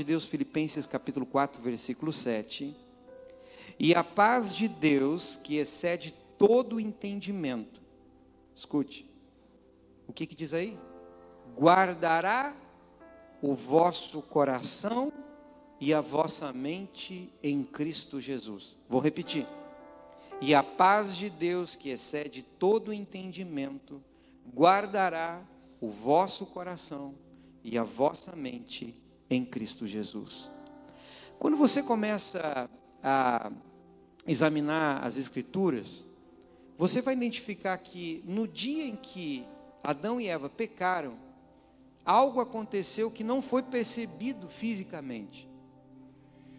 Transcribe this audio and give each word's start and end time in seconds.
de 0.00 0.04
Deus, 0.04 0.24
Filipenses 0.24 0.86
capítulo 0.86 1.26
4, 1.26 1.62
versículo 1.62 2.10
7. 2.10 2.74
E 3.78 3.94
a 3.94 4.02
paz 4.02 4.56
de 4.56 4.66
Deus, 4.66 5.36
que 5.36 5.56
excede 5.56 6.14
todo 6.38 6.76
o 6.76 6.80
entendimento. 6.80 7.82
Escute. 8.56 9.06
O 10.08 10.12
que, 10.14 10.26
que 10.26 10.34
diz 10.34 10.54
aí? 10.54 10.78
Guardará 11.54 12.56
o 13.42 13.54
vosso 13.54 14.22
coração 14.22 15.12
e 15.78 15.92
a 15.92 16.00
vossa 16.00 16.50
mente 16.50 17.30
em 17.42 17.62
Cristo 17.62 18.22
Jesus. 18.22 18.78
Vou 18.88 19.02
repetir. 19.02 19.46
E 20.40 20.54
a 20.54 20.62
paz 20.62 21.14
de 21.14 21.28
Deus, 21.28 21.76
que 21.76 21.90
excede 21.90 22.42
todo 22.42 22.88
o 22.88 22.94
entendimento, 22.94 24.02
guardará 24.50 25.42
o 25.78 25.90
vosso 25.90 26.46
coração 26.46 27.14
e 27.62 27.76
a 27.76 27.84
vossa 27.84 28.34
mente 28.34 28.98
em 29.30 29.44
Cristo 29.44 29.86
Jesus. 29.86 30.50
Quando 31.38 31.56
você 31.56 31.82
começa 31.82 32.68
a 33.02 33.50
examinar 34.26 35.04
as 35.04 35.16
Escrituras, 35.16 36.06
você 36.76 37.00
vai 37.00 37.14
identificar 37.14 37.78
que 37.78 38.22
no 38.26 38.48
dia 38.48 38.84
em 38.84 38.96
que 38.96 39.46
Adão 39.82 40.20
e 40.20 40.26
Eva 40.26 40.50
pecaram, 40.50 41.16
algo 42.04 42.40
aconteceu 42.40 43.10
que 43.10 43.24
não 43.24 43.40
foi 43.40 43.62
percebido 43.62 44.48
fisicamente. 44.48 45.48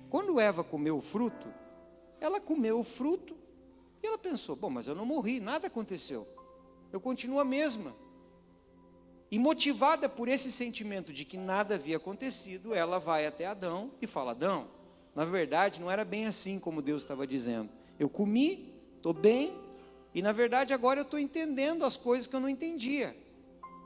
Quando 0.09 0.39
Eva 0.39 0.63
comeu 0.63 0.97
o 0.97 1.01
fruto, 1.01 1.47
ela 2.19 2.39
comeu 2.39 2.79
o 2.79 2.83
fruto 2.83 3.35
e 4.01 4.07
ela 4.07 4.17
pensou: 4.17 4.55
bom, 4.55 4.69
mas 4.69 4.87
eu 4.87 4.95
não 4.95 5.05
morri, 5.05 5.39
nada 5.39 5.67
aconteceu, 5.67 6.27
eu 6.91 6.99
continuo 6.99 7.39
a 7.39 7.45
mesma. 7.45 7.95
E 9.31 9.39
motivada 9.39 10.09
por 10.09 10.27
esse 10.27 10.51
sentimento 10.51 11.13
de 11.13 11.23
que 11.23 11.37
nada 11.37 11.75
havia 11.75 11.95
acontecido, 11.95 12.73
ela 12.73 12.99
vai 12.99 13.25
até 13.25 13.45
Adão 13.45 13.91
e 14.01 14.05
fala: 14.05 14.31
Adão, 14.31 14.67
na 15.15 15.23
verdade 15.23 15.79
não 15.79 15.89
era 15.89 16.03
bem 16.03 16.27
assim 16.27 16.59
como 16.59 16.81
Deus 16.81 17.01
estava 17.01 17.25
dizendo. 17.25 17.69
Eu 17.97 18.09
comi, 18.09 18.73
estou 18.97 19.13
bem, 19.13 19.57
e 20.13 20.21
na 20.21 20.33
verdade 20.33 20.73
agora 20.73 20.99
eu 20.99 21.03
estou 21.03 21.17
entendendo 21.17 21.85
as 21.85 21.95
coisas 21.95 22.27
que 22.27 22.35
eu 22.35 22.41
não 22.41 22.49
entendia. 22.49 23.15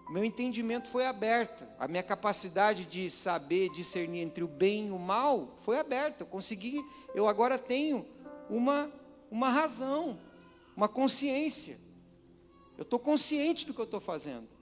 Meu 0.09 0.23
entendimento 0.23 0.87
foi 0.87 1.05
aberto, 1.05 1.63
a 1.79 1.87
minha 1.87 2.03
capacidade 2.03 2.85
de 2.85 3.07
saber 3.09 3.69
discernir 3.69 4.21
entre 4.21 4.43
o 4.43 4.47
bem 4.47 4.87
e 4.87 4.91
o 4.91 4.99
mal 4.99 5.57
foi 5.61 5.79
aberta. 5.79 6.23
Eu 6.23 6.27
consegui, 6.27 6.83
eu 7.13 7.27
agora 7.27 7.59
tenho 7.59 8.03
uma, 8.49 8.91
uma 9.29 9.49
razão, 9.49 10.19
uma 10.75 10.87
consciência. 10.87 11.77
Eu 12.77 12.83
estou 12.83 12.99
consciente 12.99 13.65
do 13.65 13.73
que 13.73 13.79
eu 13.79 13.85
estou 13.85 13.99
fazendo. 13.99 14.54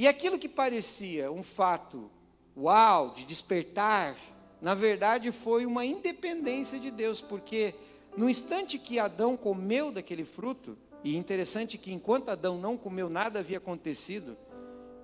E 0.00 0.08
aquilo 0.08 0.38
que 0.38 0.48
parecia 0.48 1.30
um 1.30 1.42
fato, 1.42 2.10
uau, 2.56 3.12
de 3.12 3.26
despertar, 3.26 4.16
na 4.58 4.74
verdade 4.74 5.30
foi 5.30 5.66
uma 5.66 5.84
independência 5.84 6.80
de 6.80 6.90
Deus, 6.90 7.20
porque 7.20 7.74
no 8.16 8.26
instante 8.26 8.78
que 8.78 8.98
Adão 8.98 9.36
comeu 9.36 9.92
daquele 9.92 10.24
fruto, 10.24 10.74
e 11.04 11.18
interessante 11.18 11.76
que 11.76 11.92
enquanto 11.92 12.30
Adão 12.30 12.56
não 12.58 12.78
comeu, 12.78 13.10
nada 13.10 13.40
havia 13.40 13.58
acontecido, 13.58 14.38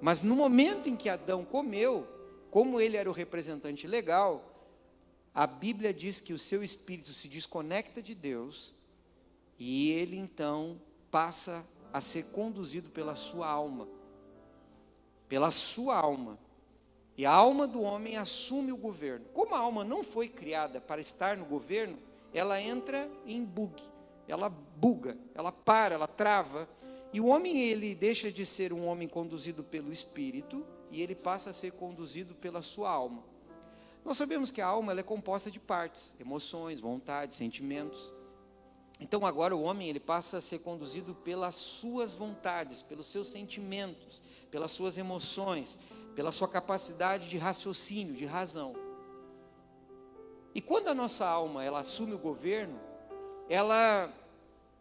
mas 0.01 0.23
no 0.23 0.35
momento 0.35 0.89
em 0.89 0.97
que 0.97 1.11
Adão 1.11 1.45
comeu, 1.45 2.09
como 2.51 2.81
ele 2.81 2.97
era 2.97 3.11
o 3.11 3.13
representante 3.13 3.87
legal, 3.87 4.51
a 5.35 5.47
Bíblia 5.47 5.93
diz 5.93 6.23
que 6.23 6.33
o 6.33 6.39
seu 6.39 6.65
espírito 6.65 7.13
se 7.13 7.29
desconecta 7.29 8.01
de 8.01 8.15
Deus 8.15 8.75
e 9.59 9.91
ele 9.91 10.17
então 10.17 10.81
passa 11.11 11.67
a 11.93 12.01
ser 12.01 12.29
conduzido 12.33 12.89
pela 12.89 13.15
sua 13.15 13.47
alma 13.47 13.95
pela 15.29 15.51
sua 15.51 15.97
alma. 15.97 16.39
E 17.17 17.25
a 17.25 17.33
alma 17.33 17.67
do 17.67 17.81
homem 17.81 18.17
assume 18.17 18.73
o 18.73 18.77
governo. 18.77 19.27
Como 19.33 19.55
a 19.55 19.59
alma 19.59 19.85
não 19.85 20.05
foi 20.05 20.29
criada 20.29 20.81
para 20.81 21.01
estar 21.01 21.37
no 21.37 21.47
governo, 21.47 21.99
ela 22.33 22.61
entra 22.61 23.11
em 23.27 23.43
bug, 23.43 23.83
ela 24.29 24.49
buga, 24.49 25.17
ela 25.35 25.51
para, 25.51 25.95
ela 25.95 26.07
trava. 26.07 26.69
E 27.13 27.21
o 27.21 27.27
homem 27.27 27.59
ele 27.59 27.95
deixa 27.95 28.31
de 28.31 28.45
ser 28.45 28.73
um 28.73 28.87
homem 28.87 29.09
conduzido 29.09 29.65
pelo 29.65 29.91
espírito 29.91 30.67
e 30.91 31.01
ele 31.01 31.15
passa 31.15 31.51
a 31.51 31.55
ser 31.55 31.73
conduzido 31.73 32.35
pela 32.35 32.61
sua 32.61 32.91
alma. 32.91 33.23
Nós 34.05 34.17
sabemos 34.17 34.51
que 34.51 34.61
a 34.61 34.67
alma 34.67 34.93
é 34.93 35.03
composta 35.03 35.51
de 35.51 35.59
partes, 35.59 36.15
emoções, 36.21 36.81
vontades, 36.81 37.37
sentimentos. 37.37 38.13
Então 38.99 39.27
agora 39.27 39.55
o 39.55 39.63
homem 39.63 39.89
ele 39.89 40.01
passa 40.01 40.39
a 40.39 40.41
ser 40.41 40.61
conduzido 40.61 41.15
pelas 41.15 41.55
suas 41.55 42.15
vontades, 42.15 42.83
pelos 42.83 43.07
seus 43.07 43.29
sentimentos, 43.29 44.23
pelas 44.51 44.73
suas 44.73 44.97
emoções, 44.97 45.79
pela 46.15 46.33
sua 46.33 46.49
capacidade 46.49 47.29
de 47.29 47.37
raciocínio, 47.37 48.15
de 48.15 48.25
razão. 48.25 48.75
E 50.55 50.63
quando 50.63 50.89
a 50.89 50.95
nossa 50.95 51.27
alma 51.27 51.63
ela 51.63 51.81
assume 51.81 52.15
o 52.15 52.19
governo, 52.19 52.81
ela 53.49 54.11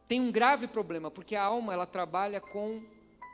tem 0.08 0.22
um 0.22 0.32
grave 0.32 0.68
problema, 0.68 1.12
porque 1.12 1.36
a 1.36 1.44
alma 1.44 1.74
ela 1.74 1.86
trabalha 1.86 2.40
com 2.40 2.82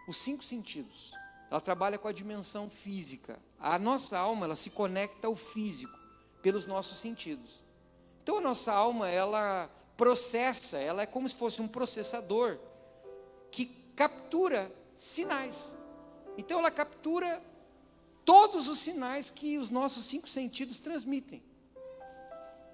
os 0.07 0.17
cinco 0.17 0.43
sentidos. 0.43 1.11
Ela 1.51 1.61
trabalha 1.61 1.99
com 1.99 2.07
a 2.07 2.13
dimensão 2.13 2.69
física. 2.69 3.37
A 3.59 3.77
nossa 3.77 4.17
alma 4.17 4.45
ela 4.45 4.55
se 4.55 4.71
conecta 4.71 5.27
ao 5.27 5.35
físico 5.35 5.97
pelos 6.41 6.65
nossos 6.65 6.97
sentidos. 6.97 7.61
Então 8.23 8.37
a 8.37 8.41
nossa 8.41 8.73
alma 8.73 9.09
ela 9.09 9.69
processa, 10.01 10.79
ela 10.79 11.03
é 11.03 11.05
como 11.05 11.29
se 11.29 11.35
fosse 11.35 11.61
um 11.61 11.67
processador 11.67 12.57
que 13.51 13.67
captura 13.95 14.71
sinais. 14.95 15.77
Então 16.35 16.57
ela 16.57 16.71
captura 16.71 17.39
todos 18.25 18.67
os 18.67 18.79
sinais 18.79 19.29
que 19.29 19.59
os 19.59 19.69
nossos 19.69 20.05
cinco 20.05 20.27
sentidos 20.27 20.79
transmitem. 20.79 21.43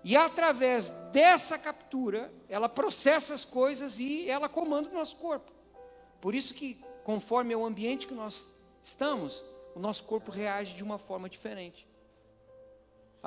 E 0.05 0.16
através 0.16 0.91
dessa 1.11 1.57
captura, 1.57 2.31
ela 2.47 2.69
processa 2.69 3.33
as 3.33 3.43
coisas 3.43 3.99
e 3.99 4.29
ela 4.29 4.47
comanda 4.47 4.87
o 4.87 4.93
nosso 4.93 5.17
corpo. 5.17 5.51
Por 6.21 6.33
isso 6.33 6.53
que, 6.53 6.81
conforme 7.03 7.53
é 7.53 7.57
o 7.57 7.66
ambiente 7.66 8.07
que 8.07 8.13
nós 8.13 8.47
estamos, 8.81 9.43
o 9.75 9.79
nosso 9.79 10.05
corpo 10.05 10.31
reage 10.31 10.75
de 10.75 10.83
uma 10.83 10.97
forma 10.97 11.27
diferente. 11.27 11.85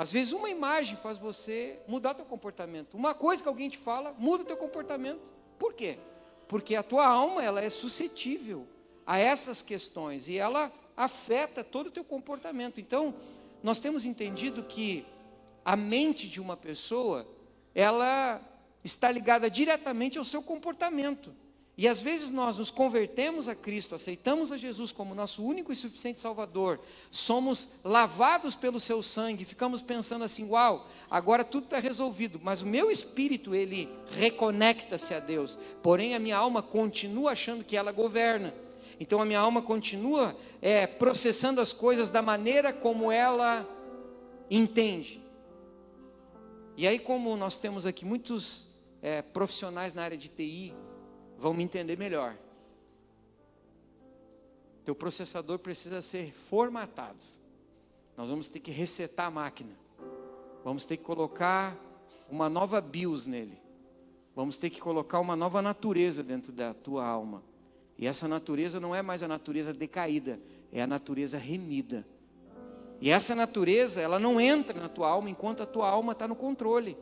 Às 0.01 0.11
vezes 0.11 0.33
uma 0.33 0.49
imagem 0.49 0.97
faz 0.97 1.19
você 1.19 1.79
mudar 1.87 2.15
teu 2.15 2.25
comportamento. 2.25 2.97
Uma 2.97 3.13
coisa 3.13 3.43
que 3.43 3.49
alguém 3.51 3.69
te 3.69 3.77
fala, 3.77 4.15
muda 4.17 4.47
teu 4.47 4.57
comportamento. 4.57 5.21
Por 5.59 5.75
quê? 5.75 5.99
Porque 6.49 6.75
a 6.75 6.83
tua 6.83 7.07
alma, 7.07 7.45
ela 7.45 7.61
é 7.61 7.69
suscetível 7.69 8.67
a 9.05 9.19
essas 9.19 9.61
questões 9.61 10.27
e 10.27 10.39
ela 10.39 10.73
afeta 10.97 11.63
todo 11.63 11.89
o 11.89 11.91
teu 11.91 12.03
comportamento. 12.03 12.81
Então, 12.81 13.15
nós 13.63 13.79
temos 13.79 14.07
entendido 14.07 14.63
que 14.63 15.05
a 15.63 15.77
mente 15.77 16.31
de 16.31 16.41
uma 16.41 16.57
pessoa, 16.57 17.29
ela 17.75 18.41
está 18.83 19.11
ligada 19.11 19.51
diretamente 19.51 20.17
ao 20.17 20.25
seu 20.25 20.43
comportamento. 20.43 21.31
E 21.77 21.89
às 21.89 22.01
vezes 22.01 22.31
nós 22.31 22.59
nos 22.59 22.71
convertemos 22.71 23.49
a 23.49 23.55
Cristo, 23.55 23.95
aceitamos 23.95 24.53
a 24.53 24.57
Jesus 24.57 24.93
como 24.93 25.15
nosso 25.15 25.43
único 25.43 25.73
e 25.73 25.77
suficiente 25.77 26.19
Salvador, 26.19 26.79
somos 27.11 27.71
lavados 27.83 28.55
pelo 28.55 28.79
seu 28.79 29.03
sangue, 29.03 29.45
ficamos 29.45 29.81
pensando 29.81 30.25
assim: 30.25 30.47
uau, 30.49 30.87
agora 31.11 31.43
tudo 31.43 31.65
está 31.65 31.79
resolvido, 31.79 32.39
mas 32.43 32.61
o 32.61 32.67
meu 32.67 32.91
espírito 32.91 33.55
ele 33.55 33.89
reconecta-se 34.11 35.15
a 35.15 35.21
Deus, 35.21 35.59
porém 35.83 36.15
a 36.15 36.19
minha 36.19 36.37
alma 36.37 36.63
continua 36.63 37.33
achando 37.33 37.65
que 37.65 37.77
ela 37.77 37.93
governa. 37.93 38.53
Então 38.99 39.23
a 39.23 39.25
minha 39.25 39.41
alma 39.41 39.63
continua 39.63 40.37
é, 40.61 40.87
processando 40.87 41.63
as 41.63 41.73
coisas 41.73 42.11
da 42.11 42.21
maneira 42.21 42.71
como 42.71 43.11
ela 43.11 43.67
entende. 44.51 45.23
E 46.77 46.87
aí, 46.87 46.99
como 46.99 47.37
nós 47.37 47.57
temos 47.57 47.87
aqui 47.87 48.05
muitos 48.05 48.67
é, 49.03 49.23
profissionais 49.23 49.95
na 49.95 50.03
área 50.03 50.17
de 50.17 50.29
TI, 50.29 50.75
vão 51.41 51.55
me 51.55 51.65
entender 51.65 51.97
melhor. 51.97 52.37
Teu 54.85 54.95
processador 54.95 55.59
precisa 55.59 56.03
ser 56.03 56.33
formatado. 56.33 57.19
Nós 58.17 58.29
vamos 58.29 58.49
ter 58.49 58.61
que 58.61 58.71
resetar 58.71 59.27
a 59.27 59.31
máquina. 59.31 59.73
Vamos 60.63 60.85
ter 60.85 60.99
que 60.99 61.03
colocar 61.03 61.75
uma 62.31 62.51
nova 62.51 62.81
BIOS 62.81 63.27
nele. 63.27 63.59
Vamos 64.37 64.59
ter 64.59 64.69
que 64.69 64.81
colocar 64.81 65.19
uma 65.19 65.35
nova 65.35 65.63
natureza 65.63 66.23
dentro 66.23 66.53
da 66.53 66.75
tua 66.75 67.07
alma. 67.07 67.43
E 67.97 68.07
essa 68.07 68.29
natureza 68.29 68.79
não 68.79 68.95
é 68.95 69.03
mais 69.03 69.23
a 69.23 69.29
natureza 69.29 69.73
decaída, 69.73 70.39
é 70.71 70.83
a 70.83 70.87
natureza 70.87 71.39
remida. 71.39 72.07
E 73.01 73.11
essa 73.11 73.35
natureza, 73.35 74.01
ela 74.01 74.19
não 74.19 74.39
entra 74.39 74.79
na 74.79 74.89
tua 74.89 75.09
alma 75.09 75.31
enquanto 75.31 75.63
a 75.63 75.67
tua 75.67 75.89
alma 75.89 76.13
está 76.13 76.29
no 76.29 76.37
controle. 76.37 76.97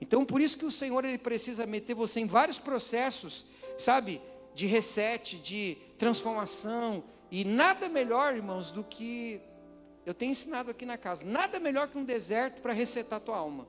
Então, 0.00 0.24
por 0.24 0.40
isso 0.40 0.56
que 0.58 0.64
o 0.64 0.70
Senhor 0.70 1.04
ele 1.04 1.18
precisa 1.18 1.66
meter 1.66 1.94
você 1.94 2.20
em 2.20 2.26
vários 2.26 2.58
processos 2.58 3.46
sabe, 3.80 4.20
de 4.54 4.66
reset, 4.66 5.36
de 5.38 5.76
transformação. 5.98 7.02
E 7.30 7.44
nada 7.44 7.88
melhor, 7.88 8.34
irmãos, 8.34 8.70
do 8.70 8.82
que 8.82 9.40
eu 10.04 10.14
tenho 10.14 10.32
ensinado 10.32 10.70
aqui 10.70 10.84
na 10.84 10.98
casa. 10.98 11.24
Nada 11.24 11.60
melhor 11.60 11.88
que 11.88 11.98
um 11.98 12.04
deserto 12.04 12.60
para 12.60 12.72
resetar 12.72 13.18
a 13.18 13.20
tua 13.20 13.36
alma. 13.36 13.66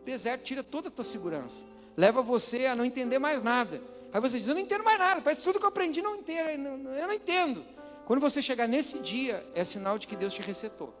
O 0.00 0.04
deserto 0.04 0.42
tira 0.42 0.62
toda 0.62 0.88
a 0.88 0.90
tua 0.90 1.04
segurança. 1.04 1.64
Leva 1.96 2.22
você 2.22 2.66
a 2.66 2.74
não 2.74 2.84
entender 2.84 3.18
mais 3.18 3.42
nada. 3.42 3.80
Aí 4.12 4.20
você 4.20 4.38
diz, 4.38 4.48
eu 4.48 4.54
não 4.54 4.60
entendo 4.60 4.84
mais 4.84 4.98
nada. 4.98 5.20
Parece 5.20 5.42
tudo 5.42 5.58
que 5.58 5.64
eu 5.64 5.68
aprendi 5.68 6.02
não 6.02 6.16
entendo. 6.16 6.88
Eu 6.90 7.06
não 7.06 7.14
entendo. 7.14 7.64
Quando 8.06 8.20
você 8.20 8.42
chegar 8.42 8.66
nesse 8.66 8.98
dia, 8.98 9.46
é 9.54 9.64
sinal 9.64 9.98
de 9.98 10.06
que 10.06 10.16
Deus 10.16 10.34
te 10.34 10.42
resetou. 10.42 10.94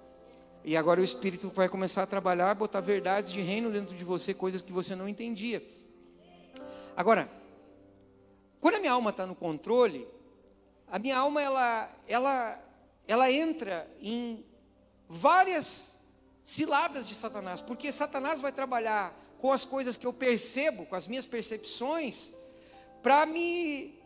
E 0.64 0.76
agora 0.76 1.00
o 1.00 1.04
Espírito 1.04 1.50
vai 1.50 1.68
começar 1.68 2.02
a 2.02 2.06
trabalhar, 2.06 2.54
botar 2.54 2.80
verdades 2.80 3.30
de 3.30 3.40
reino 3.40 3.70
dentro 3.70 3.94
de 3.94 4.02
você, 4.02 4.32
coisas 4.32 4.62
que 4.62 4.72
você 4.72 4.96
não 4.96 5.06
entendia. 5.06 5.62
Agora, 6.96 7.28
quando 8.64 8.76
a 8.76 8.80
minha 8.80 8.92
alma 8.92 9.10
está 9.10 9.26
no 9.26 9.34
controle, 9.34 10.08
a 10.88 10.98
minha 10.98 11.18
alma 11.18 11.42
ela, 11.42 11.94
ela, 12.08 12.64
ela 13.06 13.30
entra 13.30 13.86
em 14.00 14.42
várias 15.06 15.96
ciladas 16.42 17.06
de 17.06 17.14
Satanás, 17.14 17.60
porque 17.60 17.92
Satanás 17.92 18.40
vai 18.40 18.50
trabalhar 18.50 19.14
com 19.38 19.52
as 19.52 19.66
coisas 19.66 19.98
que 19.98 20.06
eu 20.06 20.14
percebo, 20.14 20.86
com 20.86 20.96
as 20.96 21.06
minhas 21.06 21.26
percepções, 21.26 22.32
para 23.02 23.26
me 23.26 24.02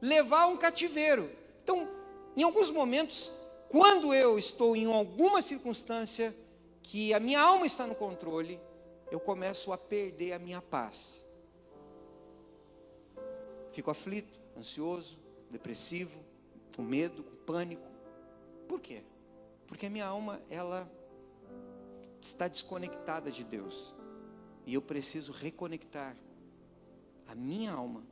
levar 0.00 0.42
a 0.42 0.46
um 0.48 0.56
cativeiro. 0.56 1.30
Então, 1.62 1.88
em 2.36 2.42
alguns 2.42 2.68
momentos, 2.68 3.32
quando 3.68 4.12
eu 4.12 4.36
estou 4.36 4.74
em 4.74 4.86
alguma 4.86 5.40
circunstância 5.40 6.36
que 6.82 7.14
a 7.14 7.20
minha 7.20 7.40
alma 7.40 7.64
está 7.64 7.86
no 7.86 7.94
controle, 7.94 8.60
eu 9.08 9.20
começo 9.20 9.72
a 9.72 9.78
perder 9.78 10.32
a 10.32 10.38
minha 10.40 10.60
paz. 10.60 11.24
Fico 13.72 13.90
aflito, 13.90 14.40
ansioso, 14.56 15.18
depressivo, 15.50 16.18
com 16.74 16.82
medo, 16.82 17.22
com 17.22 17.36
pânico. 17.44 17.88
Por 18.68 18.80
quê? 18.80 19.02
Porque 19.66 19.86
a 19.86 19.90
minha 19.90 20.06
alma, 20.06 20.40
ela 20.50 20.90
está 22.20 22.48
desconectada 22.48 23.30
de 23.30 23.44
Deus. 23.44 23.94
E 24.66 24.74
eu 24.74 24.82
preciso 24.82 25.32
reconectar 25.32 26.16
a 27.26 27.34
minha 27.34 27.72
alma 27.72 28.04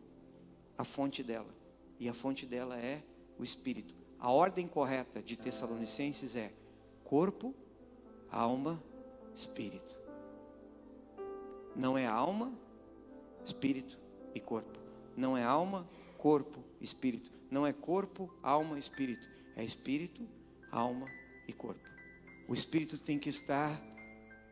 à 0.76 0.84
fonte 0.84 1.22
dela. 1.22 1.52
E 1.99 2.08
a 2.08 2.14
fonte 2.14 2.46
dela 2.46 2.78
é 2.78 3.02
o 3.38 3.44
Espírito. 3.44 3.94
A 4.19 4.31
ordem 4.32 4.66
correta 4.66 5.22
de 5.22 5.37
Tessalonicenses 5.37 6.34
é 6.34 6.52
corpo, 7.05 7.55
alma, 8.31 8.82
espírito. 9.34 9.99
Não 11.75 11.96
é 11.96 12.06
alma, 12.06 12.52
espírito 13.44 13.99
e 14.34 14.40
corpo. 14.40 14.77
Não 15.19 15.37
é 15.37 15.43
alma, 15.43 15.88
corpo, 16.17 16.62
espírito. 16.81 17.32
Não 17.50 17.67
é 17.67 17.73
corpo, 17.73 18.32
alma, 18.41 18.79
espírito. 18.79 19.29
É 19.56 19.65
espírito, 19.65 20.26
alma 20.70 21.09
e 21.49 21.53
corpo. 21.53 21.91
O 22.47 22.55
espírito 22.55 22.97
tem 22.99 23.19
que 23.19 23.29
estar 23.29 23.82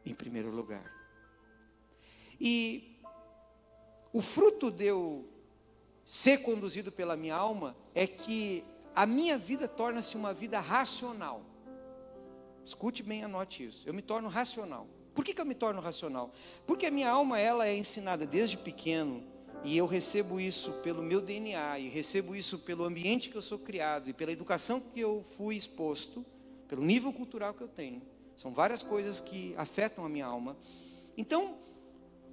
em 0.05 0.13
primeiro 0.13 0.51
lugar. 0.51 0.93
E 2.41 3.01
o 4.13 4.21
fruto 4.21 4.71
de 4.71 4.87
eu 4.87 5.29
ser 6.05 6.39
conduzido 6.39 6.91
pela 6.91 7.17
minha 7.17 7.37
alma 7.37 7.77
é 7.95 8.05
que 8.05 8.65
a 8.93 9.07
minha 9.07 9.39
vida 9.39 9.69
torna-se 9.69 10.17
uma 10.17 10.35
vida 10.35 10.59
racional. 10.59 11.43
Escute 12.65 13.05
bem, 13.05 13.23
anote 13.23 13.65
isso. 13.65 13.89
Eu 13.89 13.95
me 13.95 14.03
torno 14.03 14.29
racional. 14.29 14.89
Por 15.15 15.25
que, 15.25 15.33
que 15.33 15.41
eu 15.41 15.47
me 15.47 15.55
torno 15.55 15.81
racional? 15.81 16.33
Porque 16.67 16.87
a 16.87 16.91
minha 16.91 17.09
alma 17.09 17.39
ela 17.39 17.69
é 17.69 17.77
ensinada 17.77 18.27
desde 18.27 18.59
pequeno 18.59 19.36
e 19.65 19.77
eu 19.77 19.87
recebo 19.87 20.41
isso 20.41 20.73
pelo 20.83 21.03
meu 21.03 21.21
DNA 21.21 21.79
e 21.79 21.89
recebo 21.89 22.37
isso 22.37 22.59
pelo 22.59 22.85
ambiente 22.85 23.29
que 23.29 23.37
eu 23.37 23.43
sou 23.43 23.59
criado 23.59 24.09
e 24.09 24.13
pela 24.13 24.33
educação 24.33 24.81
que 24.81 25.01
eu 25.01 25.25
fui 25.37 25.57
exposto, 25.57 26.25
pelo 26.69 26.83
nível 26.83 27.13
cultural 27.13 27.53
que 27.55 27.63
eu 27.63 27.69
tenho. 27.69 28.03
São 28.37 28.53
várias 28.53 28.83
coisas 28.83 29.21
que 29.21 29.55
afetam 29.57 30.05
a 30.05 30.09
minha 30.09 30.27
alma. 30.27 30.57
Então, 31.17 31.57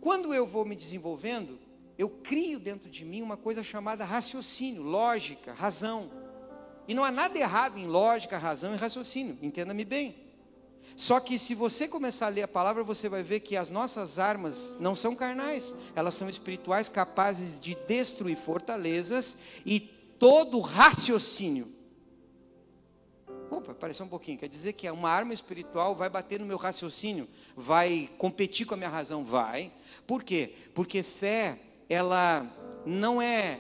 quando 0.02 0.34
eu 0.34 0.46
vou 0.46 0.66
me 0.66 0.76
desenvolvendo, 0.76 1.58
eu 1.98 2.10
crio 2.10 2.60
dentro 2.60 2.90
de 2.90 3.06
mim 3.06 3.22
uma 3.22 3.38
coisa 3.38 3.64
chamada 3.64 4.04
raciocínio, 4.04 4.84
lógica, 4.84 5.54
razão. 5.54 6.12
E 6.88 6.94
não 6.94 7.04
há 7.04 7.12
nada 7.12 7.38
errado 7.38 7.78
em 7.78 7.88
lógica, 7.88 8.38
razão 8.38 8.74
e 8.74 8.78
raciocínio, 8.78 9.38
entenda-me 9.42 9.86
bem. 9.86 10.23
Só 10.96 11.20
que 11.20 11.40
se 11.40 11.56
você 11.56 11.88
começar 11.88 12.28
a 12.28 12.30
ler 12.30 12.44
a 12.44 12.48
palavra, 12.48 12.84
você 12.84 13.10
vai 13.10 13.24
ver 13.24 13.40
que 13.40 13.58
as 13.58 13.70
nossas 13.70 14.20
armas 14.20 14.76
não 14.80 14.96
são 14.96 15.16
carnais, 15.16 15.76
elas 15.96 16.16
são 16.16 16.30
espirituais, 16.30 16.88
capazes 16.88 17.60
de 17.60 17.76
destruir 17.88 18.38
fortalezas 18.38 19.38
e 19.66 19.80
todo 19.80 20.60
raciocínio. 20.60 21.72
Opa, 23.50 23.74
pareceu 23.74 24.06
um 24.06 24.10
pouquinho. 24.10 24.38
Quer 24.38 24.50
dizer 24.50 24.74
que 24.74 24.90
uma 24.90 25.10
arma 25.10 25.34
espiritual 25.34 25.96
vai 25.96 26.10
bater 26.10 26.40
no 26.40 26.46
meu 26.46 26.58
raciocínio, 26.58 27.28
vai 27.56 28.10
competir 28.18 28.66
com 28.66 28.74
a 28.74 28.78
minha 28.78 28.90
razão? 28.90 29.24
Vai. 29.24 29.72
Por 30.08 30.24
quê? 30.24 30.56
Porque 30.74 31.04
fé, 31.04 31.60
ela 31.90 32.48
não 32.86 33.22
é 33.22 33.60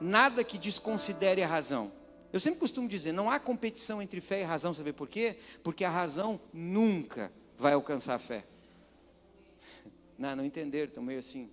nada 0.00 0.44
que 0.44 0.58
desconsidere 0.58 1.42
a 1.42 1.46
razão. 1.46 1.92
Eu 2.32 2.40
sempre 2.40 2.60
costumo 2.60 2.88
dizer, 2.88 3.12
não 3.12 3.30
há 3.30 3.38
competição 3.38 4.00
entre 4.00 4.20
fé 4.20 4.40
e 4.40 4.44
razão, 4.44 4.72
sabe 4.72 4.92
por 4.92 5.08
quê? 5.08 5.36
Porque 5.62 5.84
a 5.84 5.90
razão 5.90 6.40
nunca 6.52 7.30
vai 7.58 7.74
alcançar 7.74 8.14
a 8.14 8.18
fé. 8.18 8.44
Não, 10.18 10.36
não 10.36 10.44
entenderam, 10.44 10.86
estão 10.86 11.02
meio 11.02 11.18
assim. 11.18 11.50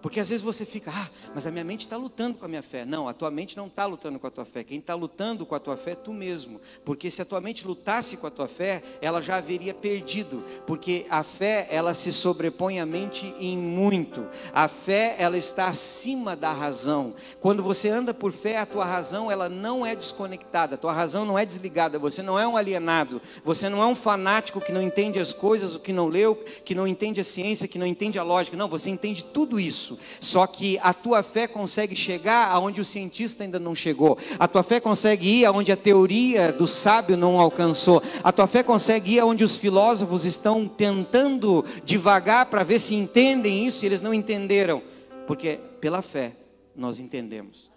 Porque 0.00 0.20
às 0.20 0.28
vezes 0.28 0.44
você 0.44 0.64
fica, 0.64 0.92
ah, 0.94 1.08
mas 1.34 1.46
a 1.46 1.50
minha 1.50 1.64
mente 1.64 1.80
está 1.80 1.96
lutando 1.96 2.38
com 2.38 2.44
a 2.44 2.48
minha 2.48 2.62
fé. 2.62 2.84
Não, 2.84 3.08
a 3.08 3.12
tua 3.12 3.30
mente 3.30 3.56
não 3.56 3.66
está 3.66 3.84
lutando 3.84 4.18
com 4.18 4.26
a 4.26 4.30
tua 4.30 4.44
fé. 4.44 4.62
Quem 4.62 4.78
está 4.78 4.94
lutando 4.94 5.44
com 5.44 5.54
a 5.54 5.58
tua 5.58 5.76
fé 5.76 5.92
é 5.92 5.94
tu 5.96 6.12
mesmo. 6.12 6.60
Porque 6.84 7.10
se 7.10 7.20
a 7.20 7.24
tua 7.24 7.40
mente 7.40 7.66
lutasse 7.66 8.16
com 8.16 8.26
a 8.26 8.30
tua 8.30 8.46
fé, 8.46 8.82
ela 9.00 9.20
já 9.20 9.36
haveria 9.36 9.74
perdido. 9.74 10.44
Porque 10.66 11.04
a 11.10 11.24
fé, 11.24 11.66
ela 11.70 11.94
se 11.94 12.12
sobrepõe 12.12 12.78
à 12.78 12.86
mente 12.86 13.34
em 13.40 13.58
muito. 13.58 14.24
A 14.52 14.68
fé, 14.68 15.16
ela 15.18 15.36
está 15.36 15.66
acima 15.66 16.36
da 16.36 16.52
razão. 16.52 17.14
Quando 17.40 17.62
você 17.62 17.88
anda 17.88 18.14
por 18.14 18.30
fé, 18.30 18.58
a 18.58 18.66
tua 18.66 18.84
razão, 18.84 19.30
ela 19.30 19.48
não 19.48 19.84
é 19.84 19.96
desconectada. 19.96 20.76
A 20.76 20.78
tua 20.78 20.92
razão 20.92 21.24
não 21.24 21.36
é 21.36 21.44
desligada. 21.44 21.98
Você 21.98 22.22
não 22.22 22.38
é 22.38 22.46
um 22.46 22.56
alienado. 22.56 23.20
Você 23.44 23.68
não 23.68 23.82
é 23.82 23.86
um 23.86 23.96
fanático 23.96 24.60
que 24.60 24.72
não 24.72 24.80
entende 24.80 25.18
as 25.18 25.32
coisas, 25.32 25.74
o 25.74 25.80
que 25.80 25.92
não 25.92 26.06
leu, 26.06 26.36
que 26.64 26.74
não 26.74 26.86
entende 26.86 27.20
a 27.20 27.24
ciência, 27.24 27.66
que 27.66 27.78
não 27.78 27.86
entende 27.86 28.16
a 28.16 28.22
lógica. 28.22 28.56
Não, 28.56 28.68
você 28.68 28.90
entende 28.90 29.24
tudo 29.24 29.58
isso 29.58 29.87
isso. 29.88 29.98
Só 30.20 30.46
que 30.46 30.78
a 30.82 30.92
tua 30.92 31.22
fé 31.22 31.46
consegue 31.46 31.96
chegar 31.96 32.48
aonde 32.50 32.80
o 32.80 32.84
cientista 32.84 33.44
ainda 33.44 33.58
não 33.58 33.74
chegou. 33.74 34.18
A 34.38 34.46
tua 34.46 34.62
fé 34.62 34.80
consegue 34.80 35.40
ir 35.40 35.44
aonde 35.44 35.72
a 35.72 35.76
teoria 35.76 36.52
do 36.52 36.66
sábio 36.66 37.16
não 37.16 37.40
alcançou. 37.40 38.02
A 38.22 38.32
tua 38.32 38.46
fé 38.46 38.62
consegue 38.62 39.14
ir 39.14 39.20
aonde 39.20 39.44
os 39.44 39.56
filósofos 39.56 40.24
estão 40.24 40.66
tentando 40.68 41.64
devagar 41.84 42.46
para 42.46 42.64
ver 42.64 42.80
se 42.80 42.94
entendem 42.94 43.66
isso 43.66 43.84
e 43.84 43.86
eles 43.86 44.00
não 44.00 44.12
entenderam. 44.12 44.82
Porque 45.26 45.58
pela 45.80 46.02
fé 46.02 46.32
nós 46.74 46.98
entendemos. 46.98 47.70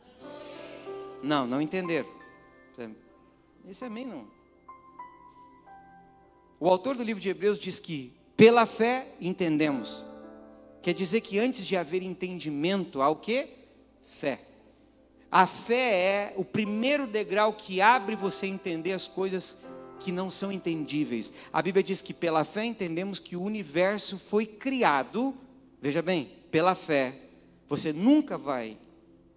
Não, 1.24 1.46
não 1.46 1.62
entenderam. 1.62 2.10
Isso 3.70 3.86
é 3.86 3.90
mim 3.90 4.06
não. 4.06 4.26
O 6.60 6.68
autor 6.68 6.96
do 6.96 7.04
livro 7.04 7.22
de 7.22 7.30
Hebreus 7.30 7.58
diz 7.58 7.80
que 7.80 8.12
pela 8.36 8.66
fé 8.66 9.08
entendemos. 9.22 10.11
Quer 10.82 10.94
dizer 10.94 11.22
que 11.22 11.40
antes 11.40 11.66
de 11.66 11.78
haver 11.78 12.02
entendimento, 12.02 13.02
há 13.02 13.10
o 13.10 13.16
que? 13.16 13.50
Fé. 14.06 14.42
A 15.32 15.48
fé 15.48 15.92
é 15.92 16.34
o 16.36 16.44
primeiro 16.44 17.08
degrau 17.08 17.54
que 17.54 17.80
abre 17.80 18.16
você 18.16 18.48
a 18.48 18.50
entender 18.50 18.92
as 18.92 19.08
coisas 19.08 19.64
que 20.00 20.12
não 20.12 20.30
são 20.30 20.52
entendíveis. 20.52 21.32
A 21.54 21.62
Bíblia 21.62 21.84
diz 21.84 22.02
que 22.02 22.14
pela 22.14 22.44
fé 22.44 22.66
entendemos 22.66 23.20
que 23.20 23.36
o 23.36 23.44
universo 23.44 24.18
foi 24.18 24.46
criado, 24.46 25.34
veja 25.80 26.02
bem, 26.02 26.32
pela 26.50 26.76
fé. 26.76 27.16
Você 27.70 27.94
nunca 27.94 28.38
vai 28.38 28.78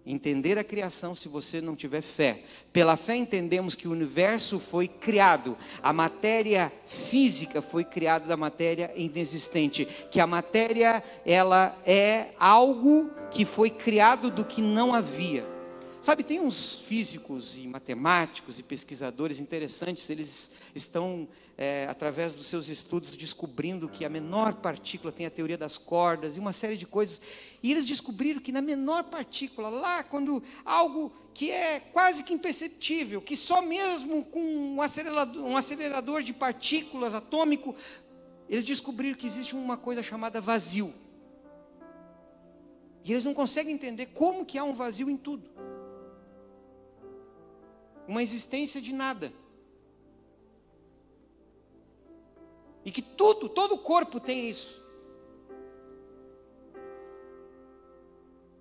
entender 0.05 0.57
a 0.59 0.63
criação 0.63 1.15
se 1.15 1.27
você 1.27 1.59
não 1.59 1.75
tiver 1.75 2.01
fé. 2.01 2.41
Pela 2.71 2.95
fé 2.95 3.15
entendemos 3.15 3.75
que 3.75 3.87
o 3.87 3.91
universo 3.91 4.59
foi 4.59 4.87
criado, 4.87 5.57
a 5.81 5.91
matéria 5.91 6.71
física 6.85 7.61
foi 7.61 7.83
criada 7.83 8.27
da 8.27 8.37
matéria 8.37 8.91
inexistente, 8.95 9.85
que 10.11 10.19
a 10.19 10.27
matéria 10.27 11.03
ela 11.25 11.77
é 11.85 12.27
algo 12.39 13.09
que 13.31 13.45
foi 13.45 13.69
criado 13.69 14.29
do 14.29 14.45
que 14.45 14.61
não 14.61 14.93
havia. 14.93 15.54
Sabe, 16.05 16.23
tem 16.23 16.39
uns 16.39 16.75
físicos 16.75 17.57
e 17.57 17.65
matemáticos 17.65 18.59
e 18.59 18.63
pesquisadores 18.63 19.39
interessantes, 19.39 20.07
eles 20.07 20.51
estão, 20.75 21.27
é, 21.57 21.87
através 21.89 22.35
dos 22.35 22.45
seus 22.45 22.69
estudos, 22.69 23.17
descobrindo 23.17 23.89
que 23.89 24.05
a 24.05 24.09
menor 24.09 24.53
partícula 24.53 25.11
tem 25.11 25.25
a 25.25 25.31
teoria 25.31 25.57
das 25.57 25.79
cordas 25.79 26.37
e 26.37 26.39
uma 26.39 26.53
série 26.53 26.77
de 26.77 26.85
coisas. 26.85 27.23
E 27.63 27.71
eles 27.71 27.87
descobriram 27.87 28.39
que 28.39 28.51
na 28.51 28.61
menor 28.61 29.05
partícula, 29.05 29.67
lá, 29.67 30.03
quando 30.03 30.43
algo 30.63 31.11
que 31.33 31.49
é 31.49 31.79
quase 31.79 32.23
que 32.23 32.35
imperceptível, 32.35 33.19
que 33.19 33.35
só 33.35 33.59
mesmo 33.63 34.25
com 34.25 34.75
um 34.75 34.83
acelerador, 34.83 35.43
um 35.43 35.57
acelerador 35.57 36.21
de 36.21 36.33
partículas 36.33 37.15
atômico, 37.15 37.75
eles 38.47 38.63
descobriram 38.63 39.17
que 39.17 39.25
existe 39.25 39.55
uma 39.55 39.75
coisa 39.75 40.03
chamada 40.03 40.39
vazio. 40.39 40.93
E 43.03 43.11
eles 43.11 43.25
não 43.25 43.33
conseguem 43.33 43.73
entender 43.73 44.05
como 44.13 44.45
que 44.45 44.59
há 44.59 44.63
um 44.63 44.73
vazio 44.73 45.09
em 45.09 45.17
tudo 45.17 45.55
uma 48.07 48.21
existência 48.21 48.81
de 48.81 48.93
nada. 48.93 49.31
E 52.83 52.91
que 52.91 53.01
tudo, 53.01 53.49
todo 53.49 53.75
o 53.75 53.79
corpo 53.79 54.19
tem 54.19 54.49
isso. 54.49 54.83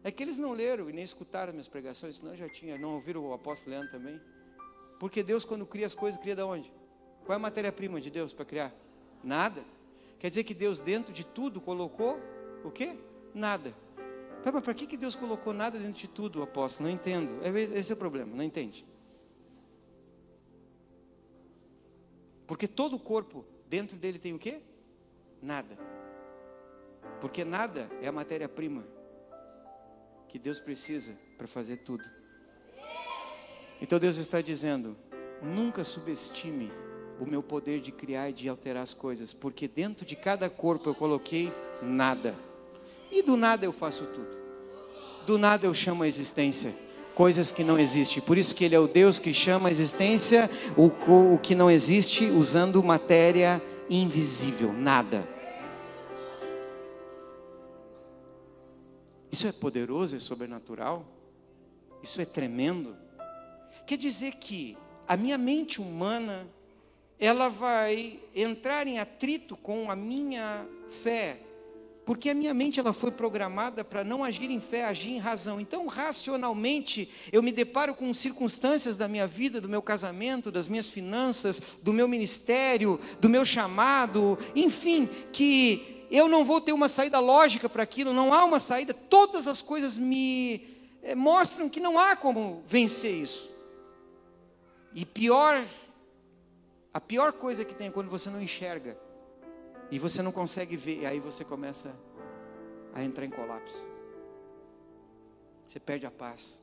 É 0.03 0.11
que 0.11 0.23
eles 0.23 0.37
não 0.37 0.53
leram 0.53 0.89
e 0.89 0.93
nem 0.93 1.05
escutaram 1.05 1.53
minhas 1.53 1.69
pregações, 1.69 2.17
senão 2.17 2.35
já 2.37 2.49
tinha, 2.49 2.77
não 2.79 2.95
ouviram 2.95 3.27
o 3.27 3.33
apóstolo 3.33 3.71
Leandro 3.71 3.91
também. 3.91 4.21
Porque 4.99 5.23
Deus, 5.23 5.45
quando 5.45 5.67
cria 5.67 5.87
as 5.87 5.95
coisas, 5.95 6.21
cria 6.21 6.37
de 6.37 6.43
onde? 6.43 6.73
Qual 7.25 7.35
é 7.35 7.37
a 7.37 7.39
matéria-prima 7.39 8.01
de 8.01 8.11
Deus 8.11 8.33
para 8.33 8.45
criar? 8.45 8.75
Nada. 9.23 9.65
Quer 10.19 10.29
dizer 10.29 10.45
que 10.45 10.55
Deus 10.55 10.79
dentro 10.79 11.13
de 11.13 11.25
tudo 11.25 11.61
colocou 11.61 12.19
o 12.63 12.71
quê? 12.71 12.97
Nada. 13.35 13.75
Tá, 14.43 14.53
mas 14.53 14.63
para 14.63 14.75
que, 14.75 14.87
que 14.87 14.97
Deus 14.97 15.15
colocou 15.15 15.55
nada 15.55 15.79
dentro 15.79 15.95
de 15.95 16.09
tudo, 16.09 16.43
apóstolo? 16.43 16.89
Não 16.89 16.95
entendo. 16.95 17.41
É, 17.43 17.79
esse 17.79 17.91
é 17.91 17.95
o 17.95 17.99
problema, 17.99 18.35
não 18.37 18.45
entende. 18.45 18.85
Porque 22.47 22.69
todo 22.69 22.97
o 22.97 23.01
corpo, 23.01 23.45
dentro 23.69 23.97
dele 23.97 24.19
tem 24.19 24.35
o 24.35 24.39
quê? 24.39 24.61
Nada. 25.41 25.79
Porque 27.21 27.45
nada 27.45 27.91
é 28.01 28.09
a 28.09 28.13
matéria-prima 28.13 28.85
que 30.29 30.39
Deus 30.39 30.61
precisa 30.61 31.17
para 31.39 31.47
fazer 31.47 31.79
tudo. 31.79 32.05
Então 33.81 33.99
Deus 33.99 34.17
está 34.17 34.41
dizendo: 34.41 34.97
nunca 35.43 35.85
subestime 35.85 36.71
o 37.21 37.27
meu 37.27 37.43
poder 37.43 37.81
de 37.81 37.93
criar 37.93 38.31
e 38.31 38.33
de 38.33 38.49
alterar 38.49 38.83
as 38.83 38.93
coisas, 38.93 39.33
porque 39.33 39.69
dentro 39.69 40.05
de 40.05 40.17
cada 40.17 40.51
corpo 40.51 40.91
eu 40.91 40.95
coloquei 40.95 41.53
nada. 41.83 42.35
E 43.11 43.23
do 43.23 43.37
nada 43.37 43.65
eu 43.65 43.73
faço 43.73 44.07
tudo. 44.07 44.37
Do 45.27 45.39
nada 45.39 45.67
eu 45.67 45.73
chamo 45.73 46.03
a 46.03 46.09
existência 46.09 46.75
coisas 47.15 47.53
que 47.53 47.65
não 47.65 47.79
existem. 47.79 48.23
Por 48.23 48.37
isso 48.37 48.55
que 48.55 48.65
ele 48.65 48.75
é 48.75 48.79
o 48.79 48.89
Deus 48.89 49.19
que 49.19 49.33
chama 49.33 49.69
a 49.69 49.71
existência 49.71 50.51
o, 50.77 50.87
o 51.35 51.39
que 51.39 51.55
não 51.55 51.71
existe 51.71 52.27
usando 52.27 52.83
matéria 52.83 53.63
invisível, 53.89 54.73
nada. 54.73 55.29
Isso 59.31 59.47
é 59.47 59.53
poderoso, 59.53 60.17
é 60.17 60.21
sobrenatural. 60.21 61.05
Isso 62.03 62.21
é 62.21 62.25
tremendo. 62.25 62.97
Quer 63.87 63.99
dizer 63.99 64.35
que 64.35 64.77
a 65.09 65.17
minha 65.17 65.37
mente 65.37 65.81
humana 65.81 66.47
ela 67.19 67.49
vai 67.49 68.21
entrar 68.35 68.87
em 68.87 68.99
atrito 68.99 69.57
com 69.57 69.91
a 69.91 69.97
minha 69.97 70.67
fé, 70.89 71.39
porque 72.05 72.29
a 72.29 72.35
minha 72.35 72.53
mente 72.53 72.79
ela 72.79 72.93
foi 72.93 73.11
programada 73.11 73.83
para 73.83 74.05
não 74.05 74.23
agir 74.23 74.51
em 74.51 74.61
fé, 74.61 74.85
agir 74.85 75.11
em 75.11 75.19
razão. 75.19 75.61
Então, 75.61 75.87
racionalmente, 75.87 77.09
eu 77.33 77.43
me 77.43 77.51
deparo 77.51 77.95
com 77.95 78.13
circunstâncias 78.13 78.97
da 78.97 79.09
minha 79.09 79.27
vida, 79.27 79.61
do 79.61 79.69
meu 79.69 79.81
casamento, 79.81 80.51
das 80.51 80.69
minhas 80.69 80.89
finanças, 80.89 81.63
do 81.83 81.93
meu 81.93 82.07
ministério, 82.07 83.01
do 83.21 83.29
meu 83.29 83.45
chamado, 83.45 84.39
enfim, 84.55 85.09
que 85.33 86.07
eu 86.11 86.29
não 86.29 86.45
vou 86.45 86.61
ter 86.61 86.73
uma 86.73 86.89
saída 86.89 87.19
lógica 87.19 87.69
para 87.69 87.83
aquilo, 87.83 88.13
não 88.13 88.35
há 88.35 88.45
uma 88.45 88.61
saída. 88.61 88.93
Todas 88.93 89.49
as 89.49 89.63
coisas 89.63 89.97
me 89.97 90.63
eh, 91.03 91.15
mostram 91.15 91.69
que 91.69 91.81
não 91.81 91.99
há 91.99 92.15
como 92.15 92.63
vencer 92.67 93.15
isso. 93.15 93.51
E 94.95 95.07
pior 95.07 95.67
a 96.93 97.01
pior 97.01 97.33
coisa 97.33 97.65
que 97.65 97.75
tem 97.75 97.89
é 97.89 97.91
quando 97.91 98.09
você 98.09 98.31
não 98.31 98.41
enxerga 98.41 98.97
e 99.95 99.99
você 99.99 100.23
não 100.23 100.33
consegue 100.33 100.77
ver, 100.77 101.07
aí 101.07 101.21
você 101.21 101.45
começa 101.45 101.95
a 102.93 103.03
entrar 103.03 103.25
em 103.25 103.31
colapso. 103.31 103.87
Você 105.67 105.79
perde 105.79 106.05
a 106.05 106.11
paz. 106.11 106.61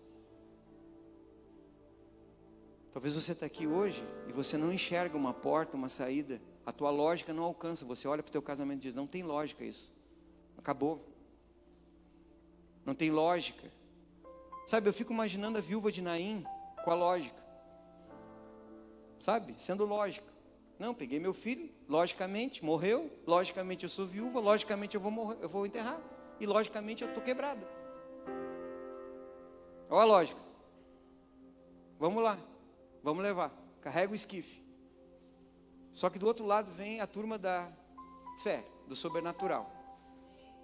Talvez 2.91 3.13
você 3.13 3.31
está 3.31 3.45
aqui 3.45 3.65
hoje 3.65 4.03
e 4.27 4.33
você 4.33 4.57
não 4.57 4.73
enxerga 4.73 5.15
uma 5.15 5.33
porta, 5.33 5.77
uma 5.77 5.87
saída. 5.87 6.41
A 6.65 6.73
tua 6.73 6.89
lógica 6.89 7.33
não 7.33 7.43
alcança. 7.43 7.85
Você 7.85 8.05
olha 8.07 8.21
para 8.21 8.29
o 8.29 8.33
teu 8.33 8.41
casamento 8.41 8.79
e 8.79 8.81
diz: 8.81 8.95
não 8.95 9.07
tem 9.07 9.23
lógica 9.23 9.63
isso. 9.63 9.93
Acabou. 10.57 11.01
Não 12.85 12.93
tem 12.93 13.11
lógica. 13.11 13.71
Sabe, 14.67 14.89
eu 14.89 14.93
fico 14.93 15.13
imaginando 15.13 15.57
a 15.57 15.61
viúva 15.61 15.89
de 15.89 16.01
Naim 16.01 16.45
com 16.83 16.91
a 16.91 16.95
lógica 16.95 17.41
sabe? 19.21 19.53
Sendo 19.57 19.85
lógico. 19.85 20.27
Não, 20.81 20.95
peguei 20.95 21.19
meu 21.19 21.31
filho, 21.31 21.69
logicamente, 21.87 22.65
morreu, 22.65 23.07
logicamente 23.27 23.83
eu 23.83 23.89
sou 23.89 24.07
viúva, 24.07 24.39
logicamente 24.39 24.95
eu 24.95 24.99
vou 24.99 25.11
morrer, 25.11 25.37
eu 25.39 25.47
vou 25.47 25.63
enterrar, 25.63 26.01
e 26.39 26.47
logicamente 26.47 27.03
eu 27.03 27.07
estou 27.07 27.21
quebrada. 27.21 27.67
Olha 29.87 30.01
a 30.01 30.05
lógica. 30.05 30.39
Vamos 31.99 32.23
lá, 32.23 32.35
vamos 33.03 33.21
levar. 33.21 33.53
Carrega 33.79 34.11
o 34.11 34.15
esquife. 34.15 34.65
Só 35.93 36.09
que 36.09 36.17
do 36.17 36.25
outro 36.25 36.47
lado 36.47 36.71
vem 36.71 36.99
a 36.99 37.05
turma 37.05 37.37
da 37.37 37.71
fé, 38.41 38.65
do 38.87 38.95
sobrenatural. 38.95 39.71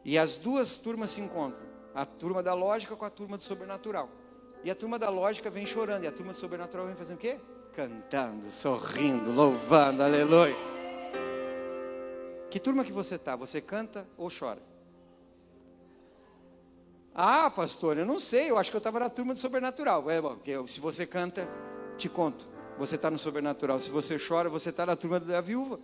E 0.03 0.17
as 0.17 0.35
duas 0.35 0.79
turmas 0.79 1.11
se 1.11 1.21
encontram. 1.21 1.67
A 1.93 2.07
turma 2.07 2.41
da 2.41 2.55
lógica 2.55 2.95
com 2.95 3.05
a 3.05 3.09
turma 3.11 3.37
do 3.37 3.43
sobrenatural. 3.43 4.09
E 4.63 4.71
a 4.71 4.75
turma 4.75 4.97
da 4.97 5.11
lógica 5.11 5.51
vem 5.51 5.67
chorando. 5.67 6.05
E 6.05 6.07
a 6.07 6.11
turma 6.11 6.33
do 6.33 6.39
sobrenatural 6.39 6.87
vem 6.87 6.95
fazendo 6.95 7.17
o 7.17 7.19
quê? 7.19 7.39
Cantando, 7.77 8.51
sorrindo, 8.51 9.31
louvando, 9.31 10.01
aleluia. 10.01 10.55
Que 12.49 12.59
turma 12.59 12.83
que 12.83 12.91
você 12.91 13.13
está? 13.15 13.35
Você 13.35 13.61
canta 13.61 14.03
ou 14.17 14.31
chora? 14.31 14.59
Ah, 17.13 17.51
pastor, 17.51 17.95
eu 17.99 18.05
não 18.05 18.19
sei, 18.19 18.49
eu 18.49 18.57
acho 18.57 18.71
que 18.71 18.75
eu 18.75 18.79
estava 18.79 18.99
na 18.99 19.11
turma 19.11 19.35
do 19.35 19.39
sobrenatural. 19.39 20.09
É 20.09 20.19
bom, 20.19 20.39
se 20.65 20.79
você 20.79 21.05
canta, 21.05 21.47
te 21.99 22.09
conto, 22.09 22.47
você 22.79 22.95
está 22.95 23.11
no 23.11 23.19
sobrenatural. 23.19 23.77
Se 23.77 23.91
você 23.91 24.17
chora, 24.17 24.49
você 24.49 24.71
está 24.71 24.83
na 24.83 24.95
turma 24.95 25.19
da 25.19 25.39
viúva. 25.39 25.79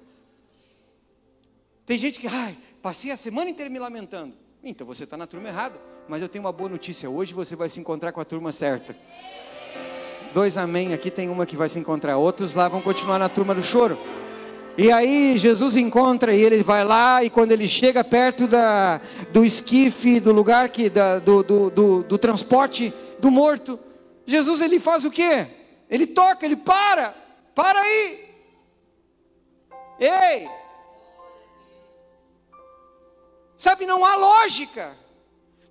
Tem 1.85 1.99
gente 1.99 2.19
que, 2.19 2.25
ai, 2.25 2.57
passei 2.81 3.11
a 3.11 3.17
semana 3.17 3.51
inteira 3.51 3.69
me 3.69 3.77
lamentando. 3.77 4.33
Então 4.63 4.87
você 4.87 5.03
está 5.03 5.15
na 5.15 5.27
turma 5.27 5.47
errada. 5.47 5.79
Mas 6.07 6.23
eu 6.23 6.29
tenho 6.29 6.43
uma 6.43 6.51
boa 6.51 6.71
notícia: 6.71 7.07
hoje 7.07 7.35
você 7.35 7.55
vai 7.55 7.69
se 7.69 7.79
encontrar 7.79 8.11
com 8.11 8.19
a 8.19 8.25
turma 8.25 8.51
certa. 8.51 8.97
Dois 10.33 10.57
amém, 10.57 10.93
aqui 10.93 11.11
tem 11.11 11.29
uma 11.29 11.45
que 11.45 11.55
vai 11.55 11.69
se 11.69 11.77
encontrar, 11.77 12.17
outros 12.17 12.55
lá 12.55 12.67
vão 12.67 12.81
continuar 12.81 13.19
na 13.19 13.29
turma 13.29 13.53
do 13.53 13.61
choro. 13.61 13.99
E 14.75 14.91
aí 14.91 15.37
Jesus 15.37 15.75
encontra 15.75 16.33
e 16.33 16.41
ele 16.41 16.63
vai 16.63 16.83
lá 16.83 17.23
e 17.23 17.29
quando 17.29 17.51
ele 17.51 17.67
chega 17.67 18.03
perto 18.03 18.47
da, 18.47 18.99
do 19.31 19.45
esquife, 19.45 20.19
do 20.19 20.31
lugar 20.31 20.69
que 20.69 20.89
da, 20.89 21.19
do, 21.19 21.43
do, 21.43 21.69
do, 21.69 22.03
do 22.03 22.17
transporte 22.17 22.91
do 23.19 23.29
morto, 23.29 23.79
Jesus 24.25 24.61
ele 24.61 24.79
faz 24.79 25.05
o 25.05 25.11
quê? 25.11 25.45
Ele 25.87 26.07
toca, 26.07 26.43
ele 26.43 26.55
para, 26.55 27.13
para 27.53 27.79
aí. 27.79 28.25
Ei! 29.99 30.49
Sabe, 33.55 33.85
não 33.85 34.03
há 34.03 34.15
lógica. 34.15 34.97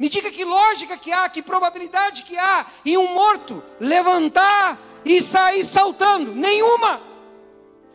Me 0.02 0.09
diga 0.09 0.32
que 0.32 0.44
lógica 0.44 0.97
que 0.97 1.12
há, 1.12 1.28
que 1.28 1.40
probabilidade 1.40 2.25
que 2.25 2.37
há 2.37 2.66
em 2.85 2.99
um 2.99 3.14
morto 3.14 3.62
levantar 3.78 4.76
e 5.04 5.21
sair 5.21 5.62
saltando? 5.62 6.35
Nenhuma. 6.35 7.00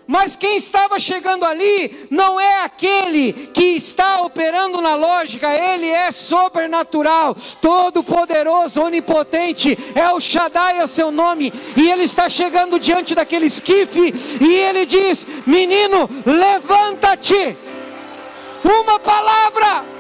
Mas 0.08 0.38
quem 0.38 0.56
estava 0.56 0.98
chegando 1.00 1.44
ali 1.44 2.08
não 2.10 2.40
é 2.40 2.64
aquele 2.64 3.34
que 3.34 3.76
está 3.76 4.22
operando 4.22 4.82
na 4.82 4.96
lógica, 4.96 5.54
ele 5.54 5.90
é 5.90 6.10
sobrenatural, 6.10 7.36
todo-poderoso, 7.62 8.84
onipotente, 8.84 9.78
é 9.94 10.10
o 10.10 10.22
Shaddai, 10.22 10.80
é 10.80 10.86
o 10.86 10.88
seu 10.88 11.12
nome, 11.12 11.52
e 11.76 11.92
ele 11.92 12.04
está 12.04 12.30
chegando 12.30 12.80
diante 12.80 13.14
daquele 13.16 13.48
esquife, 13.48 14.14
e 14.40 14.56
ele 14.56 14.86
diz: 14.86 15.28
Menino, 15.46 16.10
levanta-te, 16.26 17.58
uma 18.64 18.98
palavra, 18.98 19.97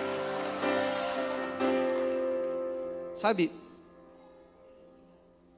Sabe, 3.18 3.52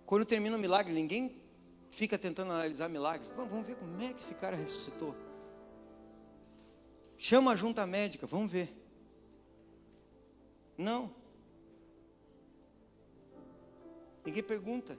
quando 0.05 0.25
termina 0.25 0.55
o 0.55 0.59
milagre, 0.59 0.93
ninguém 0.93 1.35
fica 1.89 2.17
tentando 2.17 2.53
analisar 2.53 2.87
milagre. 2.87 3.27
Vamos 3.35 3.67
ver 3.67 3.75
como 3.75 4.01
é 4.01 4.13
que 4.13 4.21
esse 4.21 4.33
cara 4.33 4.55
ressuscitou. 4.55 5.13
Chama 7.17 7.51
a 7.51 7.57
junta 7.57 7.85
médica, 7.85 8.25
vamos 8.25 8.49
ver. 8.49 8.73
Não. 10.77 11.13
Ninguém 14.25 14.41
pergunta. 14.41 14.97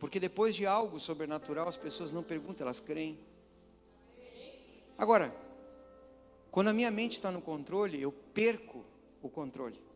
Porque 0.00 0.18
depois 0.18 0.52
de 0.56 0.66
algo 0.66 0.98
sobrenatural, 0.98 1.68
as 1.68 1.76
pessoas 1.76 2.10
não 2.10 2.24
perguntam, 2.24 2.66
elas 2.66 2.80
creem. 2.80 3.16
Agora, 4.98 5.32
quando 6.50 6.68
a 6.68 6.72
minha 6.72 6.90
mente 6.90 7.12
está 7.12 7.30
no 7.30 7.40
controle, 7.40 8.02
eu 8.02 8.10
perco 8.10 8.84
o 9.22 9.28
controle. 9.28 9.93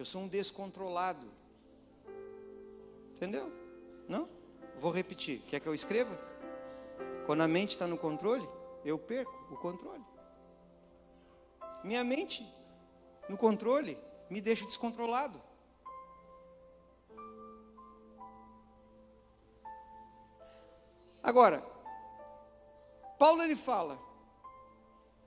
Eu 0.00 0.06
sou 0.06 0.22
um 0.22 0.28
descontrolado. 0.28 1.30
Entendeu? 3.10 3.52
Não? 4.08 4.26
Vou 4.78 4.90
repetir. 4.90 5.42
Quer 5.42 5.60
que 5.60 5.68
eu 5.68 5.74
escreva? 5.74 6.18
Quando 7.26 7.42
a 7.42 7.46
mente 7.46 7.72
está 7.72 7.86
no 7.86 7.98
controle, 7.98 8.48
eu 8.82 8.98
perco 8.98 9.30
o 9.52 9.58
controle. 9.58 10.02
Minha 11.84 12.02
mente 12.02 12.42
no 13.28 13.36
controle 13.36 13.98
me 14.30 14.40
deixa 14.40 14.64
descontrolado. 14.64 15.38
Agora, 21.22 21.62
Paulo 23.18 23.42
ele 23.42 23.54
fala 23.54 23.98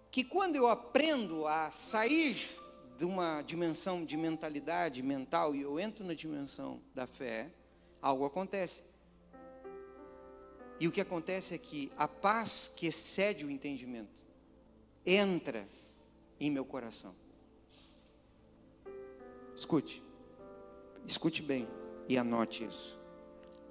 que 0.10 0.24
quando 0.24 0.56
eu 0.56 0.68
aprendo 0.68 1.46
a 1.46 1.70
sair 1.70 2.62
de 2.98 3.06
uma 3.06 3.42
dimensão 3.42 4.06
de 4.06 4.16
mentalidade 4.16 5.02
mental 5.02 5.56
e 5.56 5.62
eu 5.62 5.80
entro 5.80 6.06
na 6.06 6.14
dimensão 6.14 6.82
da 6.94 7.08
fé, 7.08 7.52
algo 8.02 8.26
acontece. 8.26 8.84
E 10.80 10.88
o 10.88 10.92
que 10.92 11.02
acontece 11.02 11.56
é 11.56 11.58
que 11.58 11.92
a 11.98 12.08
paz 12.08 12.72
que 12.76 12.88
excede 12.88 13.46
o 13.46 13.50
entendimento 13.50 14.12
entra 15.06 15.68
em 16.40 16.52
meu 16.52 16.66
coração. 16.66 17.16
Escute, 19.56 20.04
escute 21.06 21.42
bem 21.42 21.68
e 22.08 22.18
anote 22.18 22.66
isso. 22.66 23.00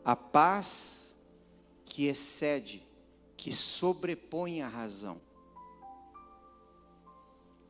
A 0.05 0.17
paz 0.17 1.15
que 1.85 2.07
excede, 2.07 2.83
que 3.37 3.53
sobrepõe 3.53 4.63
a 4.63 4.69
razão. 4.69 5.21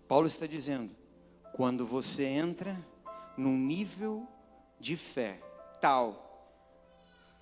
Paulo 0.07 0.27
está 0.27 0.47
dizendo: 0.47 0.95
quando 1.53 1.87
você 1.87 2.25
entra 2.25 2.79
num 3.37 3.57
nível 3.57 4.27
de 4.81 4.97
fé 4.97 5.41
tal 5.81 6.23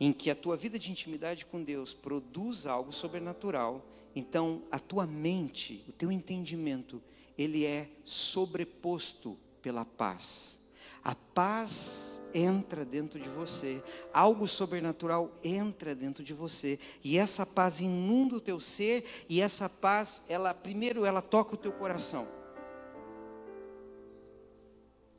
em 0.00 0.12
que 0.12 0.30
a 0.30 0.34
tua 0.34 0.56
vida 0.56 0.78
de 0.78 0.90
intimidade 0.90 1.44
com 1.44 1.62
Deus 1.62 1.92
produz 1.92 2.64
algo 2.64 2.90
sobrenatural, 2.90 3.84
então 4.16 4.62
a 4.72 4.78
tua 4.78 5.06
mente, 5.06 5.84
o 5.86 5.92
teu 5.92 6.10
entendimento, 6.10 7.02
ele 7.36 7.66
é 7.66 7.90
sobreposto 8.02 9.38
pela 9.60 9.84
paz. 9.84 10.58
A 11.04 11.14
paz 11.14 12.22
entra 12.32 12.82
dentro 12.82 13.20
de 13.20 13.28
você, 13.28 13.82
algo 14.12 14.48
sobrenatural 14.48 15.30
entra 15.44 15.94
dentro 15.94 16.24
de 16.24 16.32
você, 16.32 16.78
e 17.04 17.18
essa 17.18 17.44
paz 17.44 17.80
inunda 17.80 18.36
o 18.36 18.40
teu 18.40 18.58
ser, 18.58 19.04
e 19.28 19.42
essa 19.42 19.68
paz, 19.68 20.22
ela 20.28 20.54
primeiro 20.54 21.04
ela 21.04 21.20
toca 21.20 21.54
o 21.54 21.58
teu 21.58 21.72
coração. 21.72 22.39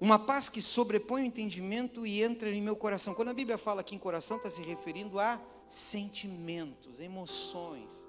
Uma 0.02 0.18
paz 0.18 0.50
que 0.50 0.64
sobrepõe 0.64 1.22
o 1.22 1.26
entendimento 1.26 2.08
e 2.08 2.24
entra 2.24 2.50
em 2.50 2.60
meu 2.60 2.76
coração. 2.76 3.14
Quando 3.14 3.30
a 3.30 3.36
Bíblia 3.36 3.56
fala 3.56 3.82
aqui 3.82 3.94
em 3.94 4.00
coração, 4.00 4.38
está 4.38 4.50
se 4.50 4.64
referindo 4.64 5.20
a 5.20 5.40
sentimentos, 5.70 7.00
emoções. 7.00 8.01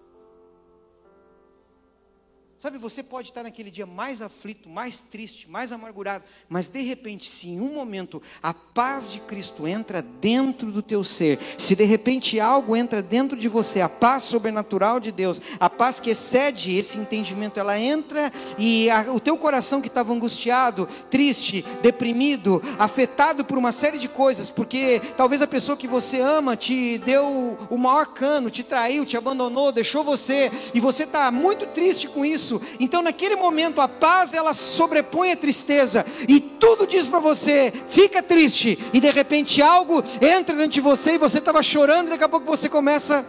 Sabe, 2.63 2.79
você 2.79 3.03
pode 3.03 3.31
estar 3.31 3.43
naquele 3.43 3.73
dia 3.73 3.85
mais 3.85 4.23
aflito, 4.23 4.69
mais 4.69 5.01
triste, 5.01 5.51
mais 5.51 5.73
amargurado, 5.73 6.23
mas 6.49 6.69
de 6.69 6.81
repente, 6.81 7.29
se 7.29 7.49
em 7.49 7.61
um 7.61 7.75
momento 7.75 8.23
a 8.41 8.55
paz 8.55 9.11
de 9.11 9.19
Cristo 9.19 9.67
entra 9.67 10.01
dentro 10.01 10.71
do 10.71 10.81
teu 10.81 11.03
ser, 11.03 11.41
se 11.59 11.75
de 11.75 11.83
repente 11.83 12.39
algo 12.39 12.77
entra 12.77 13.03
dentro 13.03 13.37
de 13.37 13.49
você, 13.49 13.81
a 13.81 13.89
paz 13.89 14.23
sobrenatural 14.23 15.01
de 15.01 15.11
Deus, 15.11 15.43
a 15.59 15.69
paz 15.69 15.99
que 15.99 16.11
excede 16.11 16.77
esse 16.77 16.97
entendimento, 16.99 17.59
ela 17.59 17.77
entra 17.77 18.33
e 18.57 18.89
a, 18.91 19.13
o 19.13 19.19
teu 19.19 19.37
coração 19.37 19.81
que 19.81 19.89
estava 19.89 20.13
angustiado, 20.13 20.89
triste, 21.11 21.65
deprimido, 21.83 22.63
afetado 22.79 23.45
por 23.45 23.59
uma 23.59 23.73
série 23.73 23.99
de 23.99 24.07
coisas, 24.07 24.51
porque 24.51 25.03
talvez 25.17 25.43
a 25.43 25.49
pessoa 25.49 25.77
que 25.77 25.89
você 25.89 26.21
ama 26.21 26.57
te 26.57 26.99
deu 26.99 27.59
o 27.69 27.77
maior 27.77 28.07
cano, 28.07 28.53
te 28.53 28.63
traiu, 28.63 29.05
te 29.05 29.17
abandonou, 29.17 29.73
deixou 29.73 30.05
você, 30.05 30.49
e 30.73 30.79
você 30.79 31.03
está 31.03 31.29
muito 31.33 31.67
triste 31.67 32.07
com 32.07 32.25
isso 32.25 32.52
isso. 32.53 32.61
Então, 32.79 33.03
naquele 33.03 33.37
momento, 33.37 33.81
a 33.81 33.89
paz 33.89 34.35
ela 34.35 34.53
sobrepõe 34.53 35.33
a 35.33 35.37
tristeza 35.37 36.05
e 36.29 36.41
tudo 36.41 36.87
diz 36.87 37.09
para 37.09 37.21
você: 37.21 37.73
fica 37.87 38.23
triste. 38.23 38.79
E 38.93 39.01
de 39.01 39.11
repente 39.11 39.63
algo 39.63 40.03
entra 40.21 40.55
dentro 40.55 40.73
de 40.73 40.81
você 40.81 41.13
e 41.15 41.19
você 41.19 41.39
estava 41.39 41.63
chorando 41.63 42.09
e 42.09 42.11
daqui 42.11 42.25
a 42.25 42.29
pouco 42.29 42.47
você 42.47 42.69
começa 42.69 43.25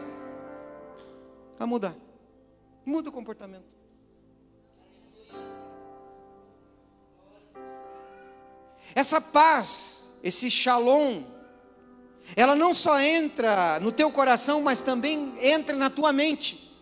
a 1.60 1.66
mudar. 1.66 1.96
Muda 2.86 3.10
o 3.10 3.12
comportamento. 3.12 3.72
Essa 8.96 9.20
paz, 9.20 10.12
esse 10.22 10.52
shalom, 10.52 11.24
ela 12.36 12.56
não 12.56 12.74
só 12.74 13.00
entra 13.00 13.80
no 13.80 13.92
teu 13.92 14.12
coração, 14.12 14.62
mas 14.62 14.82
também 14.82 15.34
entra 15.42 15.76
na 15.76 15.90
tua 15.90 16.14
mente. 16.14 16.73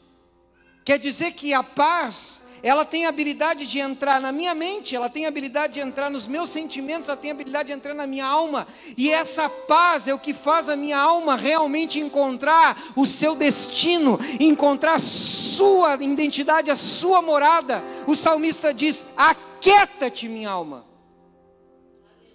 Quer 0.91 0.99
dizer 0.99 1.31
que 1.31 1.53
a 1.53 1.63
paz, 1.63 2.43
ela 2.61 2.83
tem 2.83 3.05
a 3.05 3.09
habilidade 3.09 3.65
de 3.65 3.79
entrar 3.79 4.19
na 4.19 4.33
minha 4.33 4.53
mente, 4.53 4.93
ela 4.93 5.09
tem 5.09 5.23
a 5.23 5.29
habilidade 5.29 5.75
de 5.75 5.79
entrar 5.79 6.09
nos 6.09 6.27
meus 6.27 6.49
sentimentos, 6.49 7.07
ela 7.07 7.15
tem 7.15 7.31
a 7.31 7.33
habilidade 7.33 7.67
de 7.67 7.73
entrar 7.73 7.93
na 7.93 8.05
minha 8.05 8.25
alma, 8.25 8.67
e 8.97 9.09
essa 9.09 9.47
paz 9.47 10.05
é 10.05 10.13
o 10.13 10.19
que 10.19 10.33
faz 10.33 10.67
a 10.67 10.75
minha 10.75 10.97
alma 10.97 11.37
realmente 11.37 11.97
encontrar 11.97 12.77
o 12.93 13.05
seu 13.05 13.35
destino, 13.35 14.19
encontrar 14.37 14.99
sua 14.99 15.93
identidade, 15.93 16.69
a 16.69 16.75
sua 16.75 17.21
morada. 17.21 17.81
O 18.05 18.13
salmista 18.13 18.73
diz: 18.73 19.13
Aquieta-te, 19.15 20.27
minha 20.27 20.49
alma, 20.49 20.85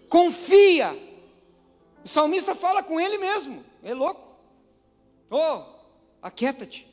confia. 0.09 0.99
O 2.03 2.09
salmista 2.09 2.55
fala 2.55 2.83
com 2.83 2.99
ele 2.99 3.19
mesmo, 3.19 3.63
é 3.83 3.93
louco. 3.93 4.27
Oh, 5.29 5.61
aquieta-te, 6.23 6.89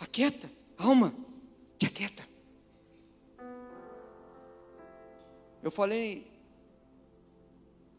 aquieta. 0.00 0.53
Alma, 0.76 1.14
te 1.78 1.86
aquieta. 1.86 2.26
Eu 5.62 5.70
falei 5.70 6.30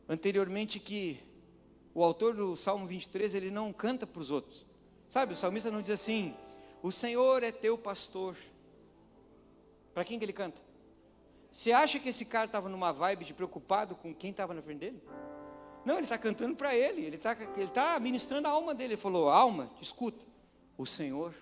anteriormente 0.07 0.79
que 0.79 1.19
o 1.93 2.03
autor 2.03 2.35
do 2.35 2.55
Salmo 2.55 2.85
23, 2.85 3.33
ele 3.33 3.49
não 3.49 3.71
canta 3.73 4.05
para 4.05 4.19
os 4.19 4.29
outros. 4.29 4.65
Sabe, 5.07 5.33
o 5.33 5.35
salmista 5.35 5.71
não 5.71 5.81
diz 5.81 5.91
assim: 5.91 6.35
"O 6.83 6.91
Senhor 6.91 7.41
é 7.43 7.51
teu 7.51 7.77
pastor". 7.77 8.35
Para 9.93 10.03
quem 10.03 10.19
que 10.19 10.25
ele 10.25 10.33
canta? 10.33 10.61
Você 11.51 11.71
acha 11.71 11.99
que 11.99 12.09
esse 12.09 12.25
cara 12.25 12.45
estava 12.47 12.67
numa 12.67 12.91
vibe 12.91 13.23
de 13.23 13.33
preocupado 13.33 13.95
com 13.95 14.13
quem 14.13 14.31
estava 14.31 14.53
na 14.53 14.61
frente 14.61 14.79
dele? 14.79 15.01
Não, 15.85 15.95
ele 15.95 16.03
está 16.03 16.17
cantando 16.17 16.55
para 16.55 16.75
ele, 16.75 17.05
ele 17.05 17.15
está 17.15 17.37
ele 17.55 17.69
tá 17.69 17.97
ministrando 17.99 18.47
a 18.47 18.51
alma 18.51 18.75
dele. 18.75 18.95
Ele 18.95 19.01
falou: 19.01 19.29
Alma, 19.29 19.71
escuta, 19.81 20.25
o 20.77 20.85
Senhor 20.85 21.33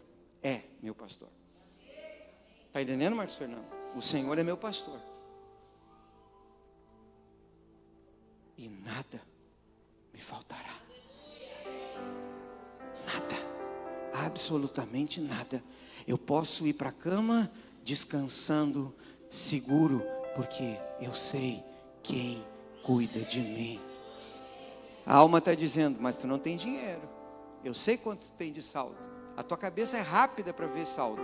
é 0.43 0.62
meu 0.82 0.93
pastor. 0.93 1.29
Está 2.67 2.82
entendendo, 2.82 3.15
Marcos 3.15 3.36
Fernando? 3.36 3.65
O 3.95 4.01
Senhor 4.01 4.38
é 4.38 4.43
meu 4.43 4.58
pastor. 4.58 4.99
E 8.58 8.67
nada 8.67 9.21
me 10.13 10.19
faltará. 10.19 10.75
Nada. 13.06 14.25
Absolutamente 14.25 15.21
nada. 15.21 15.63
Eu 16.08 16.17
posso 16.17 16.67
ir 16.67 16.73
para 16.73 16.89
a 16.89 16.93
cama 16.93 17.51
descansando, 17.84 18.93
seguro, 19.29 20.03
porque 20.36 20.77
eu 20.99 21.13
sei 21.13 21.63
quem 22.01 22.43
cuida 22.84 23.19
de 23.21 23.39
mim. 23.39 23.79
A 25.06 25.15
alma 25.15 25.38
está 25.38 25.53
dizendo, 25.53 25.99
mas 26.01 26.17
tu 26.17 26.27
não 26.27 26.39
tem 26.39 26.58
dinheiro. 26.58 27.10
Eu 27.63 27.73
sei 27.73 27.97
quanto 27.97 28.25
tu 28.25 28.32
tem 28.32 28.51
de 28.51 28.62
saldo. 28.62 29.12
A 29.35 29.43
tua 29.43 29.57
cabeça 29.57 29.97
é 29.97 30.01
rápida 30.01 30.53
para 30.53 30.67
ver 30.67 30.85
saldo. 30.85 31.21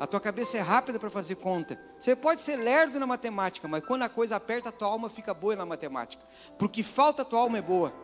A 0.00 0.06
tua 0.06 0.20
cabeça 0.20 0.56
é 0.56 0.60
rápida 0.60 0.98
para 0.98 1.10
fazer 1.10 1.36
conta. 1.36 1.78
Você 2.00 2.16
pode 2.16 2.40
ser 2.40 2.56
lerdo 2.56 2.98
na 2.98 3.06
matemática, 3.06 3.68
mas 3.68 3.84
quando 3.84 4.02
a 4.02 4.08
coisa 4.08 4.36
aperta, 4.36 4.70
a 4.70 4.72
tua 4.72 4.88
alma 4.88 5.08
fica 5.08 5.32
boa 5.32 5.54
na 5.54 5.64
matemática. 5.64 6.22
Porque 6.58 6.82
falta, 6.82 7.22
a 7.22 7.24
tua 7.24 7.40
alma 7.40 7.58
é 7.58 7.62
boa. 7.62 7.94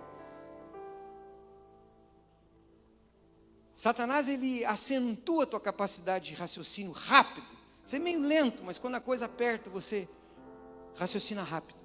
Satanás 3.75 4.29
ele 4.29 4.65
acentua 4.65 5.45
a 5.45 5.47
tua 5.47 5.61
capacidade 5.61 6.27
de 6.27 6.35
raciocínio 6.35 6.93
rápido. 6.93 7.47
Você 7.85 7.97
é 7.97 7.99
meio 7.99 8.21
lento, 8.21 8.63
mas 8.63 8.79
quando 8.79 8.97
a 8.97 9.01
coisa 9.01 9.25
aperta, 9.25 9.69
você 9.69 10.09
raciocina 10.95 11.43
rápido. 11.43 11.81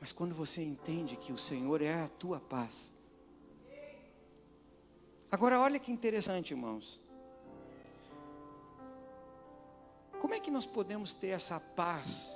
Mas 0.00 0.12
quando 0.12 0.34
você 0.34 0.62
entende 0.62 1.16
que 1.16 1.32
o 1.32 1.38
Senhor 1.38 1.82
é 1.82 2.04
a 2.04 2.08
tua 2.08 2.40
paz, 2.40 2.92
Agora, 5.30 5.60
olha 5.60 5.78
que 5.78 5.92
interessante, 5.92 6.52
irmãos. 6.52 7.02
Como 10.18 10.32
é 10.32 10.40
que 10.40 10.50
nós 10.50 10.64
podemos 10.64 11.12
ter 11.12 11.28
essa 11.28 11.60
paz 11.60 12.34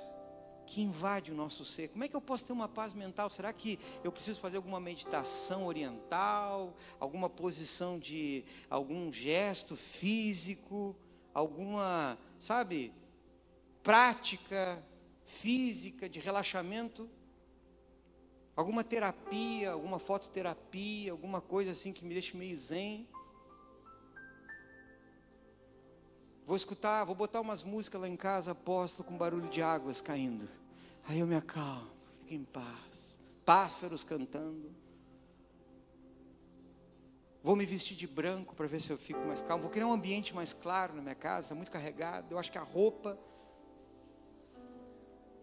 que 0.67 0.81
invade 0.81 1.31
o 1.31 1.35
nosso 1.35 1.65
ser? 1.65 1.87
Como 1.87 2.03
é 2.03 2.07
que 2.07 2.15
eu 2.15 2.21
posso 2.21 2.45
ter 2.45 2.53
uma 2.53 2.67
paz 2.67 2.93
mental? 2.93 3.31
Será 3.31 3.51
que 3.51 3.79
eu 4.03 4.11
preciso 4.11 4.39
fazer 4.39 4.57
alguma 4.57 4.79
meditação 4.79 5.65
oriental, 5.65 6.75
alguma 6.99 7.27
posição 7.29 7.97
de 7.97 8.45
algum 8.69 9.11
gesto 9.11 9.75
físico, 9.75 10.95
alguma, 11.33 12.15
sabe, 12.39 12.93
prática 13.81 14.83
física 15.25 16.07
de 16.07 16.19
relaxamento? 16.19 17.09
Alguma 18.55 18.83
terapia, 18.83 19.71
alguma 19.71 19.99
fototerapia, 19.99 21.11
alguma 21.11 21.41
coisa 21.41 21.71
assim 21.71 21.91
que 21.91 22.05
me 22.05 22.13
deixe 22.13 22.37
meio 22.37 22.55
zen. 22.55 23.07
Vou 26.45 26.55
escutar, 26.55 27.03
vou 27.05 27.15
botar 27.15 27.41
umas 27.41 27.63
músicas 27.63 28.01
lá 28.01 28.07
em 28.07 28.17
casa, 28.17 28.51
aposto 28.51 29.03
com 29.03 29.17
barulho 29.17 29.49
de 29.49 29.61
águas 29.61 30.01
caindo. 30.01 30.47
Aí 31.07 31.19
eu 31.19 31.27
me 31.27 31.35
acalmo, 31.35 31.89
fico 32.19 32.33
em 32.33 32.43
paz. 32.43 33.19
Pássaros 33.45 34.03
cantando. 34.03 34.71
Vou 37.41 37.57
me 37.57 37.65
vestir 37.65 37.97
de 37.97 38.07
branco 38.07 38.55
para 38.55 38.67
ver 38.67 38.79
se 38.79 38.89
eu 38.89 38.97
fico 38.97 39.19
mais 39.21 39.41
calmo. 39.41 39.63
Vou 39.63 39.71
criar 39.71 39.87
um 39.87 39.91
ambiente 39.91 40.33
mais 40.33 40.53
claro 40.53 40.93
na 40.93 41.01
minha 41.01 41.15
casa, 41.15 41.47
está 41.47 41.55
muito 41.55 41.71
carregado. 41.71 42.31
Eu 42.31 42.39
acho 42.39 42.51
que 42.51 42.57
a 42.57 42.61
roupa. 42.61 43.17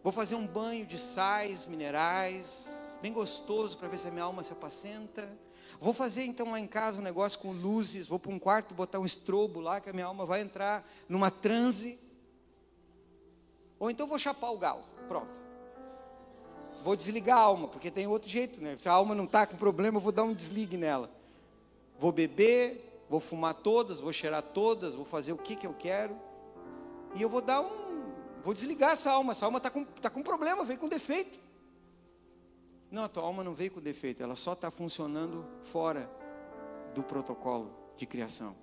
Vou 0.03 0.13
fazer 0.13 0.35
um 0.35 0.47
banho 0.47 0.87
de 0.87 0.99
sais 0.99 1.67
minerais 1.67 2.90
bem 3.01 3.13
gostoso 3.13 3.77
para 3.79 3.89
ver 3.89 3.99
se 3.99 4.09
a 4.09 4.11
minha 4.11 4.25
alma 4.25 4.43
se 4.43 4.53
apacenta. 4.53 5.29
Vou 5.81 5.95
fazer 5.95 6.25
então 6.25 6.51
lá 6.51 6.61
em 6.61 6.67
casa 6.67 7.01
um 7.01 7.03
negócio 7.03 7.39
com 7.39 7.53
luzes, 7.53 8.07
vou 8.07 8.19
para 8.19 8.33
um 8.33 8.39
quarto 8.39 8.75
botar 8.75 8.99
um 8.99 9.07
estrobo 9.07 9.61
lá, 9.61 9.81
que 9.81 9.89
a 9.89 9.93
minha 9.93 10.07
alma 10.07 10.27
vai 10.27 10.41
entrar 10.41 10.87
numa 11.09 11.31
transe. 11.31 11.99
Ou 13.79 13.91
então 13.91 14.07
vou 14.07 14.19
chapar 14.19 14.51
o 14.51 14.59
galo, 14.59 14.85
pronto. 15.09 15.51
Vou 16.85 16.97
desligar 16.97 17.39
a 17.39 17.43
alma, 17.43 17.69
porque 17.69 17.91
tem 17.91 18.07
outro 18.07 18.29
jeito, 18.29 18.61
né? 18.61 18.77
Se 18.79 18.89
a 18.89 18.93
alma 18.93 19.15
não 19.15 19.25
está 19.25 19.47
com 19.47 19.57
problema, 19.57 19.99
eu 19.99 20.03
vou 20.03 20.13
dar 20.13 20.23
um 20.23 20.35
desligue 20.35 20.77
nela. 20.77 21.11
Vou 21.99 22.13
beber, 22.13 23.05
vou 23.09 23.21
fumar 23.21 23.55
todas, 23.55 24.01
vou 24.01 24.13
cheirar 24.13 24.43
todas, 24.43 24.95
vou 24.95 25.05
fazer 25.05 25.33
o 25.33 25.39
que, 25.39 25.57
que 25.57 25.67
eu 25.67 25.75
quero. 25.75 26.17
E 27.15 27.23
eu 27.23 27.29
vou 27.29 27.41
dar 27.41 27.61
um. 27.61 27.91
Vou 28.43 28.55
desligar 28.55 28.93
essa 28.93 29.11
alma. 29.11 29.33
Essa 29.33 29.45
alma 29.45 29.59
está 29.59 29.71
com, 29.71 29.85
tá 29.85 30.09
com 30.09 30.23
problema, 30.23 30.65
veio 30.65 30.79
com 30.79 30.89
defeito. 30.89 31.39
Não, 32.91 33.05
a 33.05 33.09
tua 33.09 33.23
alma 33.23 33.45
não 33.45 33.55
veio 33.55 33.71
com 33.71 33.81
defeito, 33.81 34.23
ela 34.23 34.35
só 34.35 34.53
está 34.53 34.71
funcionando 34.71 35.47
fora 35.63 36.11
do 36.93 37.03
protocolo 37.03 37.71
de 37.97 38.05
criação. 38.05 38.57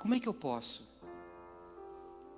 Como 0.00 0.14
é 0.14 0.20
que 0.20 0.28
eu 0.28 0.34
posso? 0.34 0.86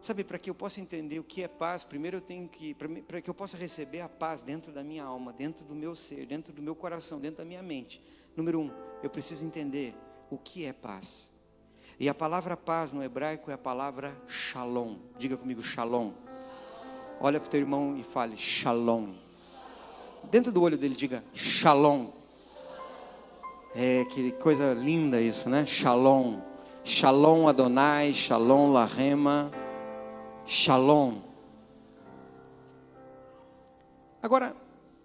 Sabe, 0.01 0.23
para 0.23 0.39
que 0.39 0.49
eu 0.49 0.55
possa 0.55 0.81
entender 0.81 1.19
o 1.19 1.25
que 1.25 1.43
é 1.43 1.49
paz, 1.49 1.83
primeiro 1.83 2.19
eu 2.19 2.21
tenho 2.21 2.49
que, 2.49 2.75
para 2.75 3.21
que 3.21 3.29
eu 3.29 3.35
possa 3.35 3.57
receber 3.57 4.01
a 4.01 4.09
paz 4.09 4.41
dentro 4.41 4.73
da 4.73 4.85
minha 4.85 5.03
alma, 5.03 5.33
dentro 5.33 5.65
do 5.65 5.75
meu 5.75 5.97
ser, 5.97 6.27
dentro 6.27 6.53
do 6.53 6.63
meu 6.63 6.77
coração, 6.77 7.19
dentro 7.19 7.39
da 7.39 7.45
minha 7.45 7.63
mente. 7.63 8.01
Número 8.37 8.61
um, 8.61 8.71
eu 9.03 9.11
preciso 9.11 9.45
entender 9.45 9.97
o 10.31 10.39
que 10.39 10.65
é 10.65 10.73
paz. 10.73 11.29
E 11.99 12.09
a 12.09 12.15
palavra 12.15 12.57
paz 12.57 12.93
no 12.93 13.03
hebraico 13.03 13.51
é 13.51 13.55
a 13.55 13.59
palavra 13.59 14.15
shalom. 14.27 14.97
Diga 15.19 15.37
comigo, 15.37 15.63
shalom. 15.63 16.13
Olha 17.19 17.41
para 17.41 17.47
o 17.47 17.51
teu 17.51 17.61
irmão 17.61 17.97
e 17.97 18.03
fale, 18.03 18.37
shalom. 18.37 19.15
Dentro 20.25 20.53
do 20.53 20.61
olho 20.63 20.77
dele, 20.77 20.95
diga, 20.95 21.25
shalom. 21.33 22.09
É, 23.75 24.05
que 24.07 24.33
coisa 24.33 24.75
linda 24.75 25.21
isso, 25.21 25.49
né? 25.49 25.65
Shalom. 25.65 26.41
Shalom 26.83 27.49
Adonai, 27.49 28.15
Shalom 28.15 28.73
Lahema, 28.73 29.51
Shalom. 30.45 31.21
Agora, 34.23 34.55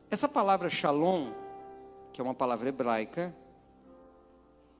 essa 0.10 0.28
palavra 0.28 0.70
shalom, 0.70 1.32
que 2.12 2.20
é 2.22 2.24
uma 2.24 2.34
palavra 2.34 2.70
hebraica, 2.70 3.36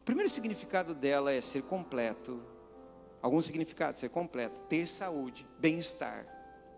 o 0.02 0.04
primeiro 0.04 0.30
significado 0.30 0.96
dela 0.96 1.32
é 1.32 1.40
ser 1.40 1.62
completo. 1.62 2.42
Alguns 3.22 3.46
significados, 3.46 4.00
ser 4.00 4.10
completo, 4.10 4.60
ter 4.62 4.88
saúde, 4.88 5.48
bem-estar, 5.60 6.26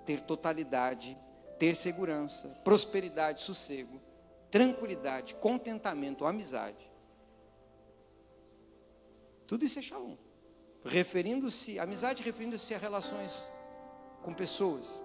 ter 0.05 0.19
totalidade, 0.19 1.17
ter 1.57 1.73
segurança, 1.73 2.49
prosperidade, 2.65 3.39
sossego, 3.39 4.01
tranquilidade, 4.51 5.35
contentamento, 5.35 6.25
amizade. 6.25 6.91
Tudo 9.47 9.63
isso 9.63 9.79
é 9.79 9.81
shalom. 9.81 10.17
Referindo-se, 10.83 11.79
amizade 11.79 12.21
referindo-se 12.21 12.75
a 12.75 12.77
relações 12.77 13.49
com 14.21 14.33
pessoas. 14.33 15.01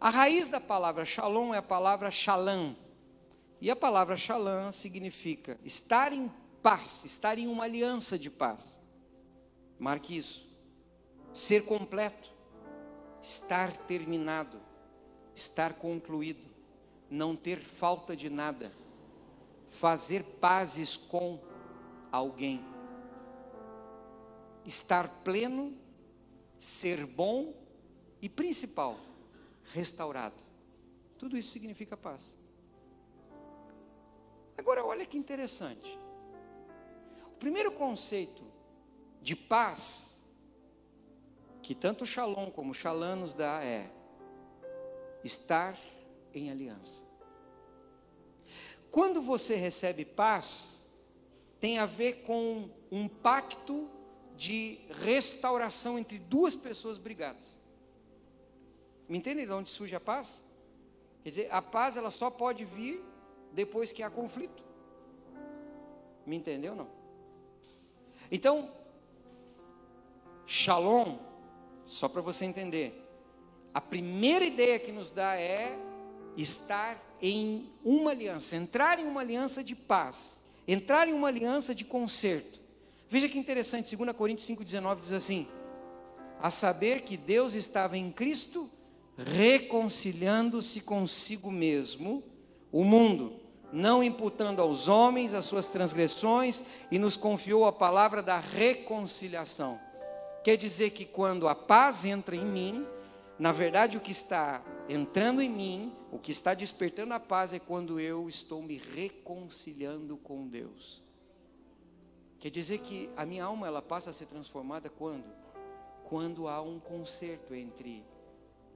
A 0.00 0.10
raiz 0.10 0.48
da 0.48 0.60
palavra 0.60 1.04
shalom 1.04 1.54
é 1.54 1.58
a 1.58 1.62
palavra 1.62 2.10
shalom, 2.10 2.74
e 3.60 3.70
a 3.70 3.76
palavra 3.76 4.16
shalom 4.16 4.70
significa 4.70 5.58
estar 5.64 6.12
em 6.12 6.30
paz, 6.62 7.04
estar 7.04 7.38
em 7.38 7.46
uma 7.46 7.64
aliança 7.64 8.18
de 8.18 8.30
paz. 8.30 8.78
Marque 9.78 10.16
isso. 10.16 10.46
Ser 11.32 11.64
completo, 11.64 12.32
estar 13.20 13.76
terminado, 13.76 14.60
estar 15.34 15.74
concluído, 15.74 16.48
não 17.10 17.36
ter 17.36 17.58
falta 17.60 18.16
de 18.16 18.30
nada, 18.30 18.72
fazer 19.68 20.22
pazes 20.22 20.96
com 20.96 21.38
alguém, 22.10 22.64
estar 24.64 25.08
pleno, 25.22 25.76
ser 26.58 27.04
bom 27.04 27.54
e 28.20 28.28
principal, 28.28 28.98
restaurado. 29.72 30.42
Tudo 31.18 31.36
isso 31.36 31.50
significa 31.50 31.96
paz. 31.96 32.38
Agora, 34.56 34.84
olha 34.84 35.04
que 35.04 35.18
interessante. 35.18 35.98
O 37.26 37.38
primeiro 37.38 37.72
conceito 37.72 38.42
de 39.20 39.36
paz, 39.36 40.18
que 41.62 41.74
tanto 41.74 42.06
Shalom 42.06 42.50
como 42.50 42.72
Shalom 42.72 43.16
nos 43.16 43.32
dá, 43.32 43.62
é 43.62 43.90
estar 45.22 45.76
em 46.32 46.50
aliança. 46.50 47.04
Quando 48.90 49.20
você 49.20 49.56
recebe 49.56 50.04
paz, 50.04 50.86
tem 51.60 51.78
a 51.78 51.86
ver 51.86 52.22
com 52.22 52.70
um 52.90 53.08
pacto 53.08 53.90
de 54.36 54.78
restauração 54.90 55.98
entre 55.98 56.18
duas 56.18 56.54
pessoas 56.54 56.98
brigadas. 56.98 57.58
Me 59.08 59.18
entende 59.18 59.44
de 59.44 59.52
onde 59.52 59.70
surge 59.70 59.94
a 59.94 60.00
paz? 60.00 60.44
Quer 61.22 61.30
dizer, 61.30 61.48
a 61.50 61.60
paz 61.60 61.96
ela 61.96 62.10
só 62.10 62.30
pode 62.30 62.64
vir 62.64 63.04
depois 63.56 63.90
que 63.90 64.02
há 64.02 64.10
conflito. 64.10 64.62
Me 66.26 66.36
entendeu 66.36 66.74
não? 66.74 66.88
Então, 68.30 68.70
Shalom, 70.46 71.16
só 71.86 72.06
para 72.08 72.20
você 72.20 72.44
entender, 72.44 73.02
a 73.72 73.80
primeira 73.80 74.44
ideia 74.44 74.78
que 74.78 74.92
nos 74.92 75.10
dá 75.10 75.40
é 75.40 75.76
estar 76.36 77.02
em 77.20 77.72
uma 77.82 78.10
aliança, 78.10 78.56
entrar 78.56 78.98
em 78.98 79.06
uma 79.06 79.22
aliança 79.22 79.64
de 79.64 79.74
paz, 79.74 80.38
entrar 80.68 81.08
em 81.08 81.14
uma 81.14 81.28
aliança 81.28 81.74
de 81.74 81.84
conserto. 81.84 82.60
Veja 83.08 83.28
que 83.28 83.38
interessante, 83.38 83.96
2 83.96 84.14
Coríntios 84.14 84.48
5,19 84.48 84.98
diz 84.98 85.12
assim: 85.12 85.48
a 86.42 86.50
saber 86.50 87.02
que 87.02 87.16
Deus 87.16 87.54
estava 87.54 87.96
em 87.96 88.12
Cristo 88.12 88.68
reconciliando-se 89.16 90.82
consigo 90.82 91.50
mesmo 91.50 92.22
o 92.70 92.84
mundo 92.84 93.45
não 93.72 94.02
imputando 94.02 94.60
aos 94.60 94.88
homens 94.88 95.34
as 95.34 95.44
suas 95.44 95.66
transgressões, 95.66 96.64
e 96.90 96.98
nos 96.98 97.16
confiou 97.16 97.64
a 97.64 97.72
palavra 97.72 98.22
da 98.22 98.38
reconciliação. 98.38 99.80
Quer 100.42 100.56
dizer 100.56 100.90
que 100.90 101.04
quando 101.04 101.48
a 101.48 101.54
paz 101.54 102.04
entra 102.04 102.36
em 102.36 102.44
mim, 102.44 102.86
na 103.38 103.52
verdade 103.52 103.96
o 103.96 104.00
que 104.00 104.12
está 104.12 104.62
entrando 104.88 105.42
em 105.42 105.48
mim, 105.48 105.92
o 106.12 106.18
que 106.18 106.30
está 106.30 106.54
despertando 106.54 107.12
a 107.12 107.20
paz 107.20 107.52
é 107.52 107.58
quando 107.58 107.98
eu 107.98 108.28
estou 108.28 108.62
me 108.62 108.78
reconciliando 108.78 110.16
com 110.16 110.46
Deus. 110.46 111.02
Quer 112.38 112.50
dizer 112.50 112.78
que 112.78 113.10
a 113.16 113.26
minha 113.26 113.44
alma 113.44 113.66
ela 113.66 113.82
passa 113.82 114.10
a 114.10 114.12
ser 114.12 114.26
transformada 114.26 114.88
quando? 114.88 115.26
Quando 116.04 116.46
há 116.46 116.62
um 116.62 116.78
conserto 116.78 117.54
entre 117.54 118.04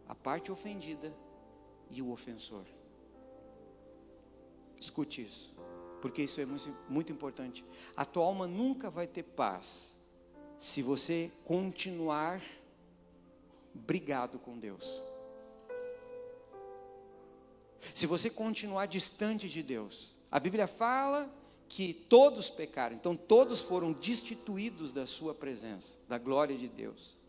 a 0.08 0.14
parte 0.14 0.50
ofendida 0.50 1.14
e 1.88 2.02
o 2.02 2.10
ofensor. 2.10 2.64
Escute 4.80 5.22
isso, 5.22 5.54
porque 6.00 6.22
isso 6.22 6.40
é 6.40 6.46
muito, 6.88 7.12
importante. 7.12 7.62
A 7.94 8.04
tua 8.06 8.24
alma 8.24 8.46
nunca 8.46 8.88
vai 8.88 9.06
ter 9.06 9.22
paz 9.22 9.94
se 10.56 10.80
você 10.80 11.30
continuar 11.44 12.42
brigado 13.74 14.38
com 14.38 14.58
Deus. 14.58 15.02
Se 17.94 18.06
você 18.06 18.30
continuar 18.30 18.86
distante 18.86 19.48
de 19.48 19.62
Deus. 19.62 20.14
A 20.30 20.40
Bíblia 20.40 20.66
fala 20.66 21.30
que 21.68 21.92
todos 21.92 22.48
pecaram, 22.48 22.96
então 22.96 23.14
todos 23.14 23.60
foram 23.60 23.92
destituídos 23.92 24.92
da 24.92 25.06
sua 25.06 25.34
presença, 25.34 25.98
da 26.08 26.18
glória 26.18 26.56
de 26.56 26.68
Deus. 26.68 27.19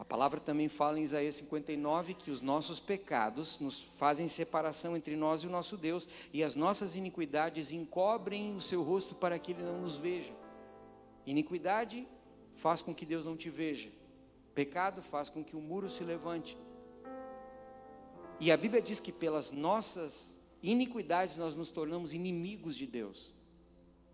A 0.00 0.04
palavra 0.04 0.40
também 0.40 0.66
fala 0.66 0.98
em 0.98 1.02
Isaías 1.02 1.34
59 1.34 2.14
que 2.14 2.30
os 2.30 2.40
nossos 2.40 2.80
pecados 2.80 3.60
nos 3.60 3.82
fazem 3.98 4.28
separação 4.28 4.96
entre 4.96 5.14
nós 5.14 5.42
e 5.42 5.46
o 5.46 5.50
nosso 5.50 5.76
Deus, 5.76 6.08
e 6.32 6.42
as 6.42 6.56
nossas 6.56 6.96
iniquidades 6.96 7.70
encobrem 7.70 8.56
o 8.56 8.62
seu 8.62 8.82
rosto 8.82 9.14
para 9.14 9.38
que 9.38 9.52
ele 9.52 9.62
não 9.62 9.82
nos 9.82 9.98
veja. 9.98 10.32
Iniquidade 11.26 12.08
faz 12.54 12.80
com 12.80 12.94
que 12.94 13.04
Deus 13.04 13.26
não 13.26 13.36
te 13.36 13.50
veja. 13.50 13.92
Pecado 14.54 15.02
faz 15.02 15.28
com 15.28 15.44
que 15.44 15.54
o 15.54 15.60
muro 15.60 15.90
se 15.90 16.02
levante. 16.02 16.56
E 18.40 18.50
a 18.50 18.56
Bíblia 18.56 18.80
diz 18.80 19.00
que 19.00 19.12
pelas 19.12 19.52
nossas 19.52 20.34
iniquidades 20.62 21.36
nós 21.36 21.54
nos 21.56 21.68
tornamos 21.68 22.14
inimigos 22.14 22.74
de 22.74 22.86
Deus. 22.86 23.34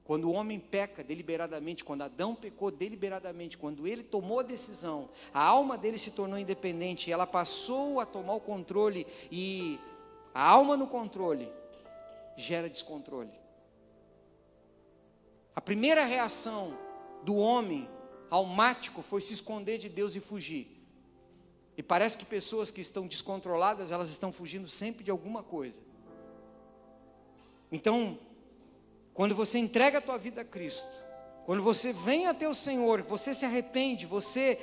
Quando 0.07 0.29
o 0.29 0.33
homem 0.33 0.61
peca 0.61 1.03
deliberadamente, 1.03 1.85
quando 1.85 2.03
Adão 2.03 2.33
pecou 2.33 2.71
deliberadamente, 2.71 3.59
quando 3.59 3.89
ele 3.89 4.05
tomou 4.05 4.39
a 4.39 4.45
decisão, 4.45 5.09
a 5.35 5.43
alma 5.43 5.77
dele 5.77 5.99
se 5.99 6.13
tornou 6.13 6.39
independente, 6.39 7.11
ela 7.11 7.27
passou 7.27 7.99
a 7.99 8.07
tomar 8.07 8.35
o 8.35 8.41
controle 8.41 9.05
e 9.33 9.81
a 10.33 10.49
alma 10.49 10.77
no 10.77 10.87
controle 10.87 11.51
gera 12.37 12.69
descontrole. 12.69 13.33
A 15.57 15.61
primeira 15.61 16.05
reação 16.05 16.79
do 17.25 17.35
homem 17.35 17.89
almático 18.31 19.03
foi 19.03 19.21
se 19.21 19.35
esconder 19.35 19.79
de 19.79 19.89
Deus 19.89 20.15
e 20.15 20.21
fugir. 20.21 20.69
E 21.77 21.83
parece 21.83 22.17
que 22.17 22.25
pessoas 22.25 22.71
que 22.71 22.81
estão 22.81 23.09
descontroladas, 23.09 23.91
elas 23.91 24.09
estão 24.09 24.31
fugindo 24.31 24.69
sempre 24.69 25.03
de 25.03 25.11
alguma 25.11 25.43
coisa. 25.43 25.81
Então, 27.73 28.19
quando 29.17 29.35
você 29.35 29.59
entrega 29.59 29.99
a 29.99 30.03
tua 30.03 30.19
vida 30.19 30.43
a 30.43 30.45
Cristo, 30.45 30.87
quando 31.47 31.63
você 31.63 31.93
vem 31.93 32.27
até 32.27 32.47
o 32.47 32.55
Senhor, 32.55 33.03
você 33.03 33.33
se 33.33 33.47
arrepende, 33.47 34.05
você 34.05 34.59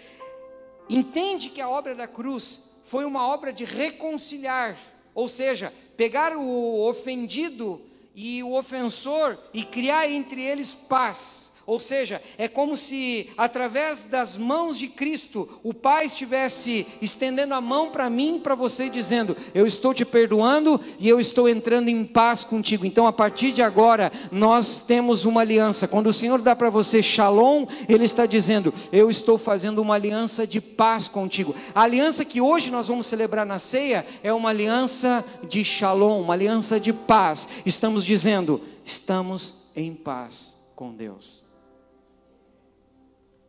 entende 0.88 1.50
que 1.50 1.60
a 1.60 1.68
obra 1.68 1.96
da 1.96 2.08
cruz 2.08 2.62
foi 2.86 3.04
uma 3.04 3.28
obra 3.28 3.52
de 3.52 3.66
reconciliar, 3.66 4.78
ou 5.16 5.28
seja, 5.28 5.74
pegar 5.98 6.38
o 6.38 6.88
ofendido 6.88 7.82
e 8.14 8.44
o 8.44 8.54
ofensor 8.54 9.40
e 9.54 9.64
criar 9.64 10.08
entre 10.08 10.44
eles 10.44 10.74
paz. 10.74 11.53
Ou 11.66 11.80
seja, 11.80 12.22
é 12.38 12.50
como 12.50 12.76
se 12.76 13.30
através 13.38 14.04
das 14.04 14.36
mãos 14.36 14.78
de 14.78 14.90
Cristo 14.90 15.48
o 15.64 15.74
Pai 15.74 16.06
estivesse 16.06 16.86
estendendo 17.02 17.54
a 17.54 17.62
mão 17.62 17.90
para 17.90 18.10
mim 18.10 18.38
para 18.38 18.54
você, 18.54 18.90
dizendo: 18.90 19.36
Eu 19.54 19.66
estou 19.66 19.94
te 19.94 20.04
perdoando 20.04 20.80
e 21.00 21.08
eu 21.08 21.22
estou 21.22 21.48
entrando 21.48 21.88
em 21.88 22.04
paz 22.04 22.44
contigo. 22.44 22.86
Então, 22.86 23.08
a 23.08 23.14
partir 23.14 23.54
de 23.54 23.62
agora, 23.62 24.12
nós 24.30 24.82
temos 24.82 25.24
uma 25.24 25.40
aliança. 25.40 25.88
Quando 25.88 26.08
o 26.08 26.14
Senhor 26.14 26.42
dá 26.42 26.54
para 26.54 26.70
você 26.70 27.02
shalom, 27.02 27.66
Ele 27.88 28.04
está 28.04 28.26
dizendo: 28.26 28.74
Eu 28.92 29.10
estou 29.10 29.38
fazendo 29.38 29.82
uma 29.82 29.96
aliança 29.96 30.46
de 30.46 30.60
paz 30.60 31.08
contigo. 31.08 31.56
A 31.74 31.84
aliança 31.84 32.26
que 32.26 32.42
hoje 32.42 32.70
nós 32.70 32.90
vamos 32.90 33.08
celebrar 33.08 33.46
na 33.46 33.58
ceia 33.58 34.06
é 34.22 34.34
uma 34.34 34.50
aliança 34.50 35.24
de 35.48 35.64
shalom, 35.64 36.22
uma 36.22 36.34
aliança 36.34 36.78
de 36.78 36.92
paz. 36.92 37.48
Estamos 37.66 38.04
dizendo: 38.04 38.60
Estamos 38.84 39.64
em 39.74 39.94
paz 39.94 40.54
com 40.76 40.94
Deus. 40.94 41.43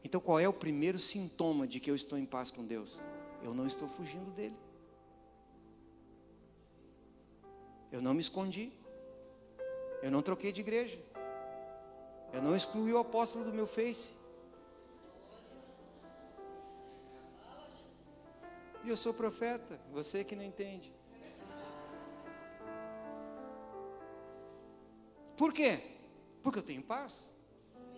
Então, 0.04 0.20
qual 0.20 0.38
é 0.38 0.46
o 0.46 0.52
primeiro 0.52 0.98
sintoma 0.98 1.66
de 1.66 1.80
que 1.80 1.90
eu 1.90 1.94
estou 1.94 2.18
em 2.18 2.26
paz 2.26 2.50
com 2.50 2.62
Deus? 2.62 3.00
Eu 3.42 3.54
não 3.54 3.66
estou 3.66 3.88
fugindo 3.88 4.30
dele. 4.32 4.56
Eu 7.90 8.02
não 8.02 8.12
me 8.12 8.20
escondi. 8.20 8.70
Eu 10.02 10.10
não 10.10 10.20
troquei 10.20 10.52
de 10.52 10.60
igreja. 10.60 10.98
Eu 12.34 12.42
não 12.42 12.54
excluí 12.54 12.92
o 12.92 12.98
apóstolo 12.98 13.44
do 13.46 13.52
meu 13.52 13.66
face. 13.66 14.12
E 18.84 18.88
eu 18.90 18.96
sou 18.98 19.14
profeta, 19.14 19.80
você 19.90 20.22
que 20.22 20.36
não 20.36 20.44
entende. 20.44 20.92
Por 25.36 25.54
quê? 25.54 25.80
Porque 26.42 26.58
eu 26.58 26.62
tenho 26.62 26.82
paz. 26.82 27.32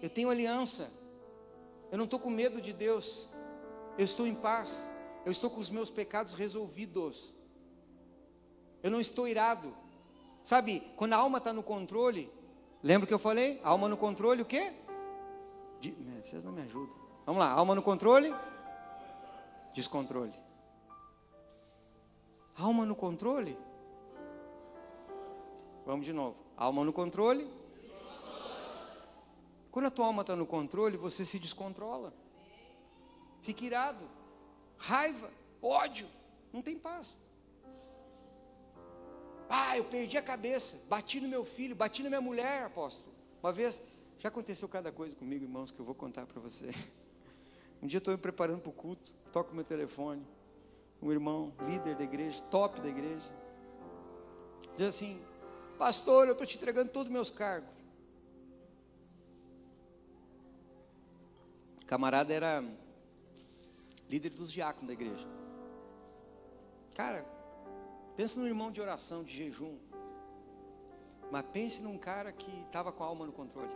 Eu 0.00 0.08
tenho 0.08 0.30
aliança. 0.30 0.88
Eu 1.90 1.98
não 1.98 2.04
estou 2.04 2.18
com 2.18 2.30
medo 2.30 2.60
de 2.60 2.72
Deus. 2.72 3.28
Eu 3.98 4.04
estou 4.04 4.26
em 4.26 4.34
paz. 4.34 4.88
Eu 5.24 5.32
estou 5.32 5.50
com 5.50 5.60
os 5.60 5.70
meus 5.70 5.90
pecados 5.90 6.34
resolvidos. 6.34 7.34
Eu 8.82 8.90
não 8.90 9.00
estou 9.00 9.26
irado. 9.26 9.74
Sabe, 10.44 10.80
quando 10.96 11.14
a 11.14 11.16
alma 11.16 11.38
está 11.38 11.52
no 11.52 11.62
controle, 11.62 12.30
lembra 12.82 13.06
que 13.06 13.12
eu 13.12 13.18
falei? 13.18 13.60
alma 13.64 13.88
no 13.88 13.96
controle, 13.96 14.42
o 14.42 14.44
quê? 14.44 14.72
De, 15.80 15.90
vocês 16.22 16.44
não 16.44 16.52
me 16.52 16.62
ajudam. 16.62 16.94
Vamos 17.24 17.40
lá, 17.40 17.50
alma 17.50 17.74
no 17.74 17.82
controle? 17.82 18.32
Descontrole. 19.74 20.32
Alma 22.56 22.86
no 22.86 22.94
controle? 22.94 23.58
Vamos 25.84 26.06
de 26.06 26.12
novo. 26.12 26.36
Alma 26.56 26.84
no 26.84 26.92
controle? 26.92 27.50
Quando 29.76 29.88
a 29.88 29.90
tua 29.90 30.06
alma 30.06 30.22
está 30.22 30.34
no 30.34 30.46
controle, 30.46 30.96
você 30.96 31.22
se 31.22 31.38
descontrola. 31.38 32.10
Fica 33.42 33.62
irado, 33.62 34.08
raiva, 34.78 35.30
ódio, 35.60 36.08
não 36.50 36.62
tem 36.62 36.78
paz. 36.78 37.18
Ah, 39.50 39.76
eu 39.76 39.84
perdi 39.84 40.16
a 40.16 40.22
cabeça, 40.22 40.80
bati 40.88 41.20
no 41.20 41.28
meu 41.28 41.44
filho, 41.44 41.76
bati 41.76 42.02
na 42.02 42.08
minha 42.08 42.22
mulher, 42.22 42.62
apóstolo. 42.62 43.14
Uma 43.42 43.52
vez, 43.52 43.82
já 44.18 44.30
aconteceu 44.30 44.66
cada 44.66 44.90
coisa 44.90 45.14
comigo, 45.14 45.44
irmãos, 45.44 45.70
que 45.70 45.78
eu 45.78 45.84
vou 45.84 45.94
contar 45.94 46.24
para 46.24 46.40
você. 46.40 46.70
Um 47.82 47.86
dia 47.86 47.98
estou 47.98 48.14
me 48.14 48.18
preparando 48.18 48.62
para 48.62 48.70
o 48.70 48.72
culto, 48.72 49.12
toco 49.30 49.54
meu 49.54 49.62
telefone, 49.62 50.26
um 51.02 51.12
irmão, 51.12 51.52
líder 51.68 51.96
da 51.96 52.04
igreja, 52.04 52.40
top 52.44 52.80
da 52.80 52.88
igreja, 52.88 53.30
diz 54.74 54.86
assim: 54.86 55.20
Pastor, 55.76 56.28
eu 56.28 56.32
estou 56.32 56.46
te 56.46 56.56
entregando 56.56 56.90
todos 56.90 57.08
os 57.08 57.12
meus 57.12 57.30
cargos. 57.30 57.75
O 61.86 61.88
camarada 61.88 62.34
era 62.34 62.64
líder 64.10 64.30
dos 64.30 64.50
diáconos 64.50 64.88
da 64.88 64.92
igreja. 64.92 65.24
Cara, 66.96 67.24
pensa 68.16 68.40
num 68.40 68.46
irmão 68.48 68.72
de 68.72 68.80
oração, 68.80 69.22
de 69.22 69.32
jejum. 69.32 69.78
Mas 71.30 71.44
pense 71.52 71.80
num 71.80 71.96
cara 71.96 72.32
que 72.32 72.50
estava 72.62 72.90
com 72.90 73.04
a 73.04 73.06
alma 73.06 73.24
no 73.24 73.32
controle. 73.32 73.70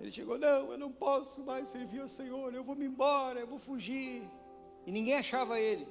Ele 0.00 0.10
chegou, 0.10 0.38
não, 0.38 0.72
eu 0.72 0.78
não 0.78 0.90
posso 0.90 1.44
mais 1.44 1.68
servir 1.68 2.00
ao 2.00 2.08
Senhor, 2.08 2.54
eu 2.54 2.64
vou 2.64 2.74
me 2.74 2.86
embora, 2.86 3.40
eu 3.40 3.46
vou 3.46 3.58
fugir. 3.58 4.26
E 4.86 4.90
ninguém 4.90 5.12
achava 5.12 5.60
ele. 5.60 5.86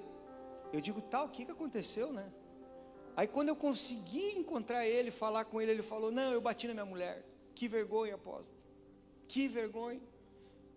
Eu 0.74 0.82
digo, 0.82 1.00
tal, 1.00 1.28
o 1.28 1.30
que, 1.30 1.46
que 1.46 1.52
aconteceu, 1.52 2.12
né? 2.12 2.28
Aí 3.16 3.28
quando 3.28 3.50
eu 3.50 3.56
consegui 3.56 4.32
encontrar 4.36 4.88
ele, 4.88 5.12
falar 5.12 5.46
com 5.46 5.62
ele, 5.62 5.70
ele 5.70 5.84
falou, 5.84 6.12
não, 6.12 6.32
eu 6.32 6.42
bati 6.42 6.66
na 6.66 6.74
minha 6.74 6.88
mulher. 6.88 7.24
Que 7.54 7.68
vergonha, 7.68 8.16
apóstolo. 8.16 8.63
Que 9.28 9.48
vergonha. 9.48 10.02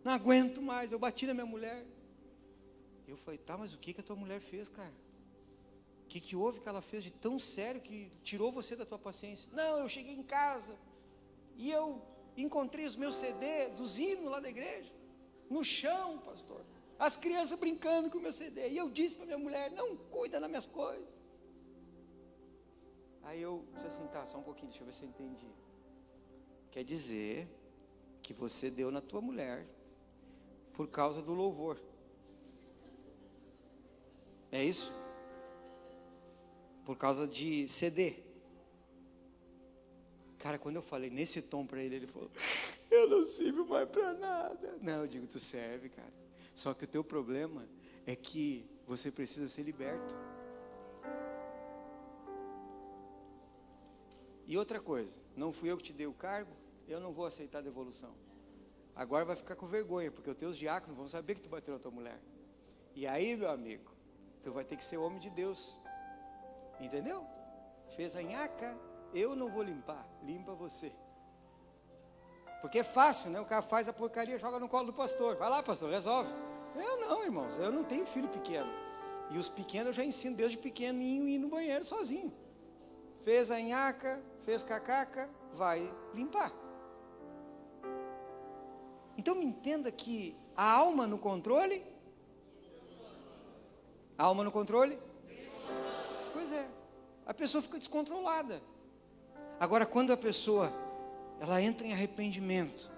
Não 0.05 0.13
aguento 0.13 0.63
mais. 0.63 0.93
Eu 0.93 0.99
bati 0.99 1.27
na 1.27 1.35
minha 1.35 1.47
mulher. 1.47 1.85
Eu 3.07 3.17
falei, 3.17 3.39
tá, 3.39 3.57
mas 3.57 3.73
o 3.73 3.79
que, 3.79 3.93
que 3.93 4.01
a 4.01 4.05
tua 4.05 4.17
mulher 4.17 4.41
fez, 4.41 4.69
cara? 4.69 4.93
O 6.05 6.09
que, 6.09 6.21
que 6.21 6.37
houve 6.37 6.61
que 6.61 6.69
ela 6.69 6.81
fez 6.81 7.03
de 7.03 7.13
tão 7.13 7.39
sério 7.39 7.81
que 7.81 8.11
tirou 8.23 8.53
você 8.53 8.77
da 8.77 8.87
tua 8.87 8.99
paciência? 8.99 9.49
Não, 9.53 9.79
eu 9.79 9.89
cheguei 9.89 10.15
em 10.15 10.23
casa 10.23 10.77
e 11.57 11.71
eu 11.71 12.03
encontrei 12.37 12.85
os 12.85 12.97
meus 12.97 13.17
CD 13.17 13.69
dos 13.71 13.99
hinos 13.99 14.31
lá 14.31 14.41
da 14.41 14.49
igreja, 14.49 14.93
no 15.51 15.65
chão, 15.65 16.19
pastor. 16.19 16.65
As 16.99 17.17
crianças 17.17 17.59
brincando 17.59 18.11
com 18.11 18.19
o 18.19 18.21
meu 18.21 18.33
CD. 18.33 18.69
E 18.69 18.77
eu 18.77 18.89
disse 18.89 19.17
para 19.17 19.27
minha 19.27 19.39
mulher: 19.39 19.71
não, 19.73 19.97
cuida 19.97 20.41
das 20.41 20.49
minhas 20.49 20.67
coisas. 20.67 21.09
Aí 23.23 23.43
eu 23.43 23.65
disse 23.75 23.87
assim: 23.87 24.07
tá, 24.07 24.25
só 24.25 24.39
um 24.39 24.43
pouquinho, 24.43 24.69
deixa 24.69 24.83
eu 24.83 24.87
ver 24.87 24.93
se 24.93 25.03
eu 25.03 25.09
entendi. 25.09 25.51
Quer 26.71 26.85
dizer 26.85 27.49
que 28.27 28.33
você 28.33 28.69
deu 28.69 28.91
na 28.91 29.01
tua 29.01 29.21
mulher 29.21 29.65
por 30.75 30.89
causa 30.89 31.23
do 31.23 31.33
louvor. 31.33 31.79
É 34.51 34.65
isso? 34.65 34.93
Por 36.85 36.97
causa 36.97 37.25
de 37.25 37.69
CD. 37.69 38.17
Cara, 40.39 40.59
quando 40.59 40.75
eu 40.75 40.83
falei 40.83 41.09
nesse 41.09 41.41
tom 41.41 41.65
para 41.65 41.81
ele, 41.81 41.95
ele 41.95 42.07
falou: 42.09 42.29
Eu 42.91 43.09
não 43.09 43.25
sirvo 43.25 43.65
mais 43.65 43.89
para 43.89 44.13
nada. 44.15 44.77
Não, 44.83 45.03
eu 45.03 45.07
digo: 45.07 45.29
Tu 45.29 45.39
serve, 45.39 45.89
cara. 45.89 46.13
Só 46.53 46.75
que 46.75 46.83
o 46.83 46.89
teu 46.89 47.05
problema 47.05 47.65
é 48.05 48.17
que 48.17 48.69
você 48.89 49.09
precisa 49.09 49.49
ser 49.49 49.63
liberto. 49.63 50.15
E 54.49 54.59
outra 54.59 54.81
coisa, 54.81 55.17
não 55.37 55.53
fui 55.53 55.71
eu 55.71 55.77
que 55.77 55.85
te 55.85 55.93
dei 55.93 56.07
o 56.09 56.13
cargo, 56.13 56.66
eu 56.87 57.01
não 57.01 57.13
vou 57.13 57.27
aceitar 57.27 57.59
a 57.59 57.63
devolução. 57.63 58.15
Agora 58.95 59.25
vai 59.25 59.37
ficar 59.37 59.57
com 59.57 59.67
vergonha, 59.67 60.11
porque 60.11 60.31
os 60.31 60.37
teus 60.37 60.57
diáconos 60.57 60.97
vão 60.97 61.07
saber 61.07 61.35
que 61.35 61.43
tu 61.43 61.49
bateu 61.49 61.75
na 61.75 61.81
tua 61.81 61.91
mulher. 61.91 62.19
E 62.95 63.07
aí, 63.07 63.37
meu 63.37 63.51
amigo, 63.51 63.93
tu 64.43 64.53
vai 64.53 64.65
ter 64.65 64.77
que 64.77 64.85
ser 64.85 64.97
homem 64.97 65.19
de 65.19 65.29
Deus. 65.29 65.77
Entendeu? 66.81 67.27
Fez 67.95 68.17
a 68.17 68.23
nhaca, 68.23 68.77
eu 69.13 69.37
não 69.37 69.49
vou 69.49 69.63
limpar, 69.63 70.07
limpa 70.23 70.55
você. 70.55 70.93
Porque 72.63 72.79
é 72.79 72.85
fácil, 72.85 73.31
né? 73.31 73.41
O 73.41 73.45
cara 73.45 73.63
faz 73.63 73.89
a 73.89 73.93
porcaria, 73.93 74.39
joga 74.39 74.59
no 74.59 74.69
colo 74.69 74.87
do 74.87 74.93
pastor. 74.93 75.37
Vai 75.37 75.51
lá, 75.51 75.63
pastor, 75.63 75.91
resolve. 75.91 76.31
Eu 76.75 76.97
não, 76.99 77.23
irmãos, 77.23 77.59
eu 77.59 77.71
não 77.71 77.85
tenho 77.85 78.07
filho 78.07 78.29
pequeno. 78.29 78.71
E 79.31 79.39
os 79.39 79.49
pequenos 79.49 79.89
eu 79.89 79.93
já 79.93 80.05
ensino 80.05 80.37
desde 80.37 80.57
pequenininho 80.57 81.29
ir 81.29 81.39
no 81.39 81.49
banheiro 81.49 81.85
sozinho. 81.85 82.33
Fez 83.25 83.51
a 83.51 83.61
nhaca, 83.61 84.23
fez 84.41 84.63
cacaca, 84.63 85.29
vai 85.53 85.93
limpar. 86.15 86.53
Então 89.17 89.35
me 89.35 89.45
entenda 89.45 89.91
que 89.91 90.37
a 90.57 90.71
alma 90.71 91.07
no 91.07 91.19
controle. 91.19 91.83
A 94.19 94.25
alma 94.25 94.45
no 94.45 94.51
controle? 94.51 94.99
Pois 96.33 96.53
é. 96.53 96.67
A 97.27 97.35
pessoa 97.35 97.63
fica 97.63 97.79
descontrolada. 97.79 98.63
Agora, 99.59 99.87
quando 99.87 100.13
a 100.13 100.17
pessoa 100.17 100.73
ela 101.41 101.61
entra 101.61 101.87
em 101.87 101.93
arrependimento, 101.93 102.91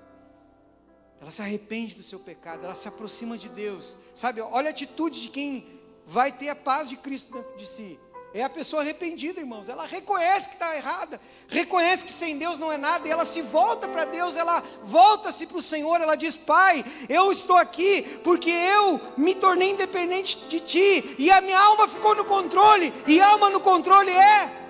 ela 1.21 1.31
se 1.31 1.43
arrepende 1.43 1.95
do 1.95 2.03
seu 2.03 2.21
pecado, 2.21 2.65
ela 2.65 2.75
se 2.75 2.87
aproxima 2.87 3.37
de 3.37 3.49
Deus. 3.49 3.97
Sabe, 4.15 4.41
olha 4.41 4.69
a 4.69 4.71
atitude 4.71 5.21
de 5.21 5.29
quem 5.29 5.81
vai 6.07 6.31
ter 6.31 6.49
a 6.49 6.57
paz 6.57 6.89
de 6.89 6.97
Cristo 6.97 7.33
dentro 7.33 7.57
de 7.57 7.67
si. 7.67 7.99
É 8.35 8.43
a 8.43 8.51
pessoa 8.51 8.83
arrependida, 8.83 9.41
irmãos. 9.41 9.69
Ela 9.69 9.87
reconhece 9.87 10.49
que 10.49 10.55
está 10.55 10.77
errada, 10.77 11.19
reconhece 11.49 12.05
que 12.05 12.11
sem 12.11 12.39
Deus 12.39 12.59
não 12.59 12.71
é 12.71 12.77
nada, 12.77 13.09
e 13.09 13.11
ela 13.11 13.25
se 13.25 13.41
volta 13.41 13.89
para 13.89 14.05
Deus, 14.05 14.37
ela 14.37 14.61
volta-se 14.83 15.47
para 15.47 15.57
o 15.57 15.63
Senhor, 15.63 16.01
ela 16.01 16.15
diz: 16.15 16.37
Pai, 16.37 16.85
eu 17.09 17.33
estou 17.33 17.57
aqui 17.57 18.03
porque 18.23 18.51
eu 18.51 19.01
me 19.17 19.35
tornei 19.35 19.71
independente 19.71 20.47
de 20.49 20.61
Ti, 20.61 21.17
e 21.19 21.31
a 21.31 21.41
minha 21.41 21.59
alma 21.59 21.89
ficou 21.89 22.15
no 22.15 22.25
controle, 22.25 22.93
e 23.07 23.19
alma 23.21 23.49
no 23.49 23.61
controle 23.61 24.11
é. 24.11 24.67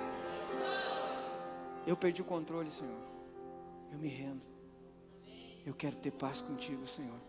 Eu 1.85 1.97
perdi 1.97 2.23
o 2.23 2.25
controle, 2.25 2.71
Senhor. 2.71 3.01
Eu 3.91 3.99
me 3.99 4.09
rendo. 4.09 4.47
Eu 5.67 5.75
quero 5.75 5.97
ter 5.97 6.11
paz 6.13 6.41
contigo, 6.41 6.87
Senhor. 6.87 7.21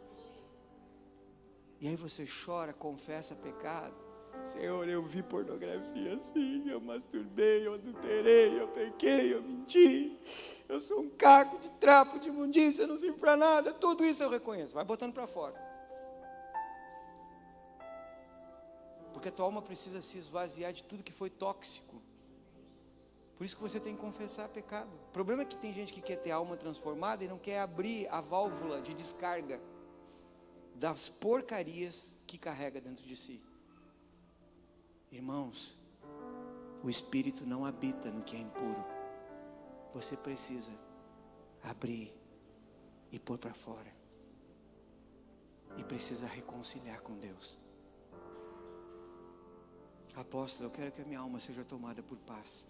E 1.81 1.87
aí 1.87 1.95
você 1.95 2.27
chora, 2.45 2.73
confessa 2.73 3.33
pecado 3.33 4.08
Senhor, 4.45 4.87
eu 4.87 5.03
vi 5.03 5.21
pornografia 5.21 6.15
assim, 6.15 6.67
eu 6.69 6.81
masturbei, 6.81 7.67
eu 7.67 7.75
adulterei, 7.75 8.59
eu 8.59 8.67
pequei, 8.69 9.33
eu 9.33 9.43
menti. 9.43 10.19
Eu 10.67 10.79
sou 10.79 11.01
um 11.01 11.09
caco 11.09 11.59
de 11.59 11.69
trapo, 11.71 12.19
de 12.19 12.29
imundícia, 12.29 12.87
não 12.87 12.97
sirvo 12.97 13.17
para 13.17 13.37
nada. 13.37 13.73
Tudo 13.73 14.03
isso 14.05 14.23
eu 14.23 14.29
reconheço. 14.29 14.73
Vai 14.73 14.83
botando 14.83 15.13
para 15.13 15.27
fora. 15.27 15.55
Porque 19.13 19.29
a 19.29 19.31
tua 19.31 19.45
alma 19.45 19.61
precisa 19.61 20.01
se 20.01 20.17
esvaziar 20.17 20.71
de 20.71 20.83
tudo 20.83 21.03
que 21.03 21.11
foi 21.11 21.29
tóxico. 21.29 22.01
Por 23.37 23.45
isso 23.45 23.55
que 23.55 23.61
você 23.61 23.79
tem 23.79 23.95
que 23.95 24.01
confessar 24.01 24.49
pecado. 24.49 24.89
O 25.09 25.11
problema 25.11 25.43
é 25.43 25.45
que 25.45 25.55
tem 25.55 25.73
gente 25.73 25.93
que 25.93 26.01
quer 26.01 26.17
ter 26.17 26.31
a 26.31 26.35
alma 26.35 26.57
transformada 26.57 27.23
e 27.23 27.27
não 27.27 27.37
quer 27.37 27.59
abrir 27.59 28.07
a 28.09 28.19
válvula 28.19 28.81
de 28.81 28.93
descarga 28.93 29.61
das 30.75 31.09
porcarias 31.09 32.19
que 32.27 32.37
carrega 32.37 32.81
dentro 32.81 33.05
de 33.05 33.15
si. 33.15 33.41
Irmãos, 35.11 35.77
o 36.83 36.89
Espírito 36.89 37.45
não 37.45 37.65
habita 37.65 38.11
no 38.11 38.23
que 38.23 38.35
é 38.35 38.39
impuro. 38.39 38.83
Você 39.93 40.15
precisa 40.15 40.71
abrir 41.63 42.13
e 43.11 43.19
pôr 43.19 43.37
para 43.37 43.53
fora. 43.53 43.91
E 45.77 45.83
precisa 45.83 46.27
reconciliar 46.27 47.01
com 47.01 47.17
Deus. 47.17 47.57
Apóstolo, 50.15 50.67
eu 50.67 50.71
quero 50.71 50.91
que 50.91 51.01
a 51.01 51.05
minha 51.05 51.19
alma 51.19 51.39
seja 51.39 51.63
tomada 51.63 52.03
por 52.03 52.17
paz. 52.19 52.67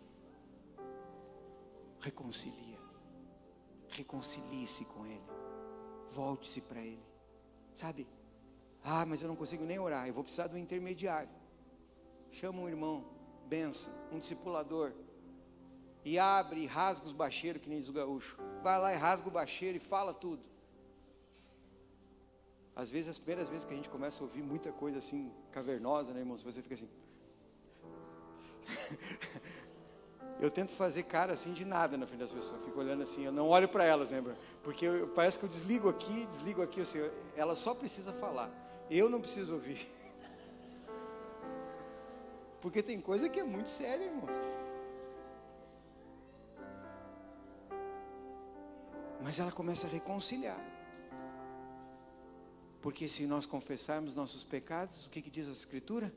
Reconcilia. 1.99 2.79
Reconcilie-se 3.89 4.85
com 4.85 5.05
Ele. 5.05 5.27
Volte-se 6.11 6.61
para 6.61 6.79
Ele. 6.79 7.03
Sabe? 7.73 8.07
Ah, 8.83 9.05
mas 9.05 9.21
eu 9.21 9.27
não 9.27 9.35
consigo 9.35 9.65
nem 9.65 9.79
orar. 9.79 10.07
Eu 10.07 10.13
vou 10.13 10.23
precisar 10.23 10.47
do 10.47 10.57
intermediário. 10.57 11.38
Chama 12.31 12.61
um 12.61 12.69
irmão, 12.69 13.05
benção, 13.47 13.91
um 14.11 14.19
discipulador. 14.19 14.91
E 16.05 16.17
abre 16.17 16.61
e 16.61 16.65
rasga 16.65 17.05
os 17.05 17.11
bacheiros, 17.11 17.61
que 17.61 17.69
nem 17.69 17.79
diz 17.79 17.89
o 17.89 17.93
gaúcho. 17.93 18.37
Vai 18.63 18.79
lá 18.79 18.93
e 18.93 18.97
rasga 18.97 19.27
o 19.27 19.31
bacheiro 19.31 19.77
e 19.77 19.79
fala 19.79 20.13
tudo. 20.13 20.41
Às 22.75 22.89
vezes, 22.89 23.09
as 23.09 23.17
primeiras 23.17 23.49
vezes 23.49 23.65
que 23.65 23.73
a 23.73 23.75
gente 23.75 23.89
começa 23.89 24.21
a 24.21 24.23
ouvir 24.23 24.41
muita 24.41 24.71
coisa 24.71 24.99
assim, 24.99 25.31
cavernosa, 25.51 26.13
né, 26.13 26.21
irmãos? 26.21 26.41
Você 26.41 26.61
fica 26.61 26.75
assim. 26.75 26.87
eu 30.39 30.49
tento 30.49 30.71
fazer 30.71 31.03
cara 31.03 31.33
assim 31.33 31.51
de 31.51 31.65
nada 31.65 31.97
na 31.97 32.07
frente 32.07 32.21
das 32.21 32.31
pessoas. 32.31 32.61
Eu 32.61 32.65
fico 32.67 32.79
olhando 32.79 33.01
assim, 33.01 33.25
eu 33.25 33.33
não 33.33 33.49
olho 33.49 33.67
para 33.67 33.83
elas, 33.83 34.09
lembra? 34.09 34.37
Porque 34.63 34.85
eu, 34.85 35.09
parece 35.09 35.37
que 35.37 35.43
eu 35.43 35.49
desligo 35.49 35.89
aqui, 35.89 36.25
desligo 36.27 36.61
aqui, 36.61 36.79
assim, 36.79 36.99
ela 37.35 37.53
só 37.53 37.73
precisa 37.75 38.13
falar. 38.13 38.49
Eu 38.89 39.09
não 39.09 39.19
preciso 39.19 39.55
ouvir. 39.55 39.85
Porque 42.61 42.83
tem 42.83 42.99
coisa 42.99 43.29
que 43.29 43.39
é 43.39 43.43
muito 43.43 43.69
séria, 43.69 44.05
irmãos. 44.05 44.35
Mas 49.21 49.39
ela 49.39 49.51
começa 49.51 49.87
a 49.87 49.89
reconciliar. 49.89 50.59
Porque 52.81 53.07
se 53.07 53.25
nós 53.25 53.45
confessarmos 53.45 54.15
nossos 54.15 54.43
pecados, 54.43 55.05
o 55.05 55.09
que, 55.09 55.21
que 55.21 55.29
diz 55.29 55.47
a 55.47 55.51
Escritura? 55.51 56.13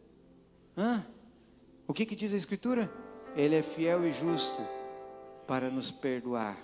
Hã? 0.76 1.04
O 1.86 1.92
que, 1.92 2.06
que 2.06 2.14
diz 2.14 2.32
a 2.32 2.36
Escritura? 2.36 2.92
Ele 3.34 3.56
é 3.56 3.62
fiel 3.62 4.06
e 4.06 4.12
justo 4.12 4.62
para 5.46 5.70
nos 5.70 5.90
perdoar. 5.90 6.56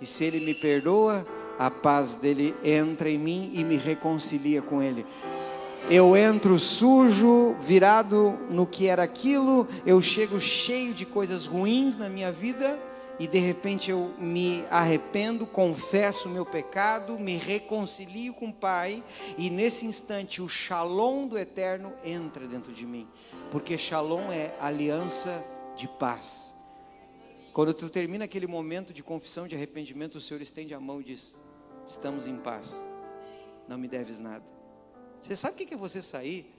E 0.00 0.06
se 0.06 0.24
Ele 0.24 0.40
me 0.40 0.54
perdoa, 0.54 1.24
a 1.58 1.70
paz 1.70 2.16
dele 2.16 2.54
entra 2.64 3.08
em 3.08 3.18
mim 3.18 3.52
e 3.54 3.62
me 3.62 3.76
reconcilia 3.76 4.60
com 4.60 4.82
Ele 4.82 5.06
eu 5.90 6.16
entro 6.16 6.58
sujo, 6.58 7.54
virado 7.60 8.38
no 8.48 8.66
que 8.66 8.86
era 8.86 9.02
aquilo, 9.02 9.68
eu 9.84 10.00
chego 10.00 10.40
cheio 10.40 10.94
de 10.94 11.04
coisas 11.04 11.46
ruins 11.46 11.96
na 11.96 12.08
minha 12.08 12.32
vida 12.32 12.78
e 13.18 13.28
de 13.28 13.38
repente 13.38 13.90
eu 13.90 14.12
me 14.18 14.64
arrependo, 14.70 15.46
confesso 15.46 16.28
o 16.28 16.32
meu 16.32 16.44
pecado, 16.44 17.18
me 17.18 17.36
reconcilio 17.36 18.32
com 18.32 18.48
o 18.48 18.52
Pai 18.52 19.04
e 19.36 19.50
nesse 19.50 19.84
instante 19.84 20.40
o 20.40 20.48
shalom 20.48 21.26
do 21.26 21.38
eterno 21.38 21.92
entra 22.02 22.46
dentro 22.46 22.72
de 22.72 22.86
mim, 22.86 23.06
porque 23.50 23.76
shalom 23.76 24.32
é 24.32 24.54
aliança 24.60 25.44
de 25.76 25.86
paz. 25.86 26.54
Quando 27.52 27.72
tu 27.74 27.88
termina 27.88 28.24
aquele 28.24 28.46
momento 28.46 28.92
de 28.92 29.02
confissão, 29.02 29.46
de 29.46 29.54
arrependimento, 29.54 30.16
o 30.16 30.20
Senhor 30.20 30.40
estende 30.40 30.74
a 30.74 30.80
mão 30.80 31.00
e 31.00 31.04
diz: 31.04 31.38
Estamos 31.86 32.26
em 32.26 32.36
paz, 32.36 32.74
não 33.68 33.78
me 33.78 33.86
deves 33.86 34.18
nada. 34.18 34.53
Você 35.24 35.34
sabe 35.34 35.54
o 35.54 35.66
que 35.66 35.72
é 35.72 35.76
você 35.76 36.02
sair? 36.02 36.54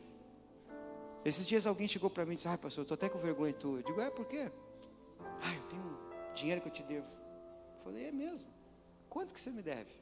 Esses 1.24 1.46
dias 1.46 1.68
alguém 1.68 1.88
chegou 1.88 2.10
para 2.10 2.26
mim 2.26 2.32
e 2.32 2.36
disse: 2.36 2.48
Ah, 2.48 2.58
pastor, 2.58 2.82
eu 2.82 2.84
estou 2.84 2.96
até 2.96 3.08
com 3.08 3.20
vergonha 3.20 3.54
tua. 3.54 3.78
Eu 3.78 3.84
digo: 3.84 4.02
É, 4.02 4.10
por 4.10 4.26
quê? 4.26 4.52
Ah, 5.40 5.54
eu 5.54 5.62
tenho 5.68 6.00
dinheiro 6.34 6.62
que 6.62 6.70
eu 6.70 6.74
te 6.74 6.82
devo. 6.82 7.06
Eu 7.06 7.84
falei: 7.84 8.08
É 8.08 8.12
mesmo? 8.12 8.48
Quanto 9.08 9.36
que 9.36 9.40
você 9.40 9.52
me 9.52 9.62
deve? 9.62 9.94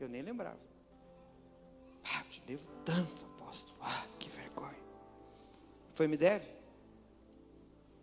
Eu 0.00 0.08
nem 0.08 0.20
lembrava. 0.20 0.58
Ah, 2.12 2.24
eu 2.24 2.30
te 2.30 2.40
devo 2.40 2.64
tanto, 2.84 3.24
apóstolo. 3.36 3.78
Ah, 3.80 4.04
que 4.18 4.28
vergonha. 4.28 4.82
Foi, 5.94 6.08
me 6.08 6.16
deve? 6.16 6.48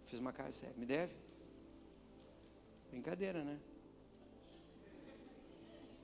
Fiz 0.05 0.17
uma 0.17 0.31
cara 0.31 0.53
séria: 0.53 0.75
Me 0.77 0.85
deve? 0.85 1.13
Brincadeira, 2.89 3.43
né? 3.43 3.59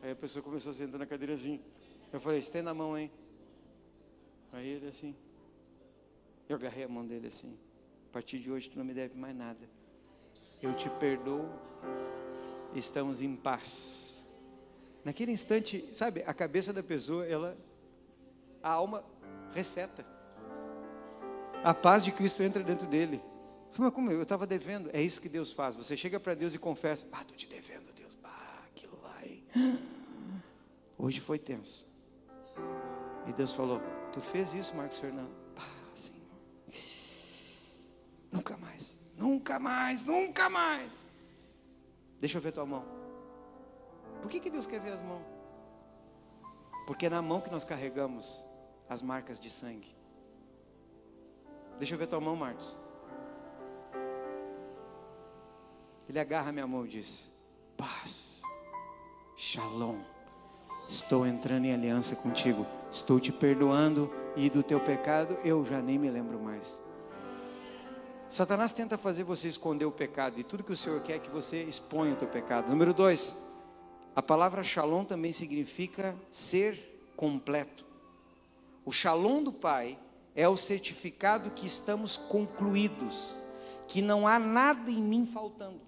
Aí 0.01 0.11
a 0.11 0.15
pessoa 0.17 0.43
começou 0.43 0.71
a 0.71 0.75
sentar 0.75 0.99
na 0.99 1.05
cadeira 1.05 1.33
assim. 1.33 1.63
Eu 2.11 2.19
falei, 2.19 2.39
estenda 2.39 2.71
a 2.71 2.73
mão, 2.73 2.97
hein? 2.97 3.11
Aí 4.51 4.67
ele 4.67 4.87
assim. 4.87 5.15
Eu 6.47 6.55
agarrei 6.55 6.85
a 6.85 6.87
mão 6.87 7.05
dele 7.05 7.27
assim. 7.27 7.57
A 8.09 8.13
partir 8.13 8.39
de 8.39 8.49
hoje 8.49 8.69
tu 8.69 8.77
não 8.77 8.85
me 8.85 8.93
deve 8.93 9.17
mais 9.17 9.35
nada. 9.35 9.59
Eu 10.61 10.73
te 10.75 10.89
perdoo. 10.89 11.49
Estamos 12.73 13.21
em 13.21 13.35
paz. 13.35 14.25
Naquele 15.03 15.31
instante, 15.31 15.87
sabe, 15.93 16.23
a 16.25 16.33
cabeça 16.33 16.73
da 16.73 16.81
pessoa, 16.81 17.25
ela, 17.25 17.57
a 18.63 18.71
alma 18.71 19.03
receta. 19.53 20.05
A 21.63 21.73
paz 21.73 22.03
de 22.03 22.11
Cristo 22.11 22.41
entra 22.41 22.63
dentro 22.63 22.87
dele. 22.87 23.21
Mas 23.77 23.93
como 23.93 24.09
eu 24.09 24.21
estava 24.21 24.47
devendo? 24.47 24.89
É 24.93 25.01
isso 25.01 25.19
que 25.19 25.27
Deus 25.27 25.51
faz. 25.51 25.75
Você 25.75 25.97
chega 25.97 26.19
para 26.19 26.33
Deus 26.33 26.55
e 26.55 26.59
confessa: 26.59 27.05
Ah, 27.11 27.21
estou 27.21 27.35
te 27.35 27.47
devendo, 27.47 27.91
Deus. 27.93 28.17
Ah, 28.23 28.63
aquilo 28.67 28.97
lá, 29.01 29.25
hein? 29.25 29.43
Hoje 30.97 31.19
foi 31.19 31.37
tenso. 31.37 31.85
E 33.27 33.33
Deus 33.33 33.53
falou: 33.53 33.81
Tu 34.11 34.21
fez 34.21 34.53
isso, 34.53 34.75
Marcos 34.75 34.97
Fernando? 34.97 35.31
Pá, 35.55 35.63
Senhor. 35.93 36.21
Nunca 38.31 38.57
mais, 38.57 38.99
nunca 39.17 39.59
mais, 39.59 40.03
nunca 40.03 40.49
mais. 40.49 40.91
Deixa 42.19 42.37
eu 42.37 42.41
ver 42.41 42.51
tua 42.51 42.65
mão. 42.65 42.85
Por 44.21 44.29
que, 44.29 44.39
que 44.39 44.49
Deus 44.49 44.65
quer 44.65 44.79
ver 44.79 44.93
as 44.93 45.01
mãos? 45.01 45.25
Porque 46.87 47.07
é 47.07 47.09
na 47.09 47.21
mão 47.21 47.41
que 47.41 47.51
nós 47.51 47.63
carregamos 47.63 48.43
as 48.87 49.01
marcas 49.01 49.39
de 49.39 49.49
sangue. 49.49 49.95
Deixa 51.77 51.95
eu 51.95 51.99
ver 51.99 52.07
tua 52.07 52.21
mão, 52.21 52.35
Marcos. 52.35 52.77
Ele 56.07 56.19
agarra 56.19 56.51
minha 56.51 56.67
mão 56.67 56.85
e 56.85 56.89
diz: 56.89 57.31
Paz, 57.75 58.41
Shalom. 59.35 60.14
Estou 60.87 61.25
entrando 61.25 61.65
em 61.65 61.73
aliança 61.73 62.15
contigo. 62.15 62.65
Estou 62.91 63.19
te 63.19 63.31
perdoando 63.31 64.11
e 64.35 64.49
do 64.49 64.61
teu 64.61 64.79
pecado 64.79 65.35
eu 65.43 65.65
já 65.65 65.81
nem 65.81 65.97
me 65.97 66.09
lembro 66.09 66.39
mais. 66.39 66.81
Satanás 68.29 68.73
tenta 68.73 68.97
fazer 68.97 69.23
você 69.23 69.47
esconder 69.47 69.85
o 69.85 69.91
pecado 69.91 70.39
e 70.39 70.43
tudo 70.43 70.63
que 70.63 70.71
o 70.71 70.77
Senhor 70.77 71.01
quer 71.01 71.15
é 71.15 71.19
que 71.19 71.29
você 71.29 71.63
exponha 71.63 72.13
o 72.13 72.17
teu 72.17 72.27
pecado. 72.27 72.69
Número 72.69 72.93
dois, 72.93 73.37
a 74.15 74.21
palavra 74.21 74.63
shalom 74.63 75.03
também 75.03 75.31
significa 75.31 76.15
ser 76.31 77.11
completo. 77.15 77.85
O 78.83 78.91
shalom 78.91 79.41
do 79.43 79.51
Pai 79.51 79.97
é 80.35 80.47
o 80.47 80.57
certificado 80.57 81.51
que 81.51 81.65
estamos 81.65 82.17
concluídos, 82.17 83.39
que 83.87 84.01
não 84.01 84.27
há 84.27 84.37
nada 84.37 84.91
em 84.91 85.01
mim 85.01 85.25
faltando. 85.25 85.79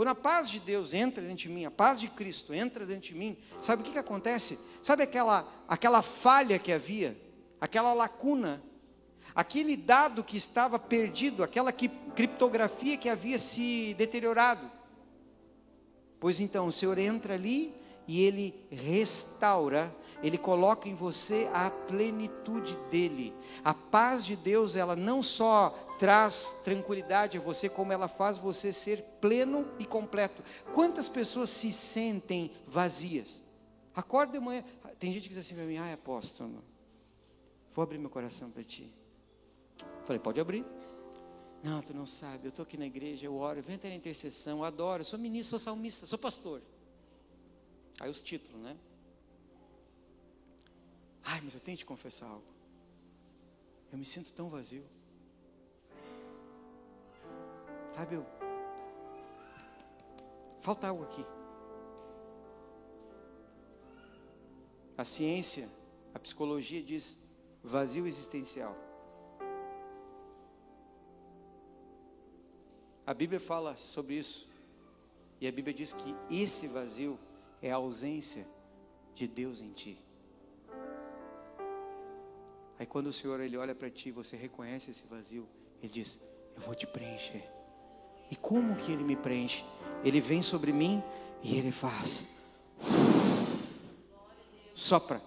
Quando 0.00 0.08
a 0.08 0.14
paz 0.14 0.48
de 0.48 0.58
Deus 0.58 0.94
entra 0.94 1.22
dentro 1.22 1.42
de 1.42 1.50
mim, 1.50 1.66
a 1.66 1.70
paz 1.70 2.00
de 2.00 2.08
Cristo 2.08 2.54
entra 2.54 2.86
dentro 2.86 3.10
de 3.10 3.14
mim, 3.14 3.36
sabe 3.60 3.82
o 3.82 3.84
que, 3.84 3.92
que 3.92 3.98
acontece? 3.98 4.58
Sabe 4.80 5.02
aquela, 5.02 5.46
aquela 5.68 6.00
falha 6.00 6.58
que 6.58 6.72
havia, 6.72 7.14
aquela 7.60 7.92
lacuna, 7.92 8.62
aquele 9.34 9.76
dado 9.76 10.24
que 10.24 10.38
estava 10.38 10.78
perdido, 10.78 11.44
aquela 11.44 11.70
que, 11.70 11.90
criptografia 12.16 12.96
que 12.96 13.10
havia 13.10 13.38
se 13.38 13.92
deteriorado. 13.98 14.70
Pois 16.18 16.40
então, 16.40 16.68
o 16.68 16.72
Senhor 16.72 16.96
entra 16.96 17.34
ali 17.34 17.74
e 18.08 18.22
ele 18.22 18.54
restaura, 18.70 19.94
ele 20.22 20.36
coloca 20.36 20.88
em 20.88 20.94
você 20.94 21.48
a 21.52 21.70
plenitude 21.70 22.76
dele. 22.90 23.34
A 23.64 23.72
paz 23.72 24.24
de 24.24 24.36
Deus, 24.36 24.76
ela 24.76 24.94
não 24.94 25.22
só 25.22 25.70
traz 25.98 26.60
tranquilidade 26.64 27.38
a 27.38 27.40
você, 27.40 27.68
como 27.68 27.92
ela 27.92 28.08
faz 28.08 28.38
você 28.38 28.72
ser 28.72 29.02
pleno 29.20 29.66
e 29.78 29.84
completo. 29.84 30.42
Quantas 30.72 31.08
pessoas 31.08 31.50
se 31.50 31.72
sentem 31.72 32.50
vazias? 32.66 33.42
Acorda 33.94 34.32
de 34.32 34.40
manhã. 34.40 34.64
Tem 34.98 35.12
gente 35.12 35.28
que 35.28 35.34
diz 35.34 35.38
assim 35.38 35.54
para 35.54 35.64
mim: 35.64 35.78
ai, 35.78 35.92
apóstolo, 35.92 36.62
vou 37.74 37.82
abrir 37.82 37.98
meu 37.98 38.10
coração 38.10 38.50
para 38.50 38.62
ti. 38.62 38.92
Falei: 40.04 40.20
pode 40.20 40.40
abrir. 40.40 40.64
Não, 41.62 41.82
tu 41.82 41.92
não 41.92 42.06
sabe, 42.06 42.46
eu 42.46 42.48
estou 42.48 42.62
aqui 42.62 42.78
na 42.78 42.86
igreja, 42.86 43.26
eu 43.26 43.36
oro, 43.36 43.58
eu 43.58 43.62
venho 43.62 43.78
ter 43.78 43.92
intercessão, 43.92 44.58
eu 44.58 44.64
adoro, 44.64 45.02
eu 45.02 45.04
sou 45.04 45.18
ministro, 45.18 45.58
sou 45.58 45.58
salmista, 45.58 46.06
sou 46.06 46.18
pastor. 46.18 46.62
Aí 48.00 48.08
os 48.08 48.22
títulos, 48.22 48.62
né? 48.62 48.76
Ai, 51.32 51.40
mas 51.44 51.54
eu 51.54 51.60
tenho 51.60 51.76
que 51.76 51.84
te 51.84 51.86
confessar 51.86 52.26
algo. 52.26 52.44
Eu 53.92 53.96
me 53.96 54.04
sinto 54.04 54.32
tão 54.32 54.48
vazio. 54.48 54.84
Sabe, 57.94 58.16
eu... 58.16 58.26
falta 60.60 60.88
algo 60.88 61.04
aqui. 61.04 61.24
A 64.98 65.04
ciência, 65.04 65.68
a 66.12 66.18
psicologia 66.18 66.82
diz 66.82 67.16
vazio 67.62 68.08
existencial. 68.08 68.76
A 73.06 73.14
Bíblia 73.14 73.38
fala 73.38 73.76
sobre 73.76 74.14
isso. 74.14 74.50
E 75.40 75.46
a 75.46 75.52
Bíblia 75.52 75.72
diz 75.72 75.92
que 75.92 76.12
esse 76.28 76.66
vazio 76.66 77.16
é 77.62 77.70
a 77.70 77.76
ausência 77.76 78.48
de 79.14 79.28
Deus 79.28 79.60
em 79.60 79.70
ti. 79.70 80.09
Aí 82.80 82.86
quando 82.86 83.08
o 83.08 83.12
Senhor 83.12 83.38
ele 83.40 83.56
olha 83.58 83.74
para 83.74 83.90
ti, 83.90 84.10
você 84.10 84.36
reconhece 84.36 84.90
esse 84.90 85.04
vazio, 85.06 85.46
ele 85.82 85.92
diz: 85.92 86.18
"Eu 86.56 86.62
vou 86.62 86.74
te 86.74 86.86
preencher". 86.86 87.44
E 88.30 88.34
como 88.34 88.74
que 88.74 88.90
ele 88.90 89.04
me 89.04 89.14
preenche? 89.14 89.64
Ele 90.02 90.20
vem 90.20 90.40
sobre 90.40 90.72
mim 90.72 91.02
e 91.42 91.58
ele 91.58 91.70
faz 91.70 92.26
sopra. 94.74 95.20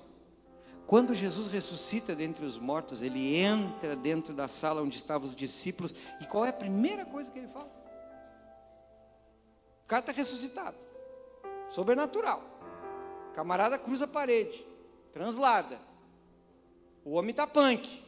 Quando 0.88 1.14
Jesus 1.14 1.48
ressuscita 1.48 2.16
dentre 2.16 2.44
os 2.44 2.58
mortos, 2.58 3.02
ele 3.02 3.36
entra 3.36 3.96
dentro 3.96 4.34
da 4.34 4.48
sala 4.48 4.82
onde 4.82 4.96
estavam 4.96 5.28
os 5.28 5.36
discípulos, 5.36 5.94
e 6.20 6.26
qual 6.26 6.46
é 6.46 6.50
a 6.50 6.54
primeira 6.54 7.06
coisa 7.06 7.32
que 7.32 7.40
ele 7.40 7.48
fala? 7.48 7.72
O 9.84 9.88
cara 9.88 10.02
está 10.02 10.12
ressuscitado, 10.12 10.76
sobrenatural. 11.70 12.42
Camarada 13.34 13.78
cruza 13.78 14.06
a 14.06 14.08
parede, 14.08 14.66
translada. 15.12 15.93
O 17.06 17.14
homem 17.14 17.32
está 17.32 17.46
punk. 17.46 18.02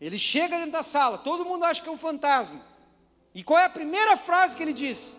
Ele 0.00 0.18
chega 0.18 0.58
dentro 0.58 0.72
da 0.72 0.82
sala, 0.82 1.18
todo 1.18 1.44
mundo 1.44 1.64
acha 1.64 1.80
que 1.80 1.88
é 1.88 1.92
um 1.92 1.98
fantasma. 1.98 2.60
E 3.34 3.42
qual 3.42 3.58
é 3.58 3.64
a 3.64 3.70
primeira 3.70 4.16
frase 4.16 4.56
que 4.56 4.62
ele 4.62 4.72
diz? 4.72 5.16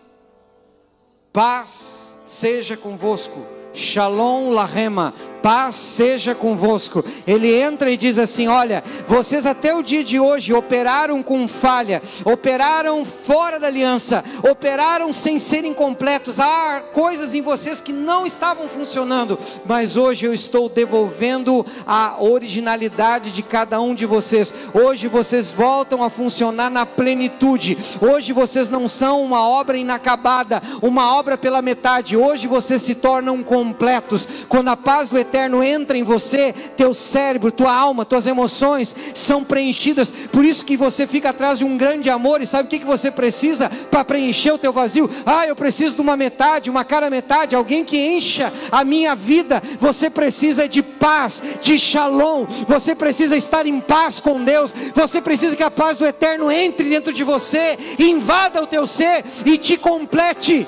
Paz 1.32 2.14
seja 2.26 2.76
convosco. 2.76 3.46
Shalom 3.72 4.50
Lahema, 4.50 5.12
paz 5.44 5.74
seja 5.74 6.34
convosco. 6.34 7.04
Ele 7.26 7.54
entra 7.54 7.90
e 7.90 7.98
diz 7.98 8.18
assim: 8.18 8.48
Olha, 8.48 8.82
vocês 9.06 9.44
até 9.44 9.74
o 9.74 9.82
dia 9.82 10.02
de 10.02 10.18
hoje 10.18 10.54
operaram 10.54 11.22
com 11.22 11.46
falha, 11.46 12.00
operaram 12.24 13.04
fora 13.04 13.60
da 13.60 13.66
aliança, 13.66 14.24
operaram 14.42 15.12
sem 15.12 15.38
serem 15.38 15.74
completos. 15.74 16.40
Há 16.40 16.82
coisas 16.94 17.34
em 17.34 17.42
vocês 17.42 17.78
que 17.78 17.92
não 17.92 18.24
estavam 18.24 18.66
funcionando, 18.66 19.38
mas 19.66 19.98
hoje 19.98 20.24
eu 20.24 20.32
estou 20.32 20.66
devolvendo 20.66 21.66
a 21.86 22.16
originalidade 22.22 23.30
de 23.30 23.42
cada 23.42 23.78
um 23.82 23.94
de 23.94 24.06
vocês. 24.06 24.54
Hoje 24.72 25.08
vocês 25.08 25.50
voltam 25.50 26.02
a 26.02 26.08
funcionar 26.08 26.70
na 26.70 26.86
plenitude. 26.86 27.76
Hoje 28.00 28.32
vocês 28.32 28.70
não 28.70 28.88
são 28.88 29.22
uma 29.22 29.46
obra 29.46 29.76
inacabada, 29.76 30.62
uma 30.80 31.14
obra 31.14 31.36
pela 31.36 31.60
metade. 31.60 32.16
Hoje 32.16 32.46
vocês 32.46 32.80
se 32.80 32.94
tornam 32.94 33.42
completos. 33.42 34.26
Quando 34.48 34.68
a 34.68 34.76
paz 34.76 35.10
do 35.10 35.18
eterno 35.18 35.33
eterno 35.34 35.64
entra 35.64 35.98
em 35.98 36.04
você, 36.04 36.54
teu 36.76 36.94
cérebro, 36.94 37.50
tua 37.50 37.74
alma, 37.74 38.04
tuas 38.04 38.24
emoções 38.24 38.94
são 39.12 39.42
preenchidas. 39.42 40.08
Por 40.10 40.44
isso 40.44 40.64
que 40.64 40.76
você 40.76 41.08
fica 41.08 41.30
atrás 41.30 41.58
de 41.58 41.64
um 41.64 41.76
grande 41.76 42.08
amor 42.08 42.40
e 42.40 42.46
sabe 42.46 42.66
o 42.66 42.70
que, 42.70 42.78
que 42.78 42.86
você 42.86 43.10
precisa 43.10 43.68
para 43.90 44.04
preencher 44.04 44.52
o 44.52 44.58
teu 44.58 44.72
vazio? 44.72 45.10
Ah, 45.26 45.44
eu 45.44 45.56
preciso 45.56 45.96
de 45.96 46.00
uma 46.00 46.16
metade, 46.16 46.70
uma 46.70 46.84
cara 46.84 47.10
metade, 47.10 47.56
alguém 47.56 47.84
que 47.84 47.98
encha 47.98 48.52
a 48.70 48.84
minha 48.84 49.16
vida. 49.16 49.60
Você 49.80 50.08
precisa 50.08 50.68
de 50.68 50.82
paz, 50.82 51.42
de 51.60 51.80
shalom. 51.80 52.46
Você 52.68 52.94
precisa 52.94 53.36
estar 53.36 53.66
em 53.66 53.80
paz 53.80 54.20
com 54.20 54.44
Deus. 54.44 54.72
Você 54.94 55.20
precisa 55.20 55.56
que 55.56 55.64
a 55.64 55.70
paz 55.70 55.98
do 55.98 56.06
eterno 56.06 56.48
entre 56.48 56.88
dentro 56.88 57.12
de 57.12 57.24
você, 57.24 57.76
invada 57.98 58.62
o 58.62 58.68
teu 58.68 58.86
ser 58.86 59.24
e 59.44 59.58
te 59.58 59.76
complete. 59.76 60.64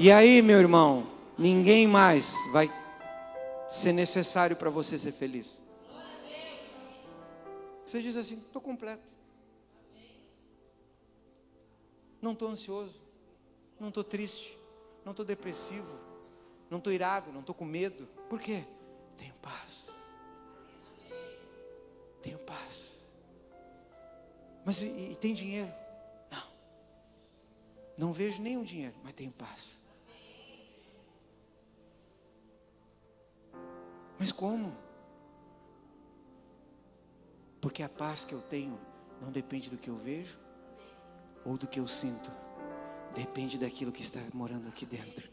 E 0.00 0.10
aí, 0.10 0.42
meu 0.42 0.58
irmão, 0.58 1.04
ninguém 1.38 1.86
mais 1.86 2.34
vai 2.52 2.68
ser 3.74 3.92
necessário 3.92 4.56
para 4.56 4.70
você 4.70 4.96
ser 4.98 5.12
feliz. 5.12 5.60
Você 7.84 8.00
diz 8.00 8.16
assim: 8.16 8.36
estou 8.38 8.62
completo. 8.62 9.02
Não 12.22 12.32
estou 12.32 12.48
ansioso, 12.48 12.98
não 13.78 13.88
estou 13.88 14.02
triste, 14.02 14.56
não 15.04 15.10
estou 15.10 15.26
depressivo, 15.26 16.00
não 16.70 16.78
estou 16.78 16.90
irado, 16.90 17.30
não 17.32 17.40
estou 17.40 17.54
com 17.54 17.66
medo. 17.66 18.06
Por 18.30 18.40
quê? 18.40 18.64
Tenho 19.18 19.34
paz. 19.34 19.90
Tenho 22.22 22.38
paz. 22.38 23.00
Mas 24.64 24.80
e, 24.80 25.12
e 25.12 25.16
tem 25.16 25.34
dinheiro? 25.34 25.70
Não. 26.30 26.48
Não 27.98 28.12
vejo 28.12 28.40
nenhum 28.40 28.62
dinheiro, 28.62 28.94
mas 29.02 29.12
tenho 29.12 29.32
paz. 29.32 29.83
Mas 34.24 34.32
como? 34.32 34.72
Porque 37.60 37.82
a 37.82 37.90
paz 37.90 38.24
que 38.24 38.32
eu 38.32 38.40
tenho 38.40 38.80
não 39.20 39.30
depende 39.30 39.68
do 39.68 39.76
que 39.76 39.90
eu 39.90 39.96
vejo 39.96 40.38
ou 41.44 41.58
do 41.58 41.66
que 41.66 41.78
eu 41.78 41.86
sinto, 41.86 42.30
depende 43.14 43.58
daquilo 43.58 43.92
que 43.92 44.00
está 44.00 44.20
morando 44.32 44.66
aqui 44.66 44.86
dentro. 44.86 45.28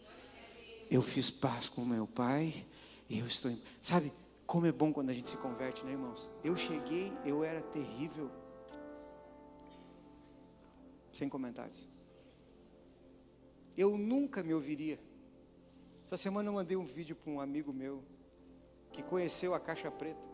Eu 0.90 1.02
fiz 1.02 1.32
paz 1.32 1.70
com 1.70 1.86
meu 1.86 2.06
pai 2.06 2.66
e 3.08 3.20
eu 3.20 3.26
estou. 3.26 3.58
Sabe 3.82 4.12
como 4.46 4.66
é 4.66 4.74
bom 4.74 4.92
quando 4.92 5.10
a 5.10 5.14
gente 5.14 5.30
se 5.30 5.38
converte, 5.38 5.86
né, 5.86 5.94
irmãos? 5.94 6.30
Eu 6.44 6.58
cheguei, 6.58 7.14
eu 7.24 7.46
era 7.46 7.62
terrível. 7.62 8.30
Sem 11.14 11.30
comentários. 11.30 11.88
Eu 13.78 13.98
nunca 13.98 14.44
me 14.44 14.54
ouviria. 14.54 15.00
Essa 16.06 16.18
semana 16.18 16.50
eu 16.50 16.54
mandei 16.56 16.76
um 16.76 16.86
vídeo 16.86 17.16
para 17.16 17.32
um 17.32 17.40
amigo 17.40 17.72
meu 17.72 18.04
que 18.92 19.02
conheceu 19.04 19.54
a 19.54 19.60
caixa 19.60 19.90
preta. 19.90 20.30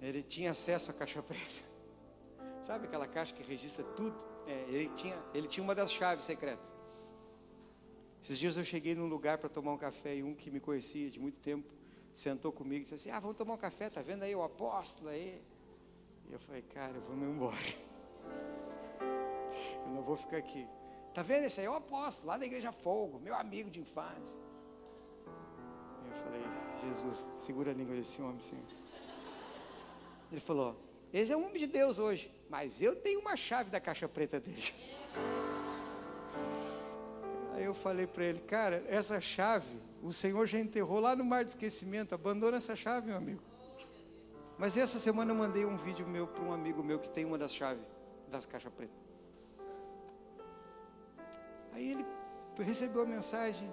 Ele 0.00 0.22
tinha 0.22 0.50
acesso 0.50 0.90
à 0.90 0.94
caixa 0.94 1.22
preta. 1.22 1.64
Sabe 2.62 2.86
aquela 2.86 3.06
caixa 3.06 3.34
que 3.34 3.42
registra 3.42 3.84
tudo? 3.84 4.18
É, 4.46 4.64
ele, 4.68 4.88
tinha, 4.90 5.16
ele 5.34 5.48
tinha 5.48 5.62
uma 5.62 5.74
das 5.74 5.90
chaves 5.92 6.24
secretas. 6.24 6.74
Esses 8.22 8.38
dias 8.38 8.56
eu 8.56 8.64
cheguei 8.64 8.94
num 8.94 9.06
lugar 9.06 9.38
para 9.38 9.48
tomar 9.48 9.72
um 9.72 9.78
café 9.78 10.16
e 10.16 10.22
um 10.22 10.34
que 10.34 10.50
me 10.50 10.60
conhecia 10.60 11.10
de 11.10 11.18
muito 11.18 11.38
tempo 11.40 11.76
sentou 12.16 12.50
comigo 12.50 12.80
e 12.80 12.82
disse 12.82 12.94
assim: 12.94 13.10
Ah, 13.10 13.20
vamos 13.20 13.36
tomar 13.36 13.54
um 13.54 13.58
café, 13.58 13.90
tá 13.90 14.00
vendo 14.00 14.22
aí 14.22 14.34
o 14.34 14.42
apóstolo 14.42 15.10
aí? 15.10 15.42
E 16.28 16.32
eu 16.32 16.38
falei: 16.40 16.62
Cara, 16.62 16.94
eu 16.94 17.02
vou 17.02 17.16
me 17.16 17.26
embora. 17.26 17.56
Eu 19.86 19.92
não 19.92 20.02
vou 20.02 20.16
ficar 20.16 20.38
aqui. 20.38 20.66
Tá 21.14 21.22
vendo 21.22 21.44
esse 21.44 21.60
aí 21.60 21.66
é 21.66 21.70
o 21.70 21.74
apóstolo, 21.74 22.28
lá 22.28 22.36
da 22.36 22.44
igreja 22.44 22.72
Fogo, 22.72 23.18
meu 23.20 23.34
amigo 23.34 23.70
de 23.70 23.80
infância. 23.80 24.38
Falei, 26.22 26.42
Jesus, 26.86 27.16
segura 27.40 27.70
a 27.70 27.74
língua 27.74 27.94
desse 27.94 28.20
homem, 28.20 28.40
Senhor. 28.40 28.64
Ele 30.30 30.40
falou, 30.40 30.76
esse 31.12 31.32
é 31.32 31.36
um 31.36 31.46
homem 31.46 31.58
de 31.58 31.66
Deus 31.66 31.98
hoje, 31.98 32.30
mas 32.50 32.82
eu 32.82 32.96
tenho 32.96 33.20
uma 33.20 33.36
chave 33.36 33.70
da 33.70 33.80
caixa 33.80 34.08
preta 34.08 34.40
dele. 34.40 34.74
Aí 37.54 37.64
eu 37.64 37.74
falei 37.74 38.06
para 38.06 38.24
ele, 38.24 38.40
cara, 38.40 38.84
essa 38.88 39.20
chave, 39.20 39.80
o 40.02 40.12
Senhor 40.12 40.46
já 40.46 40.58
enterrou 40.58 41.00
lá 41.00 41.16
no 41.16 41.24
mar 41.24 41.44
de 41.44 41.50
esquecimento, 41.50 42.14
abandona 42.14 42.58
essa 42.58 42.76
chave, 42.76 43.06
meu 43.06 43.16
amigo. 43.16 43.40
Mas 44.58 44.76
essa 44.76 44.98
semana 44.98 45.32
eu 45.32 45.34
mandei 45.34 45.64
um 45.64 45.76
vídeo 45.76 46.06
meu 46.06 46.26
para 46.26 46.42
um 46.44 46.52
amigo 46.52 46.82
meu 46.82 46.98
que 46.98 47.08
tem 47.08 47.24
uma 47.24 47.38
das 47.38 47.54
chaves 47.54 47.82
das 48.28 48.44
caixas 48.46 48.72
pretas. 48.72 48.96
Aí 51.72 51.92
ele 51.92 52.06
recebeu 52.58 53.02
a 53.02 53.06
mensagem, 53.06 53.70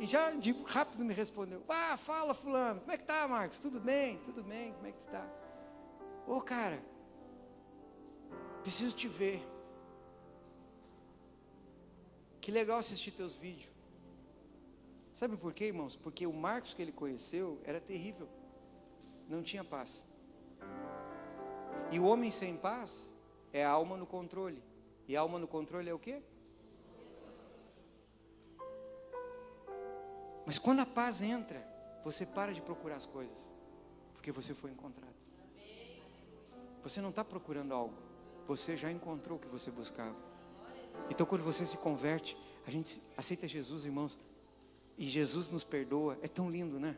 e 0.00 0.06
já 0.06 0.30
de 0.30 0.52
rápido 0.64 1.04
me 1.04 1.12
respondeu: 1.12 1.62
Ah, 1.68 1.94
fala, 1.98 2.32
Fulano, 2.32 2.80
como 2.80 2.90
é 2.90 2.96
que 2.96 3.04
tá, 3.04 3.28
Marcos? 3.28 3.58
Tudo 3.58 3.78
bem? 3.78 4.16
Tudo 4.24 4.42
bem? 4.42 4.72
Como 4.72 4.86
é 4.86 4.92
que 4.92 4.98
tu 4.98 5.04
tá? 5.04 5.30
Ô 6.26 6.36
oh, 6.36 6.40
cara, 6.40 6.82
preciso 8.62 8.96
te 8.96 9.06
ver. 9.06 9.46
Que 12.40 12.50
legal 12.50 12.78
assistir 12.78 13.10
teus 13.10 13.34
vídeos. 13.34 13.70
Sabe 15.12 15.36
por 15.36 15.52
quê, 15.52 15.66
irmãos? 15.66 15.96
Porque 15.96 16.26
o 16.26 16.32
Marcos 16.32 16.72
que 16.72 16.80
ele 16.80 16.92
conheceu 16.92 17.60
era 17.62 17.78
terrível. 17.78 18.26
Não 19.28 19.42
tinha 19.42 19.62
paz. 19.62 20.08
E 21.90 22.00
o 22.00 22.04
homem 22.04 22.30
sem 22.30 22.56
paz 22.56 23.14
é 23.52 23.62
a 23.62 23.68
alma 23.68 23.98
no 23.98 24.06
controle. 24.06 24.62
E 25.06 25.14
a 25.14 25.20
alma 25.20 25.38
no 25.38 25.46
controle 25.46 25.90
é 25.90 25.92
o 25.92 25.98
quê? 25.98 26.22
Mas 30.50 30.58
quando 30.58 30.80
a 30.80 30.84
paz 30.84 31.22
entra, 31.22 31.64
você 32.02 32.26
para 32.26 32.52
de 32.52 32.60
procurar 32.60 32.96
as 32.96 33.06
coisas, 33.06 33.36
porque 34.14 34.32
você 34.32 34.52
foi 34.52 34.72
encontrado. 34.72 35.14
Você 36.82 37.00
não 37.00 37.10
está 37.10 37.22
procurando 37.22 37.72
algo, 37.72 37.94
você 38.48 38.76
já 38.76 38.90
encontrou 38.90 39.38
o 39.38 39.40
que 39.40 39.46
você 39.46 39.70
buscava. 39.70 40.16
Então, 41.08 41.24
quando 41.24 41.44
você 41.44 41.64
se 41.64 41.76
converte, 41.76 42.36
a 42.66 42.70
gente 42.72 43.00
aceita 43.16 43.46
Jesus, 43.46 43.84
irmãos, 43.84 44.18
e 44.98 45.08
Jesus 45.08 45.50
nos 45.50 45.62
perdoa. 45.62 46.18
É 46.20 46.26
tão 46.26 46.50
lindo, 46.50 46.80
né? 46.80 46.96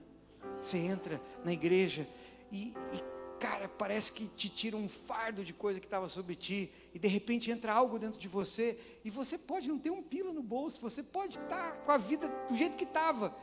Você 0.62 0.78
entra 0.78 1.20
na 1.44 1.52
igreja 1.52 2.08
e, 2.50 2.68
e 2.68 3.11
cara, 3.42 3.68
parece 3.68 4.12
que 4.12 4.28
te 4.28 4.48
tira 4.48 4.76
um 4.76 4.88
fardo 4.88 5.44
de 5.44 5.52
coisa 5.52 5.80
que 5.80 5.86
estava 5.86 6.08
sobre 6.08 6.36
ti, 6.36 6.72
e 6.94 6.98
de 7.00 7.08
repente 7.08 7.50
entra 7.50 7.72
algo 7.72 7.98
dentro 7.98 8.16
de 8.16 8.28
você, 8.28 8.78
e 9.04 9.10
você 9.10 9.36
pode 9.36 9.68
não 9.68 9.80
ter 9.80 9.90
um 9.90 10.00
pila 10.00 10.32
no 10.32 10.44
bolso, 10.44 10.80
você 10.80 11.02
pode 11.02 11.40
estar 11.40 11.72
tá 11.72 11.76
com 11.78 11.90
a 11.90 11.98
vida 11.98 12.28
do 12.48 12.56
jeito 12.56 12.76
que 12.76 12.84
estava, 12.84 13.34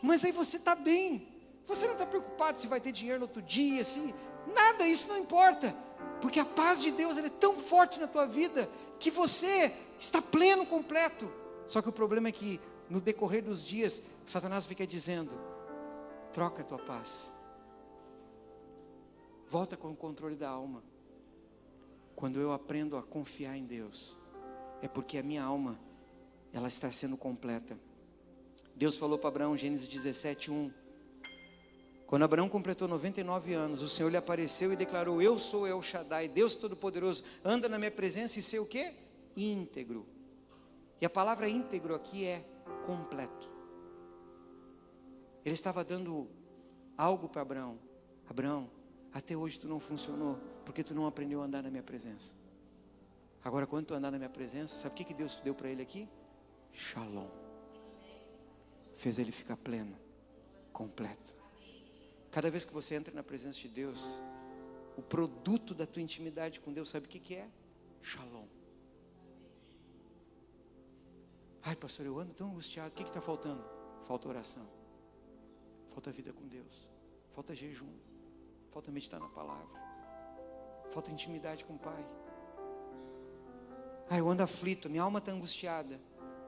mas 0.00 0.24
aí 0.24 0.30
você 0.30 0.56
está 0.56 0.76
bem, 0.76 1.26
você 1.66 1.84
não 1.86 1.94
está 1.94 2.06
preocupado 2.06 2.58
se 2.58 2.68
vai 2.68 2.80
ter 2.80 2.92
dinheiro 2.92 3.18
no 3.18 3.26
outro 3.26 3.42
dia, 3.42 3.80
assim, 3.80 4.14
nada, 4.54 4.86
isso 4.86 5.08
não 5.08 5.18
importa, 5.18 5.74
porque 6.22 6.38
a 6.38 6.44
paz 6.44 6.80
de 6.80 6.92
Deus 6.92 7.18
é 7.18 7.28
tão 7.28 7.56
forte 7.56 7.98
na 7.98 8.06
tua 8.06 8.26
vida, 8.26 8.70
que 9.00 9.10
você 9.10 9.72
está 9.98 10.22
pleno, 10.22 10.64
completo, 10.64 11.28
só 11.66 11.82
que 11.82 11.88
o 11.88 11.92
problema 11.92 12.28
é 12.28 12.32
que 12.32 12.60
no 12.88 13.00
decorrer 13.00 13.42
dos 13.42 13.64
dias, 13.64 14.00
Satanás 14.24 14.64
fica 14.64 14.86
dizendo: 14.86 15.32
troca 16.32 16.62
a 16.62 16.64
tua 16.64 16.78
paz 16.78 17.32
Volta 19.50 19.76
com 19.76 19.90
o 19.90 19.96
controle 19.96 20.36
da 20.36 20.48
alma. 20.48 20.80
Quando 22.14 22.38
eu 22.38 22.52
aprendo 22.52 22.96
a 22.96 23.02
confiar 23.02 23.56
em 23.56 23.64
Deus, 23.64 24.16
é 24.80 24.86
porque 24.86 25.18
a 25.18 25.24
minha 25.24 25.42
alma 25.42 25.76
ela 26.52 26.68
está 26.68 26.92
sendo 26.92 27.16
completa. 27.16 27.76
Deus 28.76 28.96
falou 28.96 29.18
para 29.18 29.26
Abraão, 29.26 29.56
Gênesis 29.56 29.88
17, 29.88 30.52
1. 30.52 30.72
Quando 32.06 32.22
Abraão 32.22 32.48
completou 32.48 32.86
99 32.86 33.52
anos, 33.52 33.82
o 33.82 33.88
Senhor 33.88 34.08
lhe 34.08 34.16
apareceu 34.16 34.72
e 34.72 34.76
declarou: 34.76 35.20
Eu 35.20 35.36
sou 35.36 35.66
El 35.66 35.82
Shaddai, 35.82 36.28
Deus 36.28 36.54
Todo-Poderoso, 36.54 37.24
anda 37.44 37.68
na 37.68 37.76
minha 37.76 37.90
presença 37.90 38.38
e 38.38 38.42
ser 38.42 38.60
o 38.60 38.66
quê? 38.66 38.94
Íntegro. 39.36 40.06
E 41.00 41.06
a 41.06 41.10
palavra 41.10 41.48
íntegro 41.48 41.96
aqui 41.96 42.24
é 42.24 42.44
completo. 42.86 43.50
Ele 45.44 45.54
estava 45.54 45.82
dando 45.82 46.28
algo 46.96 47.28
para 47.28 47.42
Abraão. 47.42 47.80
Abraão, 48.28 48.70
até 49.12 49.36
hoje 49.36 49.58
tu 49.58 49.68
não 49.68 49.80
funcionou, 49.80 50.38
porque 50.64 50.84
tu 50.84 50.94
não 50.94 51.06
aprendeu 51.06 51.42
a 51.42 51.44
andar 51.44 51.62
na 51.62 51.70
minha 51.70 51.82
presença. 51.82 52.34
Agora, 53.42 53.66
quando 53.66 53.86
tu 53.86 53.94
andar 53.94 54.10
na 54.10 54.18
minha 54.18 54.30
presença, 54.30 54.76
sabe 54.76 54.94
o 54.94 54.96
que, 54.96 55.04
que 55.04 55.14
Deus 55.14 55.34
deu 55.40 55.54
para 55.54 55.68
ele 55.68 55.82
aqui? 55.82 56.08
Shalom. 56.72 57.28
Fez 58.96 59.18
ele 59.18 59.32
ficar 59.32 59.56
pleno, 59.56 59.96
completo. 60.72 61.34
Cada 62.30 62.50
vez 62.50 62.64
que 62.64 62.72
você 62.72 62.94
entra 62.94 63.12
na 63.14 63.22
presença 63.22 63.58
de 63.58 63.68
Deus, 63.68 64.16
o 64.96 65.02
produto 65.02 65.74
da 65.74 65.86
tua 65.86 66.02
intimidade 66.02 66.60
com 66.60 66.72
Deus, 66.72 66.90
sabe 66.90 67.06
o 67.06 67.08
que, 67.08 67.18
que 67.18 67.34
é? 67.34 67.48
Shalom. 68.02 68.46
Ai, 71.62 71.76
pastor, 71.76 72.06
eu 72.06 72.18
ando 72.18 72.34
tão 72.34 72.50
angustiado. 72.50 72.90
O 72.90 72.92
que 72.92 73.02
está 73.02 73.20
faltando? 73.20 73.64
Falta 74.06 74.28
oração. 74.28 74.66
Falta 75.90 76.12
vida 76.12 76.32
com 76.32 76.46
Deus. 76.46 76.90
Falta 77.34 77.54
jejum. 77.54 77.92
Falta 78.72 78.90
meditar 78.90 79.20
na 79.20 79.28
palavra. 79.28 79.80
Falta 80.90 81.10
intimidade 81.10 81.64
com 81.64 81.74
o 81.74 81.78
Pai. 81.78 82.06
Ah, 84.08 84.18
eu 84.18 84.28
ando 84.28 84.42
aflito, 84.42 84.90
minha 84.90 85.02
alma 85.02 85.18
está 85.18 85.30
angustiada. 85.30 86.00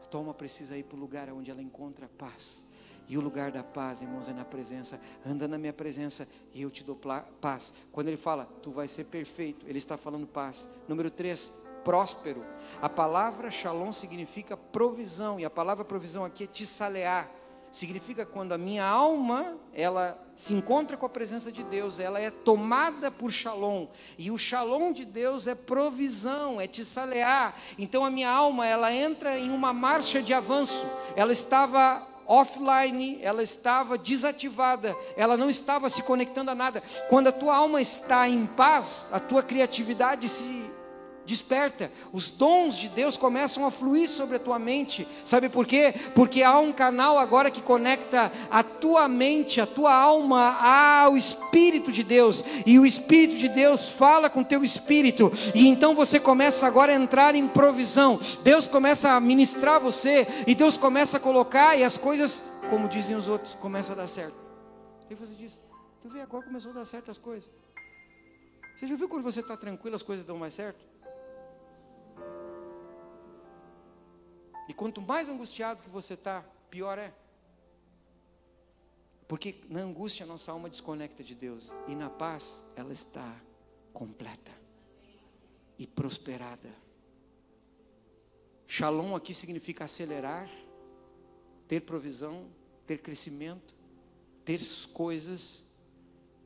A 0.03 0.07
tua 0.07 0.21
alma 0.21 0.35
precisa 0.35 0.77
ir 0.77 0.83
para 0.83 0.97
o 0.97 1.01
lugar 1.01 1.29
onde 1.31 1.51
ela 1.51 1.63
encontra 1.63 2.09
paz. 2.09 2.65
E 3.09 3.19
o 3.19 3.21
lugar 3.21 3.51
da 3.51 3.63
paz, 3.63 4.01
irmãos, 4.01 4.29
é 4.29 4.33
na 4.33 4.45
presença. 4.45 5.01
Anda 5.25 5.47
na 5.47 5.59
minha 5.59 5.73
presença 5.73 6.29
e 6.53 6.63
eu 6.63 6.71
te 6.71 6.83
dou 6.83 6.99
paz. 7.41 7.75
Quando 7.93 8.09
ele 8.09 8.17
fala, 8.17 8.47
tu 8.63 8.71
vai 8.71 8.89
ser 8.89 9.05
perfeito, 9.05 9.67
ele 9.69 9.79
está 9.79 9.97
falando 9.97 10.27
paz. 10.27 10.69
Número 10.89 11.11
3, 11.11 11.53
próspero. 11.85 12.45
A 12.81 12.89
palavra 12.89 13.51
shalom 13.51 13.93
significa 13.93 14.57
provisão. 14.57 15.39
E 15.39 15.45
a 15.45 15.51
palavra 15.51 15.85
provisão 15.85 16.25
aqui 16.25 16.45
é 16.45 16.47
tissalear 16.47 17.31
significa 17.73 18.27
quando 18.27 18.53
a 18.53 18.59
minha 18.59 18.85
alma 18.85 19.57
ela 19.73 20.23
se 20.37 20.53
encontra 20.53 20.97
com 20.97 21.07
a 21.07 21.09
presença 21.09 21.51
de 21.51 21.65
Deus, 21.65 21.99
ela 21.99 22.21
é 22.21 22.31
tomada 22.31 23.11
por 23.11 23.33
shalom, 23.33 23.87
e 24.19 24.31
o 24.31 24.39
shalom 24.39 24.93
de 24.93 25.05
Deus 25.05 25.47
é 25.47 25.55
provisão, 25.55 26.61
é 26.61 26.67
tissalear. 26.67 27.55
Então 27.79 28.05
a 28.05 28.11
minha 28.11 28.31
alma 28.31 28.67
ela 28.67 28.93
entra 28.93 29.39
em 29.39 29.51
uma 29.51 29.73
marcha 29.73 30.23
de 30.23 30.35
avanço. 30.35 30.87
Ela 31.17 31.33
estava 31.33 32.07
offline, 32.27 33.19
ela 33.21 33.43
estava 33.43 33.99
desativada, 33.99 34.97
ela 35.17 35.37
não 35.37 35.49
estava 35.49 35.91
se 35.91 36.03
conectando 36.03 36.51
a 36.51 36.55
nada. 36.55 36.83
Quando 37.09 37.29
a 37.29 37.33
tua 37.33 37.57
alma 37.57 37.81
está 37.81 38.29
em 38.29 38.47
paz, 38.47 39.09
a 39.13 39.19
tua 39.19 39.43
criatividade 39.43 40.29
se 40.29 40.72
Desperta, 41.25 41.91
os 42.13 42.31
dons 42.31 42.77
de 42.77 42.89
Deus 42.89 43.17
começam 43.17 43.65
a 43.65 43.71
fluir 43.71 44.09
sobre 44.09 44.37
a 44.37 44.41
tua 44.41 44.59
mente. 44.59 45.07
Sabe 45.25 45.49
por 45.49 45.67
quê? 45.67 45.95
Porque 46.17 46.43
há 46.43 46.59
um 46.59 46.73
canal 46.73 47.17
agora 47.17 47.51
que 47.51 47.63
conecta 47.63 48.33
a 48.51 48.63
tua 48.65 49.07
mente, 49.07 49.61
a 49.61 49.67
tua 49.67 49.95
alma 49.95 50.57
ao 50.61 51.17
Espírito 51.17 51.93
de 51.93 52.03
Deus, 52.03 52.45
e 52.67 52.77
o 52.77 52.85
Espírito 52.85 53.39
de 53.39 53.49
Deus 53.49 53.89
fala 53.89 54.29
com 54.29 54.41
o 54.41 54.45
teu 54.45 54.65
espírito, 54.65 55.33
e 55.55 55.69
então 55.69 55.95
você 55.95 56.19
começa 56.19 56.67
agora 56.67 56.91
a 56.91 56.97
entrar 56.97 57.37
em 57.37 57.47
provisão. 57.47 58.19
Deus 58.43 58.67
começa 58.67 59.13
a 59.13 59.21
ministrar 59.21 59.81
você, 59.81 60.27
e 60.45 60.57
Deus 60.57 60.77
começa 60.77 61.19
a 61.19 61.21
colocar, 61.21 61.77
e 61.77 61.85
as 61.85 61.97
coisas, 61.97 62.59
como 62.69 62.89
dizem 62.89 63.15
os 63.15 63.29
outros, 63.29 63.55
começa 63.55 63.93
a 63.93 63.97
dar 63.97 64.09
certo. 64.09 64.37
E 65.09 65.15
você 65.15 65.35
diz: 65.37 65.61
Tu 66.01 66.09
vê 66.09 66.21
agora 66.21 66.45
começou 66.45 66.73
a 66.73 66.75
dar 66.75 66.85
certo 66.85 67.13
as 67.13 67.19
coisas. 67.19 67.49
Você 68.77 68.89
já 68.89 68.97
viu 68.97 69.09
quando 69.09 69.23
você 69.23 69.39
está 69.39 69.57
tranquilo 69.57 69.95
as 69.95 70.03
coisas 70.03 70.27
dão 70.27 70.37
mais 70.37 70.55
certo? 70.55 70.92
E 74.69 74.75
quanto 74.75 75.01
mais 75.01 75.29
angustiado 75.29 75.83
que 75.83 75.91
você 75.91 76.15
está, 76.15 76.45
pior 76.71 76.99
é. 76.99 77.13
Porque 79.27 79.57
na 79.69 79.81
angústia 79.81 80.27
nossa 80.27 80.53
alma 80.53 80.69
desconecta 80.69 81.25
de 81.25 81.35
Deus. 81.35 81.71
E 81.89 81.95
na 81.95 82.11
paz 82.11 82.63
ela 82.77 82.93
está 82.93 83.35
completa 83.93 84.53
e 85.79 85.87
prosperada. 85.87 86.71
Shalom 88.67 89.15
aqui 89.15 89.35
significa 89.35 89.85
acelerar, 89.85 90.49
ter 91.67 91.81
provisão, 91.81 92.47
ter 92.87 92.99
crescimento, 92.99 93.75
ter 94.45 94.61
coisas. 94.93 95.63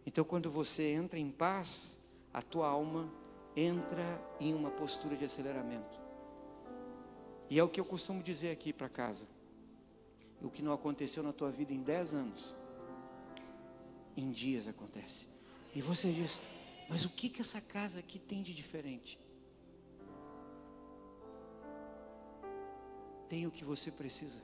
Então 0.05 0.25
quando 0.25 0.51
você 0.51 0.93
entra 0.93 1.19
em 1.19 1.31
paz, 1.31 1.97
a 2.33 2.43
tua 2.43 2.69
alma 2.69 3.13
entra 3.55 4.21
em 4.41 4.55
uma 4.55 4.71
postura 4.71 5.17
de 5.17 5.25
aceleramento. 5.25 6.06
E 7.49 7.59
é 7.59 7.63
o 7.63 7.69
que 7.69 7.81
eu 7.81 7.85
costumo 7.85 8.23
dizer 8.23 8.51
aqui 8.51 8.73
para 8.73 8.89
casa. 8.89 9.27
O 10.43 10.51
que 10.51 10.63
não 10.63 10.73
aconteceu 10.73 11.23
na 11.23 11.33
tua 11.33 11.51
vida 11.51 11.73
em 11.73 11.83
10 11.83 12.15
anos, 12.15 12.55
em 14.17 14.31
dias 14.31 14.69
acontece. 14.69 15.27
E 15.75 15.81
você 15.81 16.13
diz, 16.13 16.41
mas 16.89 17.05
o 17.05 17.11
que 17.11 17.29
que 17.29 17.41
essa 17.41 17.61
casa 17.61 17.99
aqui 17.99 18.19
tem 18.19 18.43
de 18.43 18.55
diferente? 18.55 19.19
Tem 23.29 23.47
o 23.47 23.51
que 23.51 23.65
você 23.65 23.91
precisa. 23.91 24.41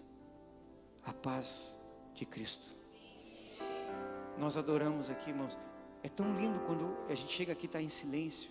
A 1.05 1.13
paz 1.13 1.77
de 2.15 2.25
Cristo. 2.25 2.67
Nós 4.39 4.57
adoramos 4.57 5.11
aqui, 5.11 5.31
irmãos. 5.31 5.59
É 6.03 6.09
tão 6.09 6.37
lindo 6.39 6.61
quando 6.61 6.97
a 7.09 7.15
gente 7.15 7.33
chega 7.33 7.53
aqui 7.53 7.65
e 7.65 7.67
está 7.67 7.81
em 7.81 7.89
silêncio. 7.89 8.51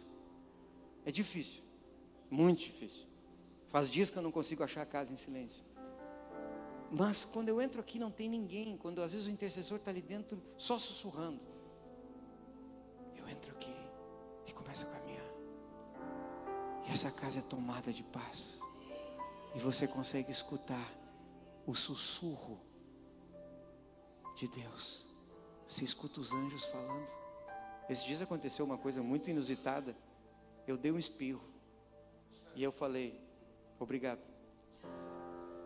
É 1.06 1.12
difícil, 1.12 1.62
muito 2.30 2.60
difícil. 2.60 3.11
Faz 3.72 3.90
dias 3.90 4.10
que 4.10 4.18
eu 4.18 4.22
não 4.22 4.32
consigo 4.32 4.64
achar 4.64 4.82
a 4.82 4.86
casa 4.86 5.14
em 5.14 5.16
silêncio. 5.16 5.64
Mas 6.92 7.24
quando 7.24 7.48
eu 7.48 7.62
entro 7.62 7.80
aqui 7.80 7.98
não 7.98 8.12
tem 8.12 8.30
ninguém. 8.30 8.78
Quando 8.78 9.02
às 9.02 9.14
vezes 9.14 9.28
o 9.28 9.30
intercessor 9.30 9.78
está 9.78 9.90
ali 9.90 10.02
dentro 10.02 10.42
só 10.58 10.78
sussurrando. 10.78 11.40
Eu 13.16 13.28
entro 13.30 13.52
aqui 13.54 13.74
e 14.46 14.52
começo 14.52 14.86
a 14.86 14.90
caminhar. 14.90 15.26
E 16.86 16.92
essa 16.92 17.10
casa 17.10 17.40
é 17.40 17.42
tomada 17.42 17.94
de 17.94 18.04
paz. 18.04 18.60
E 19.56 19.60
você 19.60 19.88
consegue 19.88 20.32
escutar 20.32 20.92
o 21.66 21.74
sussurro 21.74 22.60
de 24.36 24.50
Deus. 24.50 25.06
Você 25.66 25.86
escuta 25.86 26.20
os 26.20 26.34
anjos 26.34 26.66
falando. 26.66 27.08
Esses 27.88 28.04
dias 28.04 28.22
aconteceu 28.22 28.66
uma 28.66 28.78
coisa 28.78 29.02
muito 29.02 29.30
inusitada. 29.30 29.96
Eu 30.68 30.78
dei 30.78 30.92
um 30.92 31.00
espirro. 31.00 31.44
E 32.54 32.62
eu 32.62 32.72
falei, 32.72 33.31
obrigado. 33.84 34.20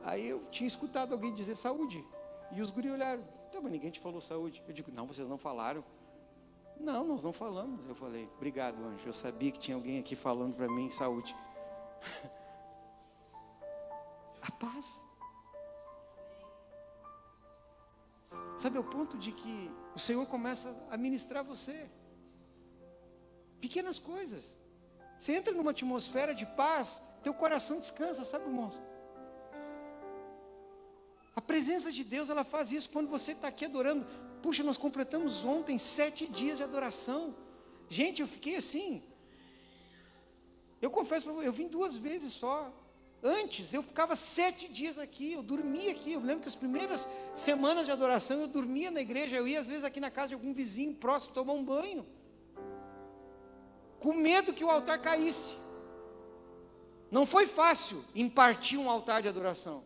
Aí 0.03 0.27
eu 0.27 0.45
tinha 0.51 0.67
escutado 0.67 1.13
alguém 1.13 1.33
dizer 1.33 1.55
saúde. 1.55 2.03
E 2.51 2.61
os 2.61 2.69
guri 2.69 2.91
olharam, 2.91 3.23
então, 3.49 3.61
mas 3.61 3.71
ninguém 3.71 3.89
te 3.89 3.99
falou 3.99 4.21
saúde. 4.21 4.63
Eu 4.67 4.73
digo, 4.73 4.91
não, 4.91 5.07
vocês 5.07 5.27
não 5.27 5.37
falaram. 5.37 5.83
Não, 6.79 7.05
nós 7.05 7.23
não 7.23 7.33
falamos. 7.33 7.87
Eu 7.87 7.95
falei, 7.95 8.29
obrigado, 8.35 8.83
anjo. 8.83 9.07
Eu 9.07 9.13
sabia 9.13 9.51
que 9.51 9.59
tinha 9.59 9.75
alguém 9.75 9.99
aqui 9.99 10.15
falando 10.15 10.55
para 10.55 10.67
mim 10.67 10.89
saúde. 10.89 11.35
A 14.41 14.51
paz. 14.51 15.03
Sabe, 18.57 18.77
ao 18.77 18.83
ponto 18.83 19.17
de 19.17 19.31
que 19.31 19.71
o 19.95 19.99
Senhor 19.99 20.25
começa 20.27 20.75
a 20.89 20.97
ministrar 20.97 21.43
você. 21.43 21.89
Pequenas 23.59 23.97
coisas. 23.97 24.57
Você 25.17 25.33
entra 25.33 25.53
numa 25.53 25.71
atmosfera 25.71 26.33
de 26.33 26.45
paz, 26.45 27.01
teu 27.23 27.33
coração 27.33 27.79
descansa, 27.79 28.23
sabe, 28.23 28.45
irmãos? 28.45 28.81
A 31.35 31.41
presença 31.41 31.91
de 31.91 32.03
Deus, 32.03 32.29
ela 32.29 32.43
faz 32.43 32.71
isso 32.71 32.89
quando 32.89 33.09
você 33.09 33.33
está 33.33 33.49
aqui 33.49 33.65
adorando. 33.65 34.05
Puxa, 34.41 34.63
nós 34.63 34.77
completamos 34.77 35.43
ontem 35.43 35.77
sete 35.77 36.27
dias 36.27 36.57
de 36.57 36.63
adoração. 36.63 37.35
Gente, 37.89 38.21
eu 38.21 38.27
fiquei 38.27 38.55
assim. 38.55 39.03
Eu 40.81 40.89
confesso 40.89 41.25
para 41.25 41.33
você, 41.33 41.47
eu 41.47 41.53
vim 41.53 41.67
duas 41.67 41.97
vezes 41.97 42.33
só. 42.33 42.71
Antes, 43.23 43.73
eu 43.73 43.81
ficava 43.81 44.15
sete 44.15 44.67
dias 44.67 44.97
aqui, 44.97 45.33
eu 45.33 45.41
dormia 45.41 45.91
aqui. 45.91 46.13
Eu 46.13 46.19
lembro 46.19 46.41
que 46.43 46.47
as 46.47 46.55
primeiras 46.55 47.09
semanas 47.33 47.85
de 47.85 47.91
adoração 47.91 48.41
eu 48.41 48.47
dormia 48.47 48.91
na 48.91 49.01
igreja. 49.01 49.35
Eu 49.35 49.47
ia 49.47 49.59
às 49.59 49.67
vezes 49.67 49.83
aqui 49.83 49.99
na 49.99 50.11
casa 50.11 50.29
de 50.29 50.33
algum 50.35 50.53
vizinho 50.53 50.93
próximo 50.93 51.33
tomar 51.33 51.53
um 51.53 51.63
banho, 51.63 52.05
com 54.05 54.13
medo 54.13 54.53
que 54.53 54.63
o 54.63 54.69
altar 54.69 55.01
caísse. 55.01 55.55
Não 57.09 57.25
foi 57.25 57.47
fácil 57.47 58.05
impartir 58.13 58.77
um 58.77 58.87
altar 58.87 59.19
de 59.23 59.27
adoração. 59.27 59.83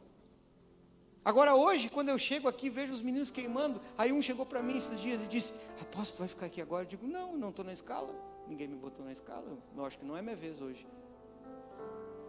Agora 1.24 1.56
hoje, 1.56 1.88
quando 1.88 2.10
eu 2.10 2.18
chego 2.18 2.46
aqui, 2.50 2.70
vejo 2.70 2.92
os 2.94 3.02
meninos 3.02 3.32
queimando. 3.32 3.80
Aí 3.98 4.12
um 4.12 4.22
chegou 4.22 4.46
para 4.46 4.62
mim 4.62 4.76
esses 4.76 5.00
dias 5.00 5.24
e 5.24 5.28
disse: 5.28 5.54
Apóstolo, 5.82 6.20
vai 6.20 6.28
ficar 6.28 6.48
aqui 6.48 6.62
agora? 6.62 6.84
Eu 6.84 6.90
digo: 6.90 7.08
Não, 7.08 7.38
não 7.38 7.50
estou 7.50 7.64
na 7.64 7.72
escala. 7.72 8.14
Ninguém 8.46 8.68
me 8.68 8.76
botou 8.76 9.06
na 9.06 9.14
escala. 9.14 9.58
Eu 9.78 9.86
acho 9.86 9.98
que 9.98 10.04
não 10.04 10.18
é 10.18 10.22
minha 10.22 10.36
vez 10.36 10.60
hoje. 10.60 10.86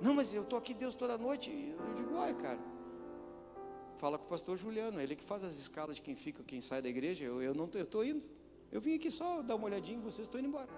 Não, 0.00 0.14
mas 0.14 0.32
eu 0.32 0.42
estou 0.42 0.60
aqui 0.60 0.72
Deus 0.72 0.94
toda 0.94 1.18
noite. 1.18 1.50
Eu 1.50 1.94
digo: 1.96 2.14
Olha, 2.14 2.34
cara, 2.34 2.60
fala 3.98 4.16
com 4.16 4.26
o 4.26 4.28
pastor 4.28 4.56
Juliano. 4.56 5.00
Ele 5.00 5.16
que 5.16 5.24
faz 5.24 5.42
as 5.42 5.56
escalas 5.56 5.96
de 5.96 6.02
quem 6.02 6.14
fica, 6.14 6.44
quem 6.44 6.60
sai 6.60 6.80
da 6.80 6.88
igreja. 6.88 7.24
Eu, 7.24 7.42
eu 7.42 7.52
não 7.52 7.64
estou 7.64 8.04
indo. 8.04 8.22
Eu 8.70 8.80
vim 8.80 8.94
aqui 8.94 9.10
só 9.10 9.42
dar 9.42 9.56
uma 9.56 9.64
olhadinha 9.64 9.98
em 9.98 10.00
vocês, 10.00 10.28
estou 10.28 10.38
indo 10.38 10.50
embora. 10.50 10.68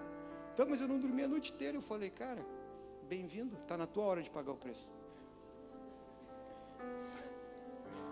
Então, 0.53 0.67
mas 0.69 0.81
eu 0.81 0.87
não 0.87 0.99
dormi 0.99 1.23
a 1.23 1.27
noite 1.27 1.51
inteira. 1.51 1.77
Eu 1.77 1.81
falei: 1.81 2.11
Cara, 2.11 2.45
bem-vindo. 3.09 3.55
Está 3.57 3.75
na 3.75 3.87
tua 3.87 4.03
hora 4.05 4.21
de 4.21 4.29
pagar 4.29 4.51
o 4.51 4.55
preço. 4.55 4.91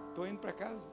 Estou 0.10 0.28
indo 0.28 0.39
para 0.39 0.52
casa. 0.52 0.86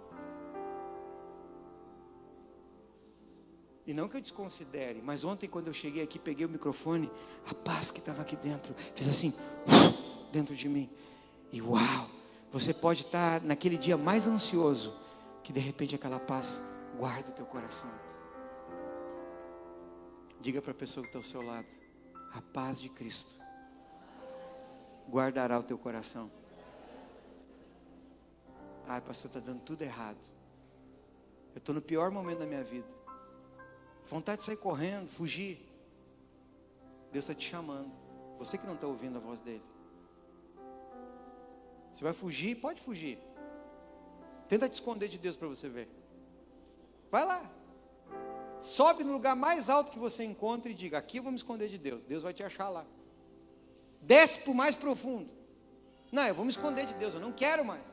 E 3.87 3.95
não 3.95 4.07
que 4.07 4.19
eu 4.19 4.21
desconsidere, 4.21 5.01
mas 5.03 5.25
ontem 5.25 5.49
quando 5.49 5.69
eu 5.69 5.73
cheguei 5.73 6.03
aqui, 6.03 6.19
peguei 6.19 6.45
o 6.45 6.49
microfone, 6.49 7.11
a 7.51 7.55
paz 7.55 7.91
que 7.91 8.01
estava 8.01 8.21
aqui 8.21 8.37
dentro, 8.37 8.75
fez 8.95 9.09
assim, 9.09 9.33
dentro 10.31 10.55
de 10.55 10.69
mim. 10.69 10.91
E 11.51 11.63
uau, 11.63 12.11
você 12.53 12.75
pode 12.75 13.07
estar 13.07 13.41
naquele 13.41 13.79
dia 13.79 13.97
mais 13.97 14.27
ansioso, 14.27 14.95
que 15.43 15.55
de 15.55 15.61
repente 15.61 15.95
aquela 15.95 16.21
paz 16.21 16.61
guarda 16.99 17.31
o 17.31 17.33
teu 17.33 17.47
coração. 17.47 18.08
Diga 20.41 20.63
para 20.63 20.73
a 20.73 20.75
pessoa 20.75 21.03
que 21.03 21.09
está 21.09 21.19
ao 21.19 21.23
seu 21.23 21.43
lado, 21.43 21.67
a 22.33 22.41
paz 22.41 22.81
de 22.81 22.89
Cristo 22.89 23.39
guardará 25.09 25.59
o 25.59 25.63
teu 25.63 25.79
coração. 25.79 26.31
Ai, 28.87 29.01
pastor, 29.01 29.29
está 29.29 29.41
dando 29.41 29.63
tudo 29.63 29.83
errado. 29.83 30.19
Eu 31.55 31.59
estou 31.59 31.75
no 31.75 31.83
pior 31.83 32.11
momento 32.11 32.39
da 32.39 32.47
minha 32.47 32.63
vida. 32.63 32.87
Vontade 34.09 34.41
de 34.41 34.47
sair 34.47 34.57
correndo, 34.57 35.11
fugir. 35.11 35.59
Deus 37.13 37.25
está 37.25 37.35
te 37.35 37.49
chamando. 37.49 37.91
Você 38.39 38.57
que 38.57 38.67
não 38.67 38.75
está 38.75 38.87
ouvindo 38.87 39.19
a 39.19 39.21
voz 39.21 39.41
dele. 39.41 39.63
Você 41.93 42.05
vai 42.05 42.13
fugir? 42.13 42.55
Pode 42.57 42.81
fugir. 42.81 43.19
Tenta 44.49 44.69
te 44.69 44.75
esconder 44.75 45.09
de 45.09 45.19
Deus 45.19 45.37
para 45.37 45.49
você 45.49 45.69
ver. 45.69 45.89
Vai 47.11 47.25
lá. 47.25 47.51
Sobe 48.61 49.05
no 49.05 49.13
lugar 49.13 49.37
mais 49.37 49.69
alto 49.69 49.93
que 49.93 49.99
você 49.99 50.25
encontra 50.25 50.71
e 50.71 50.75
diga: 50.75 50.99
Aqui 50.99 51.19
eu 51.19 51.23
vou 51.23 51.33
me 51.33 51.39
esconder 51.39 51.69
de 51.69 51.79
Deus. 51.79 52.05
Deus 52.05 52.23
vai 52.23 52.33
te 52.33 52.43
achar 52.43 52.69
lá. 52.69 52.85
Desce 54.01 54.41
para 54.41 54.51
o 54.51 54.55
mais 54.55 54.75
profundo. 54.75 55.29
Não, 56.11 56.25
eu 56.25 56.35
vou 56.35 56.45
me 56.45 56.51
esconder 56.51 56.87
de 56.87 56.95
Deus. 56.95 57.15
Eu 57.15 57.21
não 57.21 57.33
quero 57.33 57.65
mais. 57.65 57.87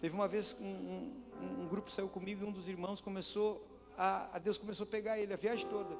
Teve 0.00 0.14
uma 0.14 0.28
vez 0.28 0.56
um, 0.60 0.66
um, 0.66 1.62
um 1.62 1.68
grupo 1.68 1.90
saiu 1.90 2.08
comigo 2.08 2.44
e 2.44 2.46
um 2.46 2.52
dos 2.52 2.68
irmãos 2.68 3.00
começou 3.00 3.66
a, 3.96 4.36
a, 4.36 4.38
Deus 4.38 4.56
começou 4.56 4.84
a 4.84 4.86
pegar 4.86 5.18
ele 5.18 5.34
a 5.34 5.36
viagem 5.36 5.68
toda. 5.68 5.96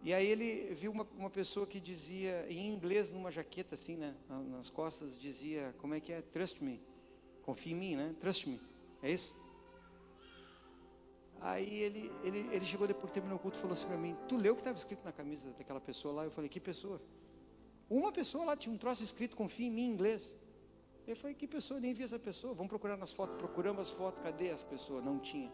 E 0.00 0.14
aí 0.14 0.26
ele 0.28 0.72
viu 0.74 0.92
uma, 0.92 1.06
uma 1.16 1.28
pessoa 1.28 1.66
que 1.66 1.80
dizia 1.80 2.46
em 2.48 2.68
inglês 2.68 3.10
numa 3.10 3.32
jaqueta 3.32 3.74
assim, 3.74 3.96
né, 3.96 4.14
nas 4.28 4.70
costas 4.70 5.18
dizia 5.18 5.74
como 5.78 5.94
é 5.94 6.00
que 6.00 6.12
é 6.12 6.22
trust 6.22 6.62
me, 6.62 6.80
confia 7.42 7.72
em 7.72 7.76
mim, 7.76 7.96
né? 7.96 8.14
Trust 8.20 8.48
me, 8.48 8.60
é 9.02 9.10
isso? 9.10 9.34
Aí 11.40 11.82
ele, 11.82 12.12
ele, 12.24 12.48
ele 12.52 12.64
chegou 12.64 12.86
depois 12.86 13.06
que 13.06 13.14
terminou 13.14 13.36
o 13.36 13.40
culto 13.40 13.56
e 13.58 13.60
falou 13.60 13.74
assim 13.74 13.86
para 13.86 13.96
mim: 13.96 14.16
Tu 14.28 14.36
leu 14.36 14.52
o 14.52 14.56
que 14.56 14.60
estava 14.60 14.76
escrito 14.76 15.04
na 15.04 15.12
camisa 15.12 15.50
daquela 15.56 15.80
pessoa 15.80 16.14
lá? 16.14 16.24
Eu 16.24 16.30
falei: 16.30 16.48
Que 16.48 16.60
pessoa? 16.60 17.00
Uma 17.88 18.12
pessoa 18.12 18.44
lá 18.44 18.56
tinha 18.56 18.74
um 18.74 18.78
troço 18.78 19.02
escrito: 19.02 19.36
Confia 19.36 19.66
em 19.66 19.70
mim 19.70 19.82
em 19.82 19.90
inglês. 19.90 20.36
Eu 21.08 21.16
falei, 21.16 21.34
que 21.34 21.46
pessoa? 21.46 21.80
Nem 21.80 21.94
vi 21.94 22.02
essa 22.02 22.18
pessoa. 22.18 22.52
Vamos 22.52 22.68
procurar 22.68 22.94
nas 22.98 23.10
fotos. 23.10 23.34
Procuramos 23.38 23.80
as 23.80 23.90
fotos. 23.90 24.22
Cadê 24.22 24.48
essa 24.48 24.66
pessoa? 24.66 25.00
Não 25.00 25.18
tinha. 25.18 25.50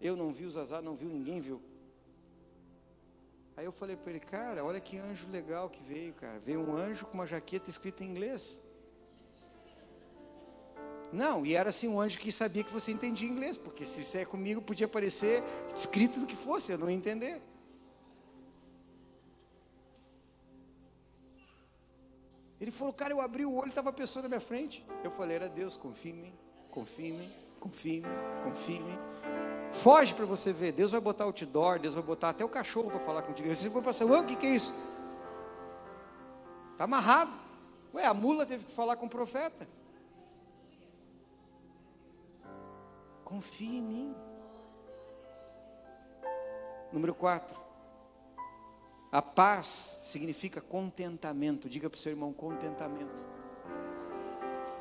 Eu 0.00 0.16
não 0.16 0.32
vi, 0.32 0.46
o 0.46 0.50
Zazar 0.50 0.80
não 0.80 0.96
viu, 0.96 1.10
ninguém 1.10 1.38
viu. 1.38 1.60
Aí 3.58 3.66
eu 3.66 3.72
falei 3.72 3.94
para 3.94 4.10
ele, 4.12 4.20
cara, 4.20 4.64
olha 4.64 4.80
que 4.80 4.96
anjo 4.96 5.28
legal 5.28 5.68
que 5.68 5.82
veio, 5.82 6.14
cara. 6.14 6.38
Veio 6.38 6.60
um 6.60 6.74
anjo 6.74 7.04
com 7.04 7.12
uma 7.12 7.26
jaqueta 7.26 7.68
escrita 7.68 8.02
em 8.02 8.08
inglês. 8.08 8.58
Não, 11.12 11.44
e 11.44 11.54
era 11.54 11.70
assim 11.70 11.88
um 11.88 12.00
anjo 12.00 12.18
que 12.18 12.30
sabia 12.30 12.62
que 12.62 12.72
você 12.72 12.92
entendia 12.92 13.28
inglês, 13.28 13.56
porque 13.56 13.84
se 13.84 14.00
isso 14.00 14.16
é 14.16 14.24
comigo, 14.24 14.62
podia 14.62 14.86
aparecer 14.86 15.42
escrito 15.74 16.20
do 16.20 16.26
que 16.26 16.36
fosse, 16.36 16.70
eu 16.70 16.78
não 16.78 16.88
ia 16.88 16.96
entender. 16.96 17.42
Ele 22.60 22.70
falou, 22.70 22.92
cara, 22.92 23.12
eu 23.12 23.20
abri 23.20 23.44
o 23.44 23.54
olho, 23.54 23.70
estava 23.70 23.88
a 23.88 23.92
pessoa 23.92 24.22
na 24.22 24.28
minha 24.28 24.40
frente. 24.40 24.84
Eu 25.02 25.10
falei, 25.10 25.36
era 25.36 25.48
Deus, 25.48 25.76
confia 25.76 26.12
em 26.12 26.14
mim, 26.14 26.32
confia 26.70 27.08
em 27.08 27.12
mim, 27.12 27.34
confia 27.58 27.94
em 27.94 28.00
mim, 28.02 28.08
confia 28.44 28.76
em 28.76 28.82
mim. 28.82 28.98
Foge 29.72 30.14
para 30.14 30.26
você 30.26 30.52
ver, 30.52 30.72
Deus 30.72 30.90
vai 30.90 31.00
botar 31.00 31.24
outdoor, 31.24 31.78
Deus 31.78 31.94
vai 31.94 32.02
botar 32.02 32.28
até 32.30 32.44
o 32.44 32.48
cachorro 32.48 32.90
para 32.90 33.00
falar 33.00 33.22
contigo. 33.22 33.48
Você 33.48 33.70
foi 33.70 33.82
passar, 33.82 34.04
ué, 34.04 34.20
o 34.20 34.26
que, 34.26 34.36
que 34.36 34.46
é 34.46 34.50
isso? 34.50 34.74
Está 36.72 36.84
amarrado. 36.84 37.32
Ué, 37.94 38.04
a 38.04 38.12
mula 38.12 38.44
teve 38.44 38.66
que 38.66 38.72
falar 38.72 38.96
com 38.96 39.06
o 39.06 39.10
profeta. 39.10 39.66
Confia 43.30 43.78
em 43.78 43.80
mim. 43.80 44.14
Número 46.92 47.14
4. 47.14 47.56
A 49.12 49.22
paz 49.22 49.66
significa 49.66 50.60
contentamento. 50.60 51.68
Diga 51.68 51.88
para 51.88 51.96
o 51.96 52.00
seu 52.00 52.10
irmão: 52.10 52.32
contentamento. 52.32 53.24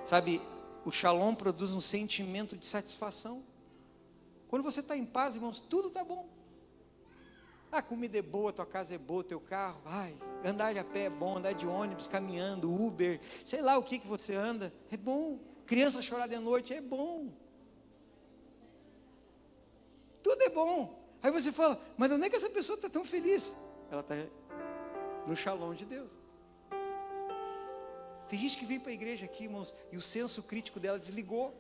Sabe, 0.04 0.42
o 0.84 0.92
shalom 0.92 1.36
produz 1.36 1.72
um 1.72 1.80
sentimento 1.80 2.58
de 2.58 2.66
satisfação. 2.66 3.44
Quando 4.48 4.64
você 4.64 4.80
está 4.80 4.98
em 4.98 5.06
paz, 5.06 5.36
irmãos, 5.36 5.60
tudo 5.60 5.90
está 5.90 6.04
bom. 6.04 6.28
A 7.72 7.84
comida 7.84 8.18
é 8.18 8.24
boa, 8.24 8.52
tua 8.52 8.66
casa 8.66 8.96
é 8.96 8.98
boa, 8.98 9.24
teu 9.24 9.40
carro, 9.40 9.80
ai, 9.86 10.18
andar 10.44 10.74
de 10.74 10.80
a 10.80 10.84
pé 10.84 11.02
é 11.02 11.10
bom, 11.10 11.38
andar 11.38 11.54
de 11.54 11.68
ônibus, 11.68 12.08
caminhando, 12.08 12.74
Uber, 12.74 13.22
sei 13.46 13.62
lá 13.62 13.78
o 13.78 13.84
que 13.84 14.00
que 14.00 14.08
você 14.08 14.34
anda, 14.34 14.74
é 14.90 14.98
bom. 14.98 15.38
Criança 15.68 16.02
chorar 16.02 16.26
de 16.26 16.40
noite 16.40 16.74
é 16.74 16.82
bom. 16.82 17.32
Tudo 20.30 20.44
é 20.44 20.50
bom. 20.50 20.96
Aí 21.24 21.32
você 21.32 21.52
fala, 21.52 21.82
mas 21.98 22.12
onde 22.12 22.28
é 22.28 22.30
que 22.30 22.36
essa 22.36 22.52
pessoa 22.52 22.76
está 22.76 22.88
tão 22.88 23.04
feliz? 23.04 23.58
ela 23.90 24.02
está 24.02 24.14
no 25.26 25.36
shalom 25.36 25.74
de 25.74 25.86
Deus. 25.86 26.12
Tem 28.28 28.38
gente 28.38 28.56
que 28.56 28.64
vem 28.64 28.80
para 28.80 28.92
a 28.92 28.94
igreja 28.94 29.26
aqui, 29.26 29.46
irmãos, 29.46 29.76
e 29.92 29.98
o 29.98 30.02
senso 30.02 30.44
crítico 30.44 30.80
dela 30.80 31.00
desligou. 31.00 31.52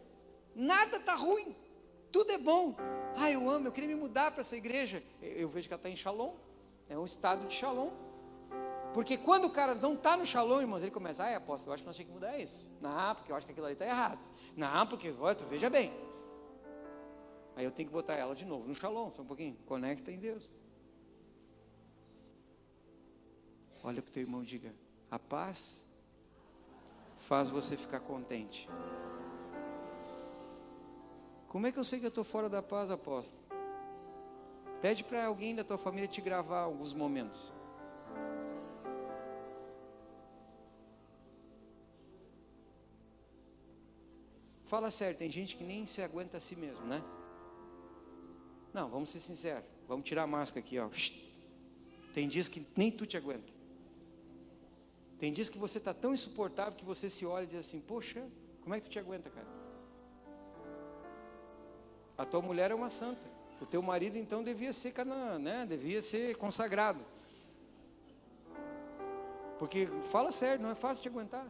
Nada 0.55 0.97
está 0.97 1.15
ruim, 1.15 1.55
tudo 2.11 2.31
é 2.31 2.37
bom. 2.37 2.75
Ah, 3.17 3.31
eu 3.31 3.49
amo, 3.49 3.69
eu 3.69 3.71
queria 3.71 3.89
me 3.89 3.95
mudar 3.95 4.29
para 4.29 4.41
essa 4.41 4.55
igreja. 4.55 5.01
Eu 5.19 5.49
vejo 5.49 5.67
que 5.67 5.73
ela 5.73 5.79
está 5.79 5.89
em 5.89 5.95
shalom, 5.95 6.35
é 6.87 6.95
um 6.95 7.05
estado 7.05 7.47
de 7.47 7.55
shalom. 7.55 7.89
Porque 8.93 9.17
quando 9.17 9.45
o 9.45 9.49
cara 9.49 9.73
não 9.73 9.95
está 9.95 10.15
no 10.15 10.27
shalom, 10.27 10.61
irmãos, 10.61 10.83
ele 10.83 10.91
começa, 10.91 11.23
ah, 11.23 11.37
apóstolo, 11.37 11.71
eu 11.71 11.73
acho 11.73 11.81
que 11.81 11.87
nós 11.87 11.97
temos 11.97 12.07
que 12.07 12.13
mudar 12.13 12.37
isso. 12.37 12.71
Não, 12.79 13.15
porque 13.15 13.31
eu 13.31 13.35
acho 13.35 13.47
que 13.47 13.51
aquilo 13.51 13.65
ali 13.65 13.73
está 13.73 13.87
errado. 13.87 14.19
Não, 14.55 14.85
porque, 14.85 15.11
olha, 15.19 15.33
tu 15.33 15.47
veja 15.47 15.71
bem. 15.71 15.91
Aí 17.59 17.65
eu 17.65 17.71
tenho 17.71 17.89
que 17.89 17.93
botar 17.93 18.13
ela 18.13 18.33
de 18.33 18.45
novo 18.45 18.65
no 18.65 18.73
shalom, 18.73 19.11
só 19.11 19.21
um 19.21 19.25
pouquinho. 19.25 19.53
Conecta 19.65 20.09
em 20.09 20.17
Deus. 20.17 20.49
Olha 23.83 24.01
para 24.01 24.09
o 24.09 24.13
teu 24.13 24.23
irmão 24.23 24.43
e 24.43 24.45
diga: 24.45 24.73
a 25.11 25.19
paz 25.19 25.85
faz 27.17 27.49
você 27.49 27.75
ficar 27.75 27.99
contente. 27.99 28.69
Como 31.49 31.67
é 31.67 31.71
que 31.73 31.77
eu 31.77 31.83
sei 31.83 31.99
que 31.99 32.05
eu 32.05 32.09
estou 32.15 32.23
fora 32.23 32.47
da 32.47 32.63
paz, 32.63 32.89
apóstolo? 32.89 33.41
Pede 34.81 35.03
para 35.03 35.25
alguém 35.25 35.53
da 35.53 35.65
tua 35.65 35.77
família 35.77 36.07
te 36.07 36.21
gravar 36.21 36.61
alguns 36.61 36.93
momentos. 36.93 37.51
Fala 44.65 44.89
sério, 44.89 45.17
tem 45.17 45.29
gente 45.29 45.57
que 45.57 45.63
nem 45.65 45.85
se 45.85 46.01
aguenta 46.01 46.37
a 46.37 46.39
si 46.39 46.55
mesmo, 46.55 46.85
né? 46.85 47.03
Não, 48.73 48.89
vamos 48.89 49.09
ser 49.09 49.19
sinceros. 49.19 49.63
Vamos 49.87 50.05
tirar 50.05 50.23
a 50.23 50.27
máscara 50.27 50.65
aqui, 50.65 50.77
ó. 50.79 50.89
Tem 52.13 52.27
dias 52.27 52.47
que 52.47 52.65
nem 52.75 52.91
tu 52.91 53.05
te 53.05 53.17
aguenta. 53.17 53.51
Tem 55.19 55.33
dias 55.33 55.49
que 55.49 55.57
você 55.57 55.77
está 55.77 55.93
tão 55.93 56.13
insuportável 56.13 56.73
que 56.73 56.85
você 56.85 57.09
se 57.09 57.25
olha 57.25 57.43
e 57.43 57.47
diz 57.47 57.59
assim: 57.59 57.79
Poxa, 57.79 58.25
como 58.61 58.73
é 58.73 58.79
que 58.79 58.87
tu 58.87 58.91
te 58.91 58.99
aguenta, 58.99 59.29
cara? 59.29 59.47
A 62.17 62.25
tua 62.25 62.41
mulher 62.41 62.71
é 62.71 62.75
uma 62.75 62.89
santa. 62.89 63.21
O 63.61 63.65
teu 63.65 63.81
marido 63.81 64.17
então 64.17 64.43
devia 64.43 64.71
ser 64.71 64.91
canaã, 64.91 65.37
né? 65.37 65.65
Devia 65.65 66.01
ser 66.01 66.37
consagrado. 66.37 66.99
Porque 69.57 69.87
fala 70.09 70.31
sério, 70.31 70.63
não 70.63 70.71
é 70.71 70.75
fácil 70.75 71.01
te 71.03 71.09
aguentar. 71.09 71.45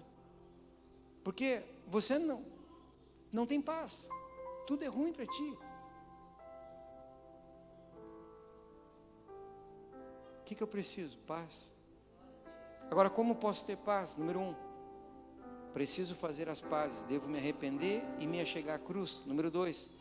Porque 1.24 1.62
você 1.88 2.18
não 2.18 2.44
não 3.32 3.46
tem 3.46 3.62
paz. 3.62 4.10
Tudo 4.66 4.84
é 4.84 4.88
ruim 4.88 5.14
para 5.14 5.26
ti. 5.26 5.58
Que, 10.50 10.56
que 10.56 10.64
eu 10.64 10.68
preciso? 10.68 11.20
Paz. 11.20 11.72
Agora, 12.90 13.08
como 13.08 13.36
posso 13.36 13.68
ter 13.68 13.78
paz? 13.78 14.16
Número 14.16 14.40
um, 14.40 14.56
preciso 15.76 16.16
fazer 16.16 16.50
as 16.50 16.60
pazes. 16.60 17.04
Devo 17.04 17.30
me 17.30 17.38
arrepender 17.38 18.02
e 18.20 18.26
me 18.26 18.42
achegar 18.42 18.76
à 18.76 18.80
cruz. 18.80 19.22
Número 19.28 19.52
dois, 19.52 19.92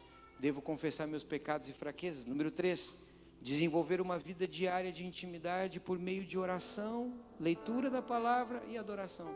devo 0.41 0.63
confessar 0.63 1.07
meus 1.07 1.23
pecados 1.23 1.69
e 1.69 1.75
fraquezas. 1.75 2.25
Número 2.25 2.51
três, 2.51 2.97
desenvolver 3.43 4.01
uma 4.01 4.19
vida 4.19 4.49
diária 4.49 4.91
de 4.91 5.05
intimidade 5.05 5.79
por 5.79 5.99
meio 5.99 6.25
de 6.25 6.39
oração, 6.39 7.13
leitura 7.39 7.91
da 7.91 8.01
palavra 8.01 8.65
e 8.69 8.79
adoração. 8.79 9.29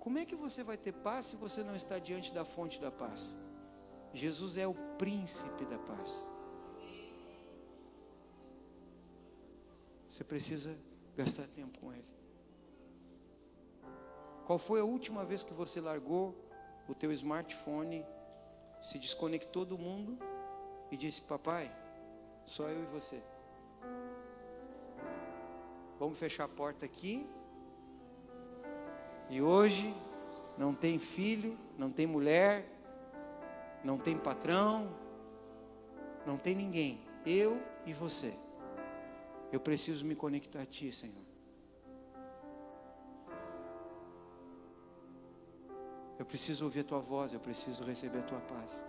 Como 0.00 0.18
é 0.18 0.24
que 0.24 0.34
você 0.34 0.64
vai 0.64 0.76
ter 0.76 0.92
paz 0.92 1.26
se 1.26 1.36
você 1.36 1.62
não 1.62 1.76
está 1.76 2.00
diante 2.00 2.34
da 2.34 2.44
fonte 2.44 2.80
da 2.80 2.90
paz? 2.90 3.38
Jesus 4.12 4.56
é 4.56 4.66
o 4.66 4.74
príncipe 4.98 5.64
da 5.66 5.78
paz. 5.78 6.20
Você 10.16 10.24
precisa 10.24 10.74
gastar 11.14 11.46
tempo 11.48 11.78
com 11.78 11.92
Ele. 11.92 12.08
Qual 14.46 14.58
foi 14.58 14.80
a 14.80 14.84
última 14.84 15.26
vez 15.26 15.42
que 15.42 15.52
você 15.52 15.78
largou 15.78 16.34
o 16.88 16.94
teu 16.94 17.12
smartphone, 17.12 18.02
se 18.80 18.98
desconectou 18.98 19.66
do 19.66 19.76
mundo 19.76 20.18
e 20.90 20.96
disse: 20.96 21.20
Papai, 21.20 21.70
só 22.46 22.66
eu 22.66 22.82
e 22.82 22.86
você. 22.86 23.22
Vamos 25.98 26.18
fechar 26.18 26.44
a 26.44 26.48
porta 26.48 26.86
aqui 26.86 27.28
e 29.28 29.42
hoje 29.42 29.94
não 30.56 30.72
tem 30.72 30.98
filho, 30.98 31.58
não 31.76 31.90
tem 31.90 32.06
mulher, 32.06 32.64
não 33.84 33.98
tem 33.98 34.16
patrão, 34.16 34.90
não 36.24 36.38
tem 36.38 36.54
ninguém. 36.54 37.02
Eu 37.26 37.60
e 37.84 37.92
você. 37.92 38.45
Eu 39.52 39.60
preciso 39.60 40.04
me 40.04 40.14
conectar 40.14 40.60
a 40.60 40.66
Ti, 40.66 40.92
Senhor. 40.92 41.24
Eu 46.18 46.24
preciso 46.24 46.64
ouvir 46.64 46.80
a 46.80 46.84
Tua 46.84 46.98
voz, 46.98 47.32
eu 47.32 47.40
preciso 47.40 47.84
receber 47.84 48.18
a 48.18 48.22
Tua 48.22 48.40
paz. 48.40 48.84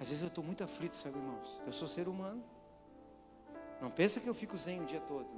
Às 0.00 0.08
vezes 0.08 0.22
eu 0.22 0.28
estou 0.28 0.44
muito 0.44 0.62
aflito, 0.62 0.94
sabe, 0.94 1.18
irmãos? 1.18 1.60
Eu 1.66 1.72
sou 1.72 1.88
ser 1.88 2.08
humano. 2.08 2.42
Não 3.80 3.90
pensa 3.90 4.20
que 4.20 4.28
eu 4.28 4.34
fico 4.34 4.56
zen 4.56 4.82
o 4.82 4.86
dia 4.86 5.00
todo. 5.00 5.28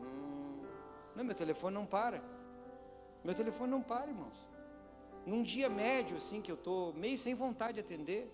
Não, 1.14 1.24
meu 1.24 1.34
telefone 1.34 1.74
não 1.74 1.86
para. 1.86 2.22
Meu 3.24 3.34
telefone 3.34 3.70
não 3.70 3.82
para, 3.82 4.08
irmãos. 4.08 4.48
Num 5.26 5.42
dia 5.42 5.68
médio, 5.68 6.16
assim, 6.16 6.40
que 6.40 6.50
eu 6.50 6.54
estou 6.54 6.92
meio 6.94 7.18
sem 7.18 7.34
vontade 7.34 7.74
de 7.74 7.80
atender. 7.80 8.32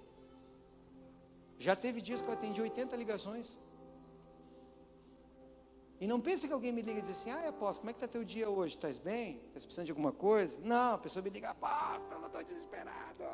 Já 1.59 1.75
teve 1.75 2.01
dias 2.01 2.21
que 2.23 2.29
eu 2.29 2.35
atendi 2.35 2.61
80 2.61 2.97
ligações. 2.97 3.61
E 5.99 6.07
não 6.07 6.21
pense 6.21 6.47
que 6.47 6.53
alguém 6.53 6.73
me 6.73 6.83
liga 6.83 6.99
e 6.99 7.03
diz 7.03 7.11
assim, 7.11 7.31
ah, 7.31 7.49
aposto, 7.49 7.81
como 7.81 7.91
é 7.91 7.93
que 7.95 7.97
está 7.97 8.07
teu 8.07 8.23
dia 8.23 8.51
hoje? 8.51 8.75
Estás 8.75 8.99
bem? 8.99 9.41
Estás 9.47 9.65
precisando 9.65 9.87
de 9.87 9.93
alguma 9.93 10.13
coisa? 10.13 10.59
Não, 10.63 10.95
a 10.95 10.99
pessoa 10.99 11.23
me 11.23 11.31
liga, 11.31 11.51
aposto, 11.51 12.13
eu 12.13 12.27
estou 12.27 12.45
desesperado. 12.45 13.25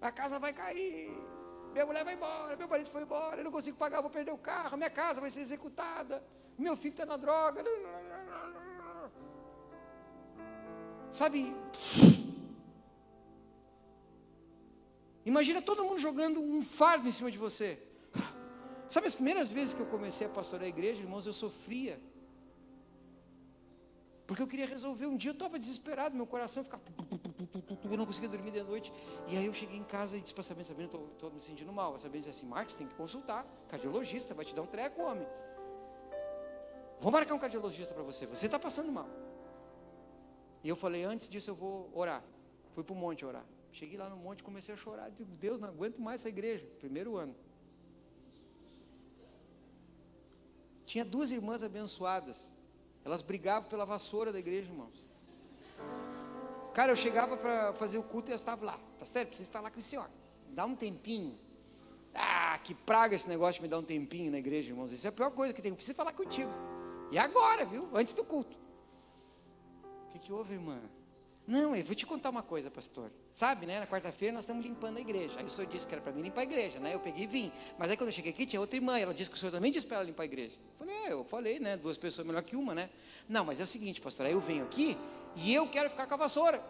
A 0.00 0.12
casa 0.12 0.38
vai 0.38 0.52
cair. 0.52 1.10
Minha 1.72 1.84
mulher 1.84 2.04
vai 2.04 2.14
embora, 2.14 2.56
meu 2.56 2.68
marido 2.68 2.90
foi 2.90 3.02
embora, 3.02 3.40
eu 3.40 3.44
não 3.44 3.50
consigo 3.50 3.76
pagar, 3.76 4.00
vou 4.00 4.10
perder 4.10 4.30
o 4.30 4.38
carro, 4.38 4.76
minha 4.76 4.88
casa 4.88 5.20
vai 5.20 5.30
ser 5.30 5.40
executada 5.40 6.22
meu 6.58 6.76
filho 6.76 6.90
está 6.90 7.06
na 7.06 7.16
droga. 7.16 7.64
Sabe? 11.12 11.54
Imagina 15.28 15.60
todo 15.60 15.84
mundo 15.84 16.00
jogando 16.00 16.40
um 16.40 16.62
fardo 16.62 17.06
em 17.06 17.12
cima 17.12 17.30
de 17.30 17.36
você. 17.36 17.78
Sabe 18.88 19.06
as 19.08 19.14
primeiras 19.14 19.48
vezes 19.50 19.74
que 19.74 19.80
eu 19.80 19.84
comecei 19.84 20.26
a 20.26 20.30
pastorear 20.30 20.64
a 20.64 20.68
igreja, 20.70 21.02
irmãos, 21.02 21.26
eu 21.26 21.34
sofria. 21.34 22.00
Porque 24.26 24.42
eu 24.42 24.46
queria 24.46 24.66
resolver. 24.66 25.04
Um 25.04 25.18
dia 25.18 25.32
eu 25.32 25.34
estava 25.34 25.58
desesperado, 25.58 26.16
meu 26.16 26.26
coração 26.26 26.64
ficava. 26.64 26.82
Eu 27.84 27.98
não 27.98 28.06
conseguia 28.06 28.30
dormir 28.30 28.52
de 28.52 28.62
noite. 28.62 28.90
E 29.26 29.36
aí 29.36 29.44
eu 29.44 29.52
cheguei 29.52 29.76
em 29.76 29.84
casa 29.84 30.16
e 30.16 30.20
disse 30.22 30.32
para 30.32 30.42
Sabine: 30.42 30.64
Sabine, 30.64 30.88
estou 30.88 31.30
me 31.30 31.42
sentindo 31.42 31.70
mal. 31.70 31.94
A 31.94 31.98
Sabine 31.98 32.24
disse 32.24 32.30
assim: 32.30 32.46
Marcos, 32.46 32.74
tem 32.74 32.86
que 32.86 32.94
consultar. 32.94 33.46
Cardiologista, 33.68 34.32
vai 34.32 34.46
te 34.46 34.54
dar 34.54 34.62
um 34.62 34.66
treco, 34.66 35.02
homem. 35.02 35.28
Vou 37.00 37.12
marcar 37.12 37.34
um 37.34 37.38
cardiologista 37.38 37.92
para 37.92 38.02
você. 38.02 38.24
Você 38.24 38.46
está 38.46 38.58
passando 38.58 38.90
mal. 38.90 39.08
E 40.64 40.70
eu 40.70 40.74
falei, 40.74 41.04
antes 41.04 41.28
disso 41.28 41.50
eu 41.50 41.54
vou 41.54 41.90
orar. 41.94 42.24
Fui 42.74 42.82
para 42.82 42.94
o 42.94 42.96
monte 42.96 43.26
orar. 43.26 43.44
Cheguei 43.72 43.96
lá 43.96 44.08
no 44.08 44.16
monte, 44.16 44.42
comecei 44.42 44.74
a 44.74 44.78
chorar. 44.78 45.10
Digo, 45.10 45.30
Deus, 45.36 45.60
não 45.60 45.68
aguento 45.68 46.00
mais 46.00 46.20
essa 46.20 46.28
igreja. 46.28 46.66
Primeiro 46.78 47.16
ano. 47.16 47.34
Tinha 50.86 51.04
duas 51.04 51.30
irmãs 51.30 51.62
abençoadas. 51.62 52.50
Elas 53.04 53.22
brigavam 53.22 53.68
pela 53.68 53.84
vassoura 53.84 54.32
da 54.32 54.38
igreja, 54.38 54.70
irmãos. 54.70 55.08
Cara, 56.72 56.92
eu 56.92 56.96
chegava 56.96 57.36
para 57.36 57.72
fazer 57.74 57.98
o 57.98 58.02
culto 58.02 58.28
e 58.28 58.32
elas 58.32 58.40
estavam 58.40 58.64
lá. 58.64 58.78
Pastor, 58.98 59.26
preciso 59.26 59.48
falar 59.48 59.70
com 59.70 59.78
o 59.78 59.82
senhor. 59.82 60.08
Dá 60.50 60.64
um 60.64 60.74
tempinho. 60.74 61.38
Ah, 62.14 62.58
que 62.62 62.74
praga 62.74 63.14
esse 63.14 63.28
negócio 63.28 63.54
de 63.54 63.62
me 63.62 63.68
dar 63.68 63.78
um 63.78 63.82
tempinho 63.82 64.30
na 64.30 64.38
igreja, 64.38 64.70
irmãos. 64.70 64.92
Isso 64.92 65.06
é 65.06 65.10
a 65.10 65.12
pior 65.12 65.30
coisa 65.30 65.52
que 65.52 65.62
tem. 65.62 65.74
Preciso 65.74 65.94
falar 65.94 66.12
contigo. 66.12 66.50
E 67.10 67.18
agora, 67.18 67.64
viu? 67.64 67.88
Antes 67.94 68.12
do 68.12 68.24
culto. 68.24 68.56
O 70.08 70.12
que, 70.12 70.18
que 70.18 70.32
houve, 70.32 70.54
irmã? 70.54 70.80
Não, 71.48 71.74
eu 71.74 71.82
vou 71.82 71.94
te 71.94 72.04
contar 72.04 72.28
uma 72.28 72.42
coisa, 72.42 72.70
pastor. 72.70 73.10
Sabe, 73.32 73.64
né? 73.64 73.80
Na 73.80 73.86
quarta-feira 73.86 74.34
nós 74.34 74.42
estamos 74.42 74.62
limpando 74.62 74.98
a 74.98 75.00
igreja. 75.00 75.40
Aí 75.40 75.46
o 75.46 75.50
senhor 75.50 75.66
disse 75.66 75.88
que 75.88 75.94
era 75.94 76.02
para 76.02 76.12
mim 76.12 76.20
limpar 76.20 76.42
a 76.42 76.44
igreja, 76.44 76.78
né? 76.78 76.92
Eu 76.94 77.00
peguei 77.00 77.24
e 77.24 77.26
vim. 77.26 77.50
Mas 77.78 77.90
aí 77.90 77.96
quando 77.96 78.10
eu 78.10 78.12
cheguei 78.12 78.32
aqui, 78.32 78.44
tinha 78.44 78.60
outra 78.60 78.76
irmã. 78.76 78.98
Ela 78.98 79.14
disse 79.14 79.30
que 79.30 79.36
o 79.36 79.40
senhor 79.40 79.50
também 79.50 79.72
disse 79.72 79.86
para 79.86 79.96
ela 79.96 80.04
limpar 80.04 80.24
a 80.24 80.26
igreja. 80.26 80.52
Eu 80.54 80.76
falei, 80.78 80.94
é, 80.94 81.12
eu 81.12 81.24
falei, 81.24 81.58
né? 81.58 81.74
Duas 81.78 81.96
pessoas 81.96 82.26
melhor 82.26 82.42
que 82.42 82.54
uma, 82.54 82.74
né? 82.74 82.90
Não, 83.26 83.46
mas 83.46 83.60
é 83.60 83.64
o 83.64 83.66
seguinte, 83.66 83.98
pastor. 83.98 84.26
Aí 84.26 84.32
eu 84.32 84.40
venho 84.42 84.62
aqui 84.62 84.94
e 85.36 85.54
eu 85.54 85.66
quero 85.66 85.88
ficar 85.88 86.06
com 86.06 86.12
a 86.12 86.18
vassoura. 86.18 86.62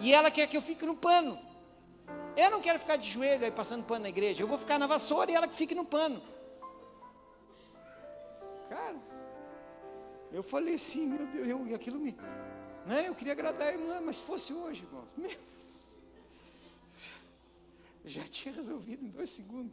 E 0.00 0.14
ela 0.14 0.30
quer 0.30 0.46
que 0.46 0.56
eu 0.56 0.62
fique 0.62 0.86
no 0.86 0.96
pano. 0.96 1.38
Eu 2.34 2.50
não 2.50 2.62
quero 2.62 2.78
ficar 2.78 2.96
de 2.96 3.10
joelho 3.10 3.44
aí 3.44 3.50
passando 3.50 3.84
pano 3.84 4.04
na 4.04 4.08
igreja. 4.08 4.42
Eu 4.42 4.48
vou 4.48 4.56
ficar 4.56 4.78
na 4.78 4.86
vassoura 4.86 5.30
e 5.30 5.34
ela 5.34 5.46
que 5.46 5.54
fique 5.54 5.74
no 5.74 5.84
pano. 5.84 6.22
Cara, 8.70 8.96
eu 10.32 10.42
falei 10.42 10.74
assim, 10.74 11.06
meu 11.06 11.26
Deus, 11.26 11.48
eu, 11.48 11.74
aquilo 11.74 11.98
me. 11.98 12.16
Né, 12.86 13.08
eu 13.08 13.14
queria 13.14 13.32
agradar 13.32 13.68
a 13.68 13.72
irmã, 13.72 14.00
mas 14.00 14.16
se 14.16 14.22
fosse 14.22 14.52
hoje, 14.52 14.82
irmãos, 14.82 15.08
meu, 15.16 15.30
já 18.04 18.24
tinha 18.24 18.54
resolvido 18.54 19.04
em 19.04 19.08
dois 19.08 19.30
segundos. 19.30 19.72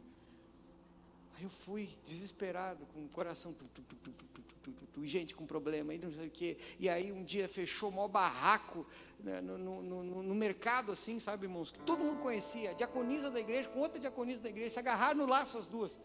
Aí 1.36 1.44
eu 1.44 1.50
fui 1.50 1.90
desesperado, 2.04 2.86
com 2.86 3.04
o 3.04 3.08
coração, 3.08 3.52
tu, 3.52 3.64
tu, 3.68 3.82
tu, 3.82 5.06
gente 5.06 5.34
com 5.34 5.46
problema, 5.46 5.94
e 5.94 5.98
não 5.98 6.12
sei 6.12 6.26
o 6.26 6.30
quê. 6.30 6.56
E 6.78 6.88
aí 6.88 7.12
um 7.12 7.22
dia 7.22 7.48
fechou 7.48 7.90
o 7.90 7.92
maior 7.92 8.08
barraco 8.08 8.86
né, 9.20 9.40
no, 9.40 9.56
no, 9.56 9.82
no, 9.82 10.22
no, 10.22 10.34
mercado, 10.34 10.90
assim, 10.90 11.20
sabe, 11.20 11.46
irmãos? 11.46 11.70
Que 11.70 11.80
todo 11.80 12.04
mundo 12.04 12.20
conhecia, 12.20 12.70
a 12.70 12.72
diaconisa 12.72 13.30
da 13.30 13.38
igreja 13.38 13.68
com 13.68 13.80
outra 13.80 14.00
diaconisa 14.00 14.42
da 14.42 14.48
igreja, 14.48 14.70
se 14.70 14.78
agarraram 14.78 15.18
no 15.18 15.26
laço 15.26 15.58
as 15.58 15.66
duas. 15.66 16.00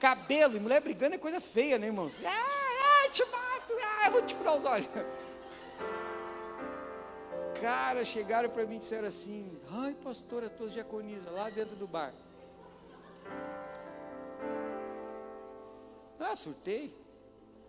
Cabelo 0.00 0.56
e 0.56 0.60
mulher 0.60 0.80
brigando 0.80 1.14
é 1.14 1.18
coisa 1.18 1.40
feia, 1.40 1.78
né, 1.78 1.86
irmãos? 1.86 2.20
Ah, 2.24 2.57
ah 3.08 3.10
te 3.10 3.24
mato, 3.24 3.72
ah, 3.82 4.06
eu 4.06 4.12
vou 4.12 4.22
te 4.22 4.34
furar 4.34 4.56
os 4.56 4.64
olhos. 4.64 4.88
Cara, 7.60 8.04
chegaram 8.04 8.48
para 8.50 8.64
mim 8.66 8.76
e 8.76 8.78
disseram 8.78 9.08
assim: 9.08 9.58
Ai, 9.70 9.94
pastor, 9.94 10.44
as 10.44 10.52
tuas 10.52 10.72
diaconisas 10.72 11.32
lá 11.32 11.50
dentro 11.50 11.74
do 11.74 11.88
bar. 11.88 12.12
Ah, 16.20 16.36
surtei. 16.36 16.94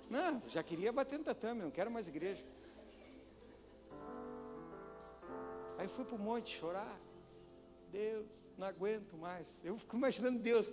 Não, 0.10 0.42
já 0.48 0.62
queria 0.62 0.92
bater 0.92 1.18
no 1.18 1.26
tatame, 1.26 1.62
não 1.62 1.72
quero 1.72 1.90
mais 1.90 2.08
igreja. 2.08 2.44
Aí 5.78 5.88
fui 5.88 6.04
para 6.04 6.16
o 6.16 6.20
monte 6.20 6.58
chorar. 6.58 7.00
Deus, 7.92 8.54
não 8.58 8.68
aguento 8.68 9.16
mais. 9.18 9.64
Eu 9.64 9.78
fico 9.78 9.96
imaginando 9.96 10.40
Deus. 10.40 10.72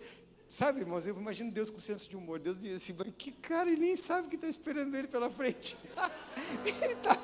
Sabe, 0.51 0.80
irmãos, 0.80 1.07
eu 1.07 1.16
imagino 1.16 1.51
Deus 1.51 1.70
com 1.70 1.78
senso 1.78 2.09
de 2.09 2.16
humor. 2.16 2.38
Deus 2.38 2.59
diz 2.59 2.76
assim, 2.76 2.94
que 3.12 3.32
cara, 3.32 3.70
ele 3.70 3.80
nem 3.80 3.97
sabe 3.97 4.26
o 4.26 4.30
que 4.30 4.36
está 4.36 4.49
esperando 4.49 4.94
ele 4.94 5.09
pela 5.09 5.28
frente. 5.28 5.76
ele 6.64 6.92
está 6.92 7.18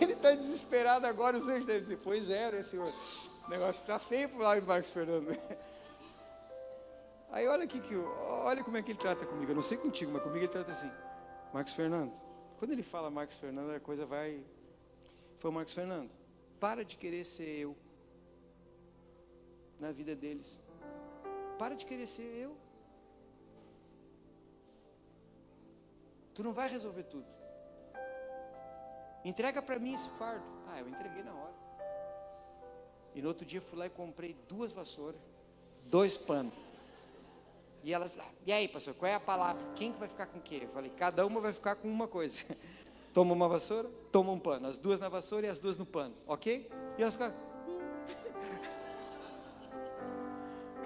ele 0.00 0.16
tá 0.16 0.30
desesperado 0.32 1.06
agora, 1.06 1.36
os 1.36 1.48
anjos 1.48 1.66
devem 1.66 1.82
dizer, 1.82 1.98
pois 1.98 2.30
é, 2.30 2.52
né, 2.52 2.62
senhor? 2.62 2.92
O 3.46 3.50
negócio 3.50 3.80
está 3.82 3.98
feio 3.98 4.38
lado 4.38 4.60
do 4.60 4.66
Marcos 4.66 4.90
Fernando. 4.90 5.36
Aí 7.30 7.46
olha 7.46 7.64
aqui, 7.64 7.80
que, 7.80 7.94
olha 7.96 8.62
como 8.64 8.76
é 8.76 8.82
que 8.82 8.90
ele 8.90 8.98
trata 8.98 9.24
comigo. 9.24 9.50
Eu 9.50 9.54
não 9.54 9.62
sei 9.62 9.78
contigo, 9.78 10.10
mas 10.12 10.22
comigo 10.22 10.44
ele 10.44 10.48
trata 10.48 10.70
assim. 10.70 10.90
Marcos 11.52 11.72
Fernando. 11.72 12.12
Quando 12.58 12.72
ele 12.72 12.82
fala 12.82 13.10
Marcos 13.10 13.36
Fernando, 13.36 13.70
a 13.70 13.80
coisa 13.80 14.04
vai. 14.04 14.42
Foi 15.38 15.50
o 15.50 15.54
Marcos 15.54 15.74
Fernando. 15.74 16.10
Para 16.58 16.84
de 16.84 16.96
querer 16.96 17.24
ser 17.24 17.48
eu 17.48 17.76
na 19.78 19.92
vida 19.92 20.14
deles. 20.14 20.60
Para 21.60 21.74
de 21.74 21.84
querer 21.84 22.06
ser 22.06 22.22
eu. 22.22 22.56
Tu 26.32 26.42
não 26.42 26.54
vai 26.54 26.70
resolver 26.70 27.02
tudo. 27.02 27.26
Entrega 29.22 29.60
para 29.60 29.78
mim 29.78 29.92
esse 29.92 30.08
fardo. 30.18 30.42
Ah, 30.68 30.80
eu 30.80 30.88
entreguei 30.88 31.22
na 31.22 31.34
hora. 31.34 31.54
E 33.14 33.20
no 33.20 33.28
outro 33.28 33.44
dia 33.44 33.60
fui 33.60 33.78
lá 33.78 33.84
e 33.84 33.90
comprei 33.90 34.34
duas 34.48 34.72
vassouras, 34.72 35.20
dois 35.84 36.16
panos. 36.16 36.54
E 37.84 37.92
elas 37.92 38.16
lá, 38.16 38.26
e 38.46 38.52
aí, 38.52 38.66
pastor, 38.66 38.94
qual 38.94 39.10
é 39.10 39.14
a 39.14 39.20
palavra? 39.20 39.62
Quem 39.74 39.92
que 39.92 39.98
vai 39.98 40.08
ficar 40.08 40.28
com 40.28 40.38
o 40.38 40.42
quê? 40.42 40.60
Eu 40.62 40.68
falei, 40.70 40.90
cada 40.96 41.26
uma 41.26 41.42
vai 41.42 41.52
ficar 41.52 41.74
com 41.74 41.88
uma 41.88 42.08
coisa. 42.08 42.42
Toma 43.12 43.34
uma 43.34 43.48
vassoura, 43.48 43.90
toma 44.12 44.30
um 44.30 44.38
pano. 44.38 44.68
As 44.68 44.78
duas 44.78 45.00
na 45.00 45.08
vassoura 45.08 45.44
e 45.44 45.50
as 45.50 45.58
duas 45.58 45.76
no 45.76 45.84
pano, 45.84 46.14
ok? 46.28 46.70
E 46.96 47.02
elas 47.02 47.14
ficaram. 47.14 47.34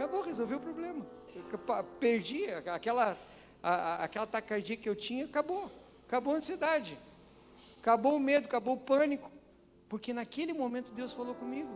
Acabou, 0.04 0.20
resolveu 0.20 0.58
o 0.58 0.60
problema. 0.60 1.06
Perdi 1.98 2.44
aquela, 2.50 3.16
a, 3.62 4.04
aquela 4.04 4.26
tacardia 4.26 4.76
que 4.76 4.86
eu 4.86 4.94
tinha, 4.94 5.24
acabou. 5.24 5.70
Acabou 6.06 6.34
a 6.34 6.36
ansiedade. 6.36 6.98
Acabou 7.78 8.16
o 8.16 8.20
medo, 8.20 8.44
acabou 8.44 8.74
o 8.74 8.80
pânico. 8.80 9.32
Porque 9.88 10.12
naquele 10.12 10.52
momento 10.52 10.92
Deus 10.92 11.12
falou 11.14 11.34
comigo. 11.34 11.74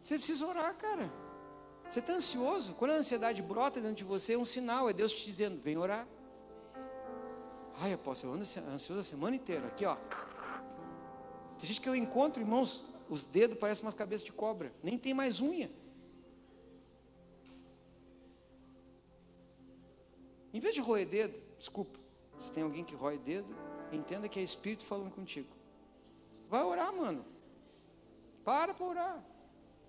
Você 0.00 0.16
precisa 0.16 0.46
orar, 0.46 0.76
cara. 0.76 1.10
Você 1.88 1.98
está 1.98 2.12
ansioso? 2.12 2.74
Quando 2.74 2.92
a 2.92 2.94
ansiedade 2.94 3.42
brota 3.42 3.80
dentro 3.80 3.96
de 3.96 4.04
você, 4.04 4.34
é 4.34 4.38
um 4.38 4.44
sinal, 4.44 4.88
é 4.88 4.92
Deus 4.92 5.12
te 5.12 5.26
dizendo: 5.26 5.60
vem 5.60 5.76
orar. 5.76 6.06
Ai, 7.80 7.92
apóstolo, 7.94 8.32
eu 8.32 8.36
ando 8.36 8.72
ansioso 8.72 9.00
a 9.00 9.04
semana 9.04 9.34
inteira. 9.34 9.66
Aqui, 9.66 9.84
ó. 9.84 9.96
Tem 11.58 11.66
gente 11.66 11.80
que 11.80 11.88
eu 11.88 11.96
encontro, 11.96 12.40
irmãos, 12.40 12.84
os 13.08 13.24
dedos 13.24 13.58
parecem 13.58 13.84
umas 13.84 13.94
cabeças 13.94 14.24
de 14.24 14.32
cobra. 14.32 14.72
Nem 14.84 14.96
tem 14.96 15.12
mais 15.12 15.40
unha. 15.40 15.68
Em 20.56 20.60
vez 20.60 20.74
de 20.74 20.80
roer 20.80 21.06
dedo, 21.06 21.38
desculpa, 21.58 22.00
se 22.38 22.50
tem 22.50 22.62
alguém 22.62 22.82
que 22.82 22.94
rói 22.94 23.18
dedo, 23.18 23.54
entenda 23.92 24.26
que 24.26 24.40
é 24.40 24.42
Espírito 24.42 24.86
falando 24.86 25.10
contigo. 25.10 25.48
Vai 26.48 26.62
orar, 26.62 26.90
mano. 26.94 27.26
Para 28.42 28.72
para 28.72 28.86
orar. 28.86 29.24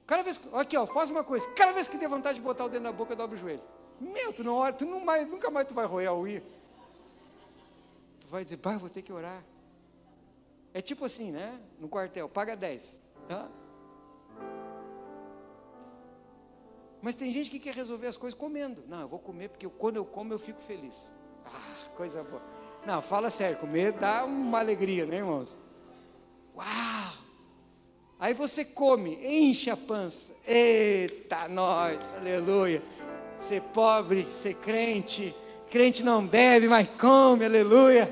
Cada 0.06 0.24
vez 0.24 0.38
que, 0.38 0.54
aqui 0.54 0.76
ó, 0.76 0.86
faz 0.86 1.10
uma 1.10 1.24
coisa. 1.24 1.50
Cada 1.54 1.72
vez 1.72 1.88
que 1.88 1.98
der 1.98 2.10
vontade 2.10 2.40
de 2.40 2.44
botar 2.44 2.66
o 2.66 2.70
dedo 2.70 2.84
na 2.84 2.92
boca, 2.92 3.16
dobra 3.16 3.38
o 3.38 3.40
joelho. 3.40 3.62
Meu, 3.98 4.34
tu 4.34 4.44
não 4.44 4.56
ora, 4.56 4.74
tu 4.74 4.86
não 4.86 5.00
mais, 5.00 5.26
nunca 5.26 5.50
mais 5.50 5.66
tu 5.66 5.74
vai 5.74 5.86
roer 5.86 6.10
a 6.10 6.14
unha. 6.14 6.44
Tu 8.20 8.28
vai 8.28 8.44
dizer, 8.44 8.58
pai, 8.58 8.76
vou 8.76 8.90
ter 8.90 9.04
que 9.04 9.14
orar. 9.14 9.42
É 10.74 10.82
tipo 10.82 11.06
assim, 11.06 11.32
né? 11.32 11.62
No 11.80 11.88
quartel, 11.88 12.28
paga 12.28 12.58
10. 12.58 13.00
Hã? 13.30 13.50
Mas 17.02 17.16
tem 17.16 17.32
gente 17.32 17.50
que 17.50 17.60
quer 17.60 17.74
resolver 17.74 18.08
as 18.08 18.18
coisas 18.18 18.38
comendo. 18.38 18.84
Não, 18.88 19.02
eu 19.02 19.08
vou 19.08 19.20
comer 19.20 19.50
porque 19.50 19.68
quando 19.68 19.98
eu 19.98 20.06
como 20.06 20.34
eu 20.34 20.40
fico 20.40 20.62
feliz. 20.62 21.16
Ah, 21.46 21.90
coisa 21.96 22.24
boa. 22.24 22.42
Não, 22.86 23.02
fala 23.02 23.30
sério, 23.30 23.58
comer 23.58 23.92
dá 23.94 24.26
uma 24.26 24.60
alegria, 24.60 25.06
né, 25.06 25.18
irmãos? 25.18 25.58
Uau! 26.56 27.14
Aí 28.20 28.34
você 28.34 28.66
come, 28.66 29.16
enche 29.22 29.70
a 29.70 29.78
pança. 29.78 30.34
Eita, 30.46 31.48
nós, 31.48 31.98
aleluia. 32.18 32.82
Ser 33.38 33.62
pobre, 33.62 34.28
ser 34.32 34.56
crente. 34.56 35.36
Crente 35.70 36.04
não 36.04 36.26
bebe, 36.26 36.68
mas 36.68 36.88
come, 37.00 37.46
aleluia. 37.46 38.12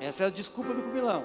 Essa 0.00 0.24
é 0.24 0.26
a 0.26 0.30
desculpa 0.30 0.74
do 0.74 0.82
comilão. 0.82 1.24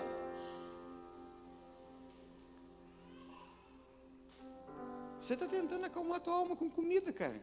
Você 5.27 5.33
está 5.33 5.45
tentando 5.45 5.83
acalmar 5.83 6.17
a 6.17 6.19
tua 6.21 6.35
alma 6.35 6.55
com 6.55 6.69
comida, 6.69 7.11
cara. 7.11 7.37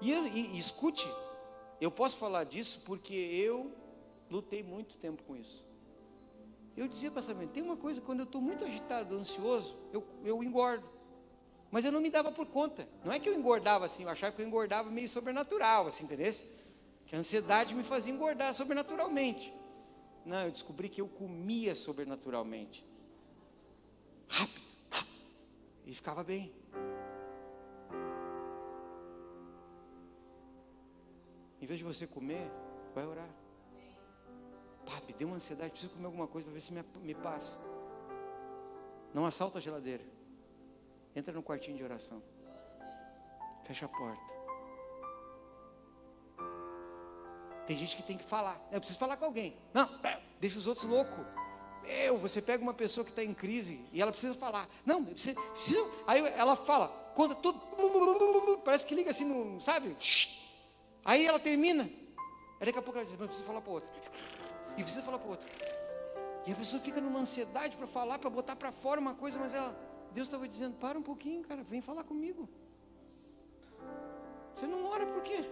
E, 0.00 0.10
e, 0.10 0.54
e 0.54 0.58
escute, 0.58 1.06
eu 1.78 1.90
posso 1.90 2.16
falar 2.16 2.44
disso 2.44 2.80
porque 2.86 3.12
eu 3.14 3.70
lutei 4.30 4.62
muito 4.62 4.96
tempo 4.96 5.22
com 5.24 5.36
isso. 5.36 5.62
Eu 6.74 6.88
dizia 6.88 7.10
para 7.10 7.20
essa 7.20 7.34
tem 7.34 7.62
uma 7.62 7.76
coisa, 7.76 8.00
quando 8.00 8.20
eu 8.20 8.24
estou 8.24 8.40
muito 8.40 8.64
agitado, 8.64 9.14
ansioso, 9.16 9.76
eu, 9.92 10.02
eu 10.24 10.42
engordo. 10.42 10.88
Mas 11.70 11.84
eu 11.84 11.92
não 11.92 12.00
me 12.00 12.08
dava 12.08 12.32
por 12.32 12.46
conta. 12.46 12.88
Não 13.04 13.12
é 13.12 13.20
que 13.20 13.28
eu 13.28 13.34
engordava 13.34 13.84
assim, 13.84 14.04
eu 14.04 14.08
achava 14.08 14.34
que 14.34 14.40
eu 14.40 14.46
engordava 14.46 14.90
meio 14.90 15.10
sobrenatural, 15.10 15.88
assim, 15.88 16.04
entendeu? 16.04 16.32
Que 17.04 17.14
a 17.14 17.18
ansiedade 17.18 17.74
me 17.74 17.82
fazia 17.82 18.14
engordar 18.14 18.54
sobrenaturalmente. 18.54 19.52
Não, 20.24 20.40
eu 20.40 20.50
descobri 20.50 20.88
que 20.88 21.02
eu 21.02 21.06
comia 21.06 21.74
sobrenaturalmente. 21.74 22.87
Rápido. 24.28 24.62
E 25.86 25.94
ficava 25.94 26.22
bem. 26.22 26.52
Em 31.60 31.66
vez 31.66 31.78
de 31.78 31.84
você 31.84 32.06
comer, 32.06 32.50
vai 32.94 33.06
orar. 33.06 33.28
Me 35.06 35.14
deu 35.14 35.26
uma 35.26 35.36
ansiedade, 35.36 35.70
preciso 35.70 35.92
comer 35.92 36.06
alguma 36.06 36.26
coisa 36.26 36.44
para 36.44 36.54
ver 36.54 36.60
se 36.60 36.72
me, 36.72 36.84
me 37.02 37.14
passa. 37.14 37.58
Não 39.14 39.24
assalta 39.24 39.58
a 39.58 39.60
geladeira. 39.60 40.04
Entra 41.16 41.32
no 41.32 41.42
quartinho 41.42 41.76
de 41.76 41.82
oração. 41.82 42.22
Fecha 43.64 43.86
a 43.86 43.88
porta. 43.88 44.38
Tem 47.66 47.76
gente 47.76 47.96
que 47.96 48.02
tem 48.02 48.16
que 48.16 48.24
falar. 48.24 48.60
Eu 48.70 48.80
preciso 48.80 48.98
falar 48.98 49.16
com 49.16 49.24
alguém. 49.24 49.56
Não, 49.74 49.88
deixa 50.40 50.58
os 50.58 50.66
outros 50.66 50.86
loucos. 50.86 51.26
Eu, 51.88 52.18
você 52.18 52.42
pega 52.42 52.62
uma 52.62 52.74
pessoa 52.74 53.04
que 53.04 53.10
está 53.10 53.24
em 53.24 53.34
crise 53.34 53.80
e 53.92 54.00
ela 54.00 54.10
precisa 54.10 54.34
falar. 54.34 54.68
Não, 54.84 55.04
precisa, 55.04 55.40
precisa. 55.52 55.84
Aí 56.06 56.24
ela 56.36 56.54
fala, 56.54 56.88
conta 57.14 57.34
tudo. 57.34 57.58
Parece 58.64 58.84
que 58.84 58.94
liga 58.94 59.10
assim, 59.10 59.24
no, 59.24 59.60
sabe? 59.60 59.96
Aí 61.04 61.26
ela 61.26 61.38
termina. 61.38 61.84
Aí 62.60 62.66
daqui 62.66 62.78
a 62.78 62.82
pouco 62.82 62.98
ela 62.98 63.04
diz, 63.04 63.16
mas 63.18 63.26
preciso 63.26 63.46
falar 63.46 63.60
para 63.60 63.72
outro 63.72 63.90
e 64.78 64.82
precisa 64.82 65.02
falar 65.02 65.18
para 65.18 65.28
outro. 65.28 65.48
E 66.46 66.52
a 66.52 66.54
pessoa 66.54 66.80
fica 66.80 67.00
numa 67.00 67.18
ansiedade 67.18 67.76
para 67.76 67.86
falar, 67.86 68.18
para 68.18 68.30
botar 68.30 68.56
para 68.56 68.72
fora 68.72 69.00
uma 69.00 69.14
coisa, 69.14 69.38
mas 69.38 69.52
ela, 69.52 69.76
Deus 70.12 70.28
estava 70.28 70.46
dizendo: 70.46 70.76
para 70.76 70.98
um 70.98 71.02
pouquinho, 71.02 71.42
cara, 71.42 71.62
vem 71.62 71.80
falar 71.80 72.04
comigo. 72.04 72.48
Você 74.54 74.66
não 74.66 74.84
ora 74.86 75.06
por 75.06 75.22
quê? 75.22 75.44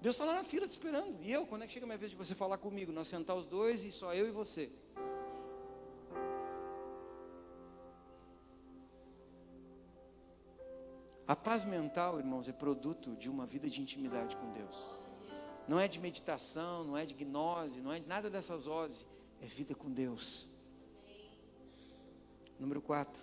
Deus 0.00 0.14
está 0.14 0.24
lá 0.24 0.34
na 0.34 0.44
fila 0.44 0.66
te 0.66 0.70
esperando. 0.70 1.20
E 1.22 1.32
eu, 1.32 1.46
quando 1.46 1.62
é 1.62 1.66
que 1.66 1.72
chega 1.72 1.84
a 1.84 1.88
minha 1.88 1.98
vez 1.98 2.10
de 2.10 2.16
você 2.16 2.34
falar 2.34 2.58
comigo? 2.58 2.92
Nós 2.92 3.08
sentar 3.08 3.34
os 3.34 3.46
dois 3.46 3.82
e 3.82 3.90
só 3.90 4.14
eu 4.14 4.28
e 4.28 4.30
você. 4.30 4.70
A 11.28 11.36
paz 11.36 11.62
mental, 11.62 12.18
irmãos, 12.18 12.48
é 12.48 12.52
produto 12.52 13.14
de 13.14 13.28
uma 13.28 13.44
vida 13.44 13.68
de 13.68 13.82
intimidade 13.82 14.34
com 14.34 14.50
Deus. 14.50 14.88
Não 15.68 15.78
é 15.78 15.86
de 15.86 16.00
meditação, 16.00 16.84
não 16.84 16.96
é 16.96 17.04
de 17.04 17.12
gnose, 17.12 17.82
não 17.82 17.92
é 17.92 18.00
de 18.00 18.08
nada 18.08 18.30
dessas 18.30 18.66
oses. 18.66 19.04
É 19.42 19.44
vida 19.44 19.74
com 19.74 19.90
Deus. 19.90 20.48
Número 22.58 22.80
4. 22.80 23.22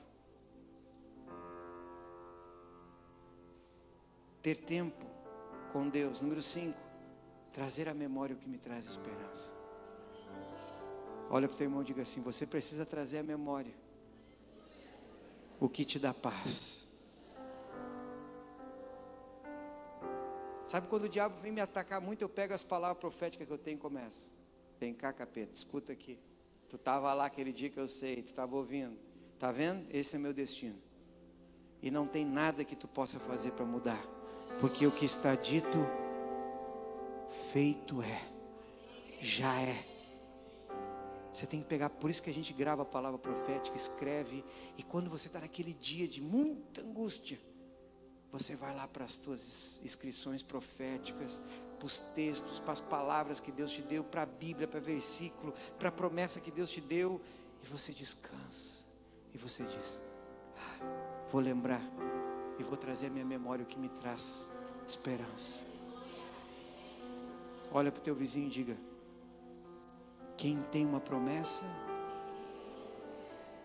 Ter 4.44 4.58
tempo 4.58 5.04
com 5.74 5.90
Deus. 5.90 6.22
Número 6.22 6.44
5. 6.44 6.78
Trazer 7.52 7.90
à 7.90 7.94
memória 7.96 8.36
o 8.36 8.40
que 8.40 8.48
me 8.48 8.60
traz 8.60 8.86
esperança. 8.86 9.52
Olha 11.32 11.48
para 11.48 11.56
o 11.56 11.58
teu 11.58 11.66
irmão 11.66 11.82
e 11.82 11.86
diga 11.86 12.04
assim: 12.04 12.22
você 12.22 12.46
precisa 12.46 12.86
trazer 12.86 13.18
à 13.18 13.24
memória 13.24 13.74
o 15.60 15.68
que 15.68 15.84
te 15.84 15.98
dá 15.98 16.14
paz. 16.14 16.85
Sabe 20.66 20.88
quando 20.88 21.04
o 21.04 21.10
diabo 21.10 21.40
vem 21.42 21.52
me 21.52 21.62
atacar 21.62 22.02
muito, 22.02 22.24
eu 22.24 22.30
pego 22.30 22.54
as 22.54 22.64
palavras 22.64 22.98
proféticas 23.00 23.48
que 23.48 23.54
eu 23.54 23.58
tenho 23.58 23.78
e 23.78 23.80
começo. 23.80 24.34
Vem 24.80 24.94
cá, 24.94 25.14
capeta, 25.14 25.56
escuta 25.56 25.94
aqui. 25.94 26.18
Tu 26.68 26.76
estava 26.76 27.14
lá 27.14 27.26
aquele 27.26 27.54
dia 27.54 27.70
que 27.70 27.80
eu 27.80 27.88
sei, 27.88 28.24
tu 28.24 28.28
estava 28.28 28.56
ouvindo. 28.56 28.98
Tá 29.38 29.52
vendo? 29.52 29.86
Esse 29.92 30.16
é 30.16 30.20
meu 30.20 30.34
destino. 30.34 30.82
E 31.82 31.92
não 31.92 32.08
tem 32.08 32.26
nada 32.26 32.66
que 32.66 32.76
tu 32.76 32.88
possa 32.88 33.20
fazer 33.20 33.52
para 33.52 33.64
mudar. 33.64 34.04
Porque 34.60 34.88
o 34.88 34.92
que 34.92 35.06
está 35.06 35.36
dito, 35.36 35.78
feito 37.52 38.02
é. 38.02 38.28
Já 39.22 39.62
é. 39.62 39.86
Você 41.32 41.46
tem 41.46 41.62
que 41.62 41.68
pegar, 41.68 41.90
por 41.90 42.10
isso 42.10 42.24
que 42.24 42.30
a 42.30 42.34
gente 42.34 42.54
grava 42.54 42.82
a 42.82 42.86
palavra 42.86 43.20
profética, 43.20 43.76
escreve, 43.76 44.44
e 44.78 44.84
quando 44.84 45.10
você 45.10 45.28
está 45.28 45.42
naquele 45.42 45.74
dia 45.74 46.08
de 46.08 46.22
muita 46.22 46.82
angústia, 46.82 47.38
você 48.40 48.56
vai 48.56 48.76
lá 48.76 48.86
para 48.88 49.06
as 49.06 49.16
tuas 49.16 49.80
inscrições 49.84 50.44
proféticas, 50.44 51.42
para 51.78 51.86
os 51.86 51.98
textos, 51.98 52.60
para 52.60 52.74
as 52.74 52.82
palavras 52.82 53.40
que 53.40 53.52
Deus 53.52 53.72
te 53.72 53.82
deu, 53.82 54.04
para 54.04 54.24
a 54.24 54.26
Bíblia, 54.26 54.68
para 54.68 54.80
versículo, 54.80 55.54
para 55.80 55.90
a 55.90 55.92
promessa 55.92 56.42
que 56.42 56.52
Deus 56.52 56.70
te 56.70 56.82
deu, 56.82 57.22
e 57.64 57.68
você 57.68 57.94
descansa, 57.94 58.84
e 59.34 59.38
você 59.38 59.64
diz: 59.64 60.02
ah, 60.58 61.26
Vou 61.32 61.42
lembrar, 61.42 61.82
e 62.60 62.64
vou 62.64 62.76
trazer 62.76 63.08
à 63.08 63.10
minha 63.10 63.26
memória 63.26 63.64
o 63.64 63.66
que 63.66 63.80
me 63.80 63.90
traz 63.90 64.50
esperança. 64.86 65.64
Olha 67.72 67.92
para 67.92 68.00
o 68.00 68.04
teu 68.04 68.16
vizinho 68.16 68.48
e 68.48 68.52
diga: 68.52 68.78
quem 70.36 70.62
tem 70.64 70.86
uma 70.86 71.00
promessa 71.00 71.66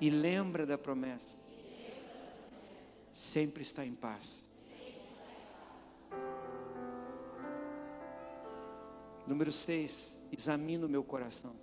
e 0.00 0.08
lembra 0.08 0.64
da 0.64 0.78
promessa, 0.78 1.36
sempre 3.12 3.62
está 3.62 3.84
em 3.84 3.94
paz. 3.94 4.49
Número 9.26 9.52
6, 9.52 10.20
examino 10.32 10.86
o 10.86 10.90
meu 10.90 11.04
coração. 11.04 11.54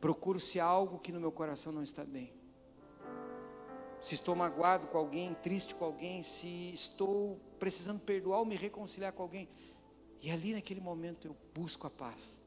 Procuro 0.00 0.40
se 0.40 0.58
há 0.58 0.64
algo 0.64 0.98
que 0.98 1.12
no 1.12 1.20
meu 1.20 1.30
coração 1.30 1.72
não 1.72 1.82
está 1.82 2.04
bem. 2.04 2.32
Se 4.00 4.16
estou 4.16 4.34
magoado 4.34 4.88
com 4.88 4.98
alguém, 4.98 5.32
triste 5.34 5.76
com 5.76 5.84
alguém, 5.84 6.22
se 6.24 6.72
estou 6.72 7.38
precisando 7.58 8.00
perdoar 8.00 8.40
ou 8.40 8.44
me 8.44 8.56
reconciliar 8.56 9.12
com 9.12 9.22
alguém. 9.22 9.48
E 10.20 10.30
ali 10.30 10.54
naquele 10.54 10.80
momento 10.80 11.28
eu 11.28 11.36
busco 11.54 11.86
a 11.86 11.90
paz. 11.90 12.42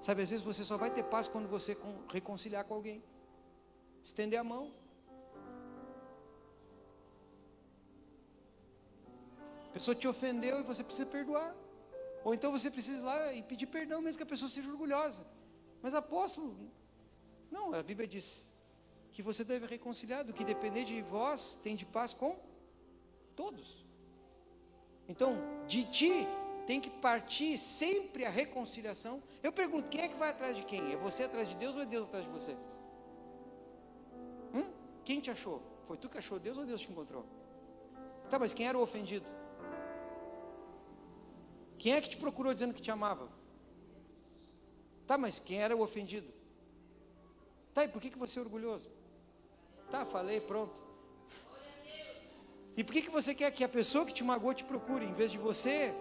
Sabe, 0.00 0.22
às 0.22 0.30
vezes 0.30 0.44
você 0.44 0.64
só 0.64 0.76
vai 0.76 0.90
ter 0.90 1.04
paz 1.04 1.28
quando 1.28 1.48
você 1.48 1.76
reconciliar 2.12 2.64
com 2.64 2.74
alguém. 2.74 3.04
Estender 4.02 4.40
a 4.40 4.42
mão. 4.42 4.74
A 9.68 9.72
pessoa 9.72 9.94
te 9.94 10.08
ofendeu 10.08 10.58
e 10.58 10.64
você 10.64 10.82
precisa 10.82 11.06
perdoar. 11.06 11.54
Ou 12.24 12.34
então 12.34 12.50
você 12.50 12.70
precisa 12.70 12.98
ir 12.98 13.02
lá 13.02 13.32
e 13.32 13.42
pedir 13.42 13.66
perdão, 13.66 14.00
mesmo 14.00 14.18
que 14.18 14.22
a 14.22 14.26
pessoa 14.26 14.48
seja 14.48 14.68
orgulhosa. 14.70 15.26
Mas 15.82 15.94
apóstolo, 15.94 16.56
não, 17.50 17.74
a 17.74 17.82
Bíblia 17.82 18.06
diz 18.06 18.50
que 19.12 19.22
você 19.22 19.44
deve 19.44 19.66
reconciliar, 19.66 20.24
do 20.24 20.32
que 20.32 20.44
depender 20.44 20.84
de 20.84 21.02
vós, 21.02 21.58
tem 21.62 21.76
de 21.76 21.84
paz 21.84 22.14
com 22.14 22.36
todos. 23.36 23.84
Então, 25.08 25.36
de 25.66 25.84
ti 25.84 26.26
tem 26.66 26.80
que 26.80 26.88
partir 26.88 27.58
sempre 27.58 28.24
a 28.24 28.30
reconciliação. 28.30 29.22
Eu 29.42 29.52
pergunto, 29.52 29.90
quem 29.90 30.02
é 30.02 30.08
que 30.08 30.14
vai 30.14 30.30
atrás 30.30 30.56
de 30.56 30.64
quem? 30.64 30.92
É 30.92 30.96
você 30.96 31.24
atrás 31.24 31.48
de 31.48 31.56
Deus 31.56 31.74
ou 31.76 31.82
é 31.82 31.86
Deus 31.86 32.06
atrás 32.06 32.24
de 32.24 32.30
você? 32.30 32.56
Hum? 34.54 34.64
Quem 35.04 35.20
te 35.20 35.30
achou? 35.30 35.60
Foi 35.86 35.96
tu 35.96 36.08
que 36.08 36.18
achou 36.18 36.38
Deus 36.38 36.56
ou 36.56 36.64
Deus 36.64 36.80
te 36.80 36.90
encontrou? 36.90 37.26
Tá, 38.30 38.38
mas 38.38 38.54
quem 38.54 38.66
era 38.66 38.78
o 38.78 38.82
ofendido? 38.82 39.26
Quem 41.82 41.94
é 41.94 42.00
que 42.00 42.08
te 42.08 42.16
procurou 42.16 42.54
dizendo 42.54 42.72
que 42.72 42.80
te 42.80 42.92
amava? 42.92 43.28
Tá, 45.04 45.18
mas 45.18 45.40
quem 45.40 45.60
era 45.60 45.76
o 45.76 45.82
ofendido? 45.82 46.32
Tá, 47.74 47.82
e 47.82 47.88
por 47.88 48.00
que, 48.00 48.08
que 48.08 48.16
você 48.16 48.38
é 48.38 48.42
orgulhoso? 48.42 48.88
Tá, 49.90 50.06
falei, 50.06 50.40
pronto. 50.40 50.80
E 52.76 52.84
por 52.84 52.92
que, 52.92 53.02
que 53.02 53.10
você 53.10 53.34
quer 53.34 53.50
que 53.50 53.64
a 53.64 53.68
pessoa 53.68 54.06
que 54.06 54.14
te 54.14 54.22
magoou 54.22 54.54
te 54.54 54.62
procure, 54.62 55.04
em 55.04 55.12
vez 55.12 55.32
de 55.32 55.38
você 55.38 55.92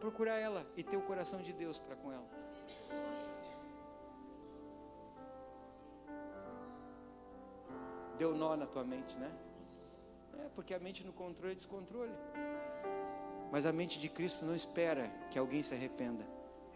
procurar 0.00 0.38
ela 0.38 0.66
e 0.74 0.82
ter 0.82 0.96
o 0.96 1.02
coração 1.02 1.42
de 1.42 1.52
Deus 1.52 1.78
para 1.78 1.96
com 1.96 2.10
ela. 2.10 2.26
Deu 8.16 8.34
nó 8.34 8.56
na 8.56 8.66
tua 8.66 8.84
mente, 8.84 9.18
né? 9.18 9.30
É, 10.38 10.48
porque 10.54 10.72
a 10.72 10.78
mente 10.78 11.04
no 11.04 11.12
controle 11.12 11.52
é 11.52 11.54
descontrole. 11.54 12.14
Mas 13.50 13.66
a 13.66 13.72
mente 13.72 13.98
de 13.98 14.08
Cristo 14.08 14.44
não 14.44 14.54
espera 14.54 15.08
que 15.30 15.38
alguém 15.38 15.62
se 15.62 15.74
arrependa. 15.74 16.24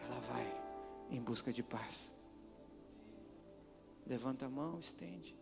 Ela 0.01 0.21
vai 0.21 0.65
em 1.11 1.21
busca 1.21 1.53
de 1.53 1.63
paz. 1.63 2.13
Levanta 4.07 4.47
a 4.47 4.49
mão, 4.49 4.79
estende. 4.79 5.37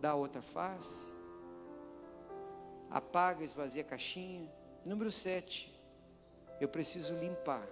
Dá 0.00 0.14
outra 0.14 0.42
face. 0.42 1.06
Apaga, 2.90 3.44
esvazia 3.44 3.82
a 3.82 3.84
caixinha. 3.84 4.50
Número 4.84 5.10
7, 5.10 5.72
eu 6.60 6.68
preciso 6.68 7.14
limpar. 7.14 7.66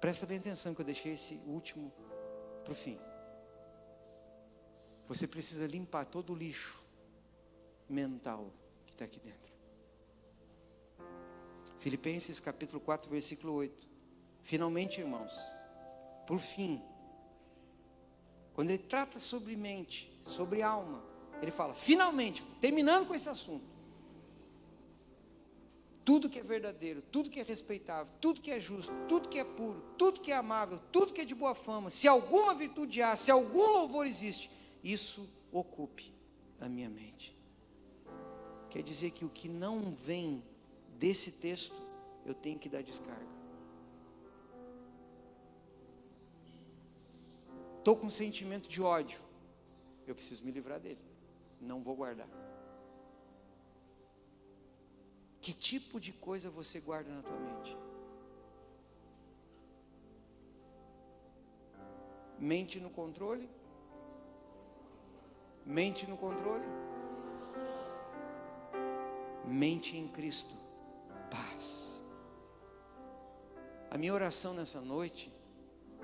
Presta 0.00 0.26
bem 0.26 0.38
atenção 0.38 0.74
que 0.74 0.80
eu 0.80 0.84
deixei 0.84 1.12
esse 1.12 1.34
último 1.46 1.92
para 2.64 2.72
o 2.72 2.76
fim. 2.76 2.98
Você 5.08 5.26
precisa 5.26 5.66
limpar 5.66 6.04
todo 6.04 6.32
o 6.32 6.36
lixo 6.36 6.82
mental 7.88 8.50
está 9.00 9.04
aqui 9.06 9.18
dentro. 9.20 9.50
Filipenses 11.78 12.38
capítulo 12.38 12.80
4, 12.80 13.10
versículo 13.10 13.54
8. 13.54 13.88
Finalmente, 14.42 15.00
irmãos, 15.00 15.34
por 16.26 16.38
fim, 16.38 16.82
quando 18.52 18.70
ele 18.70 18.82
trata 18.82 19.18
sobre 19.18 19.56
mente, 19.56 20.12
sobre 20.22 20.60
alma, 20.60 21.02
ele 21.40 21.50
fala, 21.50 21.72
finalmente, 21.72 22.44
terminando 22.60 23.06
com 23.06 23.14
esse 23.14 23.28
assunto, 23.28 23.64
tudo 26.04 26.28
que 26.28 26.38
é 26.38 26.42
verdadeiro, 26.42 27.00
tudo 27.00 27.30
que 27.30 27.40
é 27.40 27.42
respeitável, 27.42 28.12
tudo 28.20 28.42
que 28.42 28.50
é 28.50 28.60
justo, 28.60 28.92
tudo 29.08 29.28
que 29.28 29.38
é 29.38 29.44
puro, 29.44 29.80
tudo 29.96 30.20
que 30.20 30.32
é 30.32 30.36
amável, 30.36 30.78
tudo 30.92 31.12
que 31.14 31.22
é 31.22 31.24
de 31.24 31.34
boa 31.34 31.54
fama, 31.54 31.88
se 31.88 32.06
alguma 32.06 32.54
virtude 32.54 33.00
há, 33.00 33.16
se 33.16 33.30
algum 33.30 33.66
louvor 33.66 34.06
existe, 34.06 34.50
isso 34.84 35.26
ocupe 35.50 36.12
a 36.60 36.68
minha 36.68 36.90
mente. 36.90 37.39
Quer 38.70 38.82
dizer 38.82 39.10
que 39.10 39.24
o 39.24 39.28
que 39.28 39.48
não 39.48 39.90
vem 39.90 40.42
desse 40.96 41.32
texto, 41.32 41.74
eu 42.24 42.34
tenho 42.34 42.58
que 42.58 42.68
dar 42.68 42.82
descarga. 42.82 43.40
Estou 47.78 47.96
com 47.96 48.06
um 48.06 48.10
sentimento 48.10 48.68
de 48.68 48.80
ódio, 48.80 49.20
eu 50.06 50.14
preciso 50.14 50.44
me 50.44 50.52
livrar 50.52 50.78
dele, 50.78 51.04
não 51.60 51.82
vou 51.82 51.96
guardar. 51.96 52.28
Que 55.40 55.52
tipo 55.54 55.98
de 55.98 56.12
coisa 56.12 56.50
você 56.50 56.78
guarda 56.78 57.10
na 57.10 57.22
tua 57.22 57.38
mente? 57.38 57.76
Mente 62.38 62.78
no 62.78 62.90
controle? 62.90 63.48
Mente 65.64 66.06
no 66.06 66.16
controle? 66.16 66.66
Mente 69.44 69.96
em 69.96 70.08
Cristo. 70.08 70.54
Paz. 71.30 71.90
A 73.90 73.98
minha 73.98 74.14
oração 74.14 74.54
nessa 74.54 74.80
noite 74.80 75.32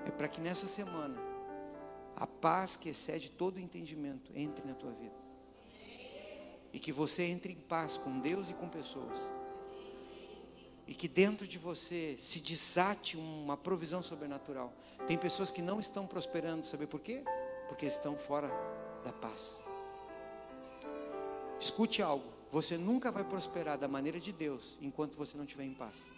é 0.05 0.11
para 0.11 0.27
que 0.27 0.41
nessa 0.41 0.67
semana 0.67 1.19
a 2.15 2.25
paz 2.25 2.75
que 2.75 2.89
excede 2.89 3.29
todo 3.29 3.59
entendimento 3.59 4.31
entre 4.35 4.65
na 4.67 4.73
tua 4.73 4.91
vida 4.91 5.27
e 6.73 6.79
que 6.79 6.91
você 6.91 7.23
entre 7.23 7.53
em 7.53 7.55
paz 7.55 7.97
com 7.97 8.19
Deus 8.19 8.49
e 8.49 8.53
com 8.53 8.67
pessoas. 8.67 9.19
E 10.85 10.93
que 10.93 11.07
dentro 11.07 11.47
de 11.47 11.57
você 11.57 12.15
se 12.17 12.39
desate 12.39 13.17
uma 13.17 13.57
provisão 13.57 14.01
sobrenatural. 14.01 14.73
Tem 15.05 15.17
pessoas 15.17 15.51
que 15.51 15.61
não 15.61 15.79
estão 15.79 16.07
prosperando, 16.07 16.65
sabe 16.65 16.87
por 16.87 17.01
quê? 17.01 17.23
Porque 17.67 17.85
estão 17.85 18.15
fora 18.15 18.49
da 19.03 19.11
paz. 19.11 19.59
Escute 21.59 22.01
algo, 22.01 22.31
você 22.51 22.77
nunca 22.77 23.11
vai 23.11 23.23
prosperar 23.23 23.77
da 23.77 23.87
maneira 23.87 24.19
de 24.19 24.31
Deus 24.31 24.77
enquanto 24.81 25.17
você 25.17 25.37
não 25.37 25.43
estiver 25.43 25.65
em 25.65 25.73
paz. 25.73 26.09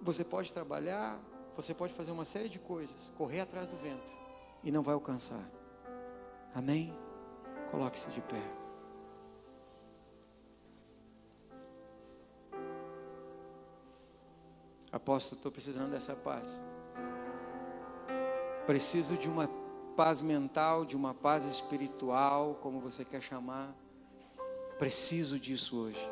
Você 0.00 0.24
pode 0.24 0.52
trabalhar, 0.52 1.18
você 1.56 1.72
pode 1.72 1.94
fazer 1.94 2.10
uma 2.10 2.24
série 2.24 2.48
de 2.48 2.58
coisas, 2.58 3.12
correr 3.16 3.40
atrás 3.40 3.68
do 3.68 3.76
vento 3.76 4.10
e 4.62 4.70
não 4.70 4.82
vai 4.82 4.94
alcançar. 4.94 5.48
Amém? 6.54 6.94
Coloque-se 7.70 8.10
de 8.10 8.20
pé. 8.20 8.42
Apóstolo, 14.92 15.38
estou 15.38 15.50
precisando 15.50 15.90
dessa 15.90 16.14
paz. 16.14 16.62
Preciso 18.64 19.16
de 19.16 19.28
uma 19.28 19.48
paz 19.96 20.20
mental, 20.20 20.84
de 20.84 20.96
uma 20.96 21.14
paz 21.14 21.46
espiritual, 21.46 22.56
como 22.56 22.80
você 22.80 23.04
quer 23.04 23.22
chamar. 23.22 23.74
Preciso 24.78 25.38
disso 25.38 25.78
hoje. 25.78 26.10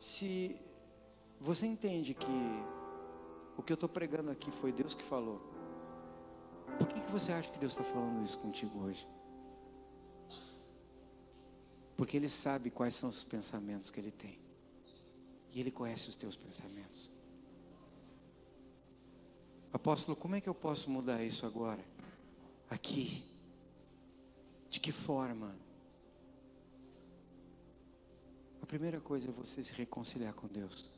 se 0.00 0.56
você 1.40 1.66
entende 1.66 2.14
que 2.14 2.62
o 3.56 3.62
que 3.62 3.72
eu 3.72 3.74
estou 3.74 3.88
pregando 3.88 4.30
aqui 4.30 4.50
foi 4.50 4.72
Deus 4.72 4.94
que 4.94 5.02
falou, 5.02 5.40
por 6.78 6.86
que, 6.86 7.00
que 7.00 7.10
você 7.10 7.32
acha 7.32 7.50
que 7.50 7.58
Deus 7.58 7.72
está 7.72 7.84
falando 7.84 8.24
isso 8.24 8.38
contigo 8.38 8.84
hoje? 8.84 9.06
Porque 11.96 12.16
Ele 12.16 12.28
sabe 12.28 12.70
quais 12.70 12.94
são 12.94 13.08
os 13.08 13.24
pensamentos 13.24 13.90
que 13.90 13.98
Ele 13.98 14.12
tem, 14.12 14.38
e 15.52 15.58
Ele 15.58 15.70
conhece 15.70 16.08
os 16.08 16.14
teus 16.14 16.36
pensamentos. 16.36 17.10
Apóstolo, 19.72 20.16
como 20.16 20.34
é 20.34 20.40
que 20.40 20.48
eu 20.48 20.54
posso 20.54 20.90
mudar 20.90 21.22
isso 21.22 21.44
agora? 21.44 21.84
Aqui. 22.70 23.24
De 24.70 24.80
que 24.80 24.92
forma? 24.92 25.54
A 28.62 28.66
primeira 28.66 29.00
coisa 29.00 29.28
é 29.28 29.32
você 29.32 29.62
se 29.62 29.72
reconciliar 29.72 30.34
com 30.34 30.46
Deus. 30.46 30.90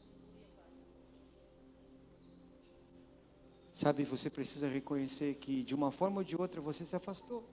Sabe, 3.72 4.04
você 4.04 4.28
precisa 4.28 4.68
reconhecer 4.68 5.36
que 5.36 5.64
de 5.64 5.74
uma 5.74 5.90
forma 5.90 6.18
ou 6.18 6.24
de 6.24 6.36
outra 6.36 6.60
você 6.60 6.84
se 6.84 6.94
afastou. 6.94 7.48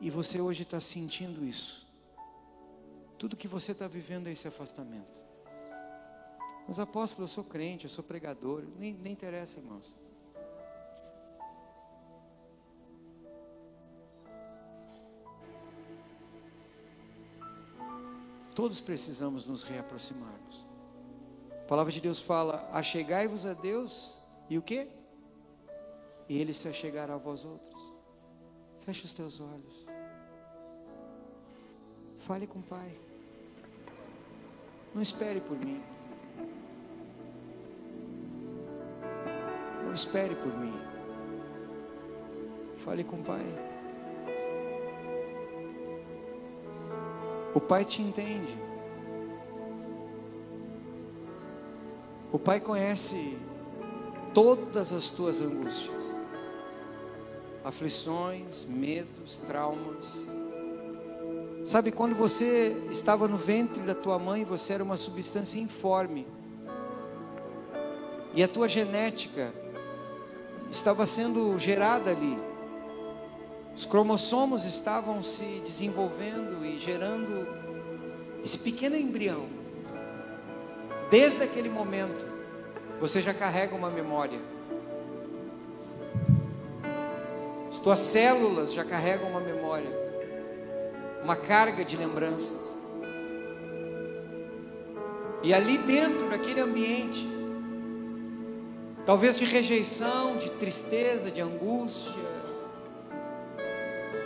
E 0.00 0.10
você 0.10 0.40
hoje 0.40 0.62
está 0.62 0.80
sentindo 0.80 1.44
isso. 1.44 1.86
Tudo 3.18 3.36
que 3.36 3.48
você 3.48 3.72
está 3.72 3.88
vivendo 3.88 4.28
é 4.28 4.32
esse 4.32 4.46
afastamento. 4.46 5.27
Mas 6.68 6.78
apóstolo, 6.78 7.24
eu 7.24 7.28
sou 7.28 7.42
crente, 7.42 7.86
eu 7.86 7.90
sou 7.90 8.04
pregador, 8.04 8.62
nem, 8.78 8.92
nem 8.92 9.14
interessa, 9.14 9.58
irmãos. 9.58 9.96
Todos 18.54 18.82
precisamos 18.82 19.46
nos 19.46 19.62
reaproximarmos. 19.62 20.66
A 21.52 21.64
palavra 21.66 21.90
de 21.90 22.02
Deus 22.02 22.20
fala: 22.20 22.68
achegai-vos 22.70 23.46
a 23.46 23.54
Deus, 23.54 24.18
e 24.50 24.58
o 24.58 24.62
que? 24.62 24.88
E 26.28 26.38
Ele 26.38 26.52
se 26.52 26.68
achegará 26.68 27.14
a 27.14 27.18
vós 27.18 27.46
outros. 27.46 27.96
Feche 28.82 29.06
os 29.06 29.14
teus 29.14 29.40
olhos. 29.40 29.86
Fale 32.18 32.46
com 32.46 32.58
o 32.58 32.62
Pai. 32.62 32.94
Não 34.94 35.00
espere 35.00 35.40
por 35.40 35.56
mim. 35.56 35.82
Não 39.88 39.94
espere 39.94 40.34
por 40.34 40.54
mim. 40.58 40.74
Fale 42.76 43.02
com 43.02 43.16
o 43.16 43.24
Pai. 43.24 43.40
O 47.54 47.60
Pai 47.60 47.86
te 47.86 48.02
entende. 48.02 48.54
O 52.30 52.38
Pai 52.38 52.60
conhece 52.60 53.38
todas 54.34 54.92
as 54.92 55.08
tuas 55.08 55.40
angústias, 55.40 56.04
aflições, 57.64 58.66
medos, 58.66 59.38
traumas. 59.38 60.28
Sabe, 61.64 61.90
quando 61.90 62.14
você 62.14 62.76
estava 62.90 63.26
no 63.26 63.38
ventre 63.38 63.82
da 63.82 63.94
tua 63.94 64.18
mãe, 64.18 64.44
você 64.44 64.74
era 64.74 64.84
uma 64.84 64.98
substância 64.98 65.58
informe. 65.58 66.26
E 68.34 68.42
a 68.42 68.48
tua 68.48 68.68
genética 68.68 69.54
estava 70.70 71.06
sendo 71.06 71.58
gerada 71.58 72.10
ali. 72.10 72.38
Os 73.74 73.86
cromossomos 73.86 74.64
estavam 74.64 75.22
se 75.22 75.62
desenvolvendo 75.64 76.64
e 76.64 76.78
gerando 76.78 77.46
esse 78.42 78.58
pequeno 78.58 78.96
embrião. 78.96 79.46
Desde 81.10 81.42
aquele 81.42 81.68
momento, 81.68 82.26
você 83.00 83.22
já 83.22 83.32
carrega 83.32 83.74
uma 83.74 83.88
memória. 83.88 84.40
As 87.68 87.78
tuas 87.80 87.98
células 88.00 88.72
já 88.72 88.84
carregam 88.84 89.30
uma 89.30 89.40
memória, 89.40 89.90
uma 91.22 91.36
carga 91.36 91.84
de 91.84 91.96
lembranças. 91.96 92.58
E 95.42 95.54
ali 95.54 95.78
dentro, 95.78 96.28
naquele 96.28 96.60
ambiente, 96.60 97.37
talvez 99.08 99.38
de 99.38 99.44
rejeição, 99.46 100.36
de 100.36 100.50
tristeza, 100.50 101.30
de 101.30 101.40
angústia, 101.40 102.12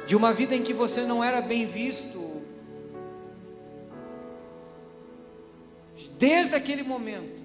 de 0.08 0.16
uma 0.16 0.32
vida 0.32 0.56
em 0.56 0.62
que 0.64 0.72
você 0.72 1.02
não 1.02 1.22
era 1.22 1.40
bem 1.40 1.64
visto. 1.64 2.20
Desde 6.18 6.56
aquele 6.56 6.82
momento, 6.82 7.40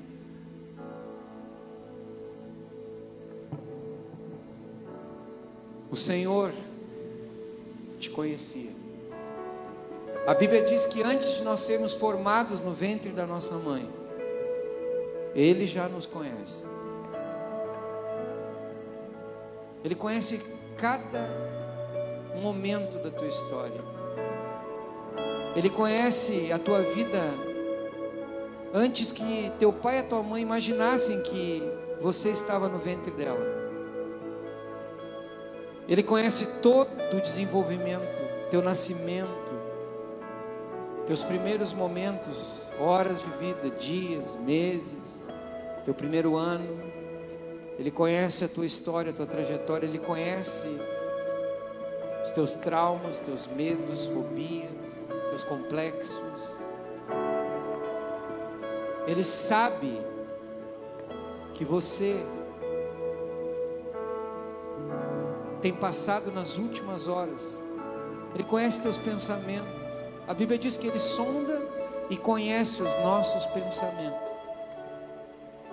o 5.91 5.95
Senhor 5.95 6.51
te 7.99 8.09
conhecia. 8.09 8.71
A 10.25 10.33
Bíblia 10.33 10.65
diz 10.65 10.87
que 10.87 11.03
antes 11.03 11.35
de 11.35 11.43
nós 11.43 11.59
sermos 11.59 11.93
formados 11.93 12.61
no 12.61 12.73
ventre 12.73 13.11
da 13.11 13.27
nossa 13.27 13.53
mãe, 13.59 13.87
Ele 15.35 15.67
já 15.67 15.87
nos 15.87 16.07
conhece. 16.07 16.76
Ele 19.87 19.95
conhece 19.95 20.41
cada 20.77 21.29
momento 22.41 22.97
da 22.97 23.09
tua 23.09 23.25
história. 23.25 23.81
Ele 25.55 25.69
conhece 25.69 26.51
a 26.51 26.59
tua 26.59 26.81
vida 26.81 27.21
antes 28.73 29.13
que 29.13 29.49
teu 29.57 29.71
pai 29.71 29.99
e 29.99 30.03
tua 30.03 30.21
mãe 30.21 30.41
imaginassem 30.41 31.21
que 31.21 31.63
você 32.01 32.31
estava 32.31 32.67
no 32.67 32.79
ventre 32.79 33.11
dela. 33.11 33.39
Ele 35.87 36.03
conhece 36.03 36.59
todo 36.59 36.89
o 37.13 37.21
desenvolvimento, 37.21 38.49
teu 38.51 38.61
nascimento, 38.61 39.53
teus 41.05 41.23
primeiros 41.23 41.71
momentos, 41.71 42.67
horas 42.77 43.21
de 43.21 43.29
vida, 43.37 43.69
dias, 43.79 44.35
meses, 44.35 45.25
teu 45.85 45.93
primeiro 45.93 46.35
ano, 46.35 46.96
ele 47.77 47.91
conhece 47.91 48.43
a 48.43 48.47
tua 48.47 48.65
história, 48.65 49.11
a 49.11 49.13
tua 49.13 49.27
trajetória, 49.27 49.85
Ele 49.85 49.99
conhece 49.99 50.67
os 52.23 52.31
teus 52.31 52.53
traumas, 52.53 53.19
teus 53.19 53.45
medos, 53.47 54.07
fobias, 54.07 54.71
teus 55.29 55.43
complexos. 55.43 56.19
Ele 59.05 59.23
sabe 59.23 60.01
que 61.53 61.63
você 61.63 62.17
tem 65.61 65.73
passado 65.73 66.31
nas 66.31 66.57
últimas 66.57 67.07
horas. 67.07 67.57
Ele 68.33 68.43
conhece 68.43 68.81
teus 68.81 68.97
pensamentos. 68.97 69.69
A 70.27 70.33
Bíblia 70.33 70.57
diz 70.57 70.77
que 70.77 70.87
Ele 70.87 70.99
sonda 70.99 71.61
e 72.09 72.17
conhece 72.17 72.81
os 72.81 72.95
nossos 73.03 73.45
pensamentos. 73.47 74.36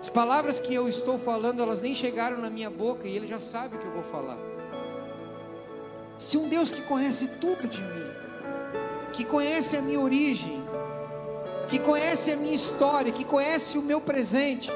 As 0.04 0.10
palavras 0.10 0.60
que 0.60 0.74
eu 0.74 0.86
estou 0.86 1.18
falando, 1.18 1.62
elas 1.62 1.80
nem 1.80 1.94
chegaram 1.94 2.36
na 2.36 2.50
minha 2.50 2.68
boca 2.68 3.08
e 3.08 3.16
ele 3.16 3.26
já 3.26 3.40
sabe 3.40 3.76
o 3.76 3.78
que 3.78 3.86
eu 3.86 3.90
vou 3.90 4.02
falar. 4.02 4.36
Se 6.18 6.36
um 6.36 6.46
Deus 6.46 6.70
que 6.70 6.82
conhece 6.82 7.26
tudo 7.40 7.66
de 7.66 7.80
mim, 7.82 8.10
que 9.14 9.24
conhece 9.24 9.78
a 9.78 9.80
minha 9.80 9.98
origem, 9.98 10.62
que 11.68 11.78
conhece 11.78 12.30
a 12.30 12.36
minha 12.36 12.54
história, 12.54 13.10
que 13.10 13.24
conhece 13.24 13.78
o 13.78 13.82
meu 13.82 13.98
presente, 13.98 14.70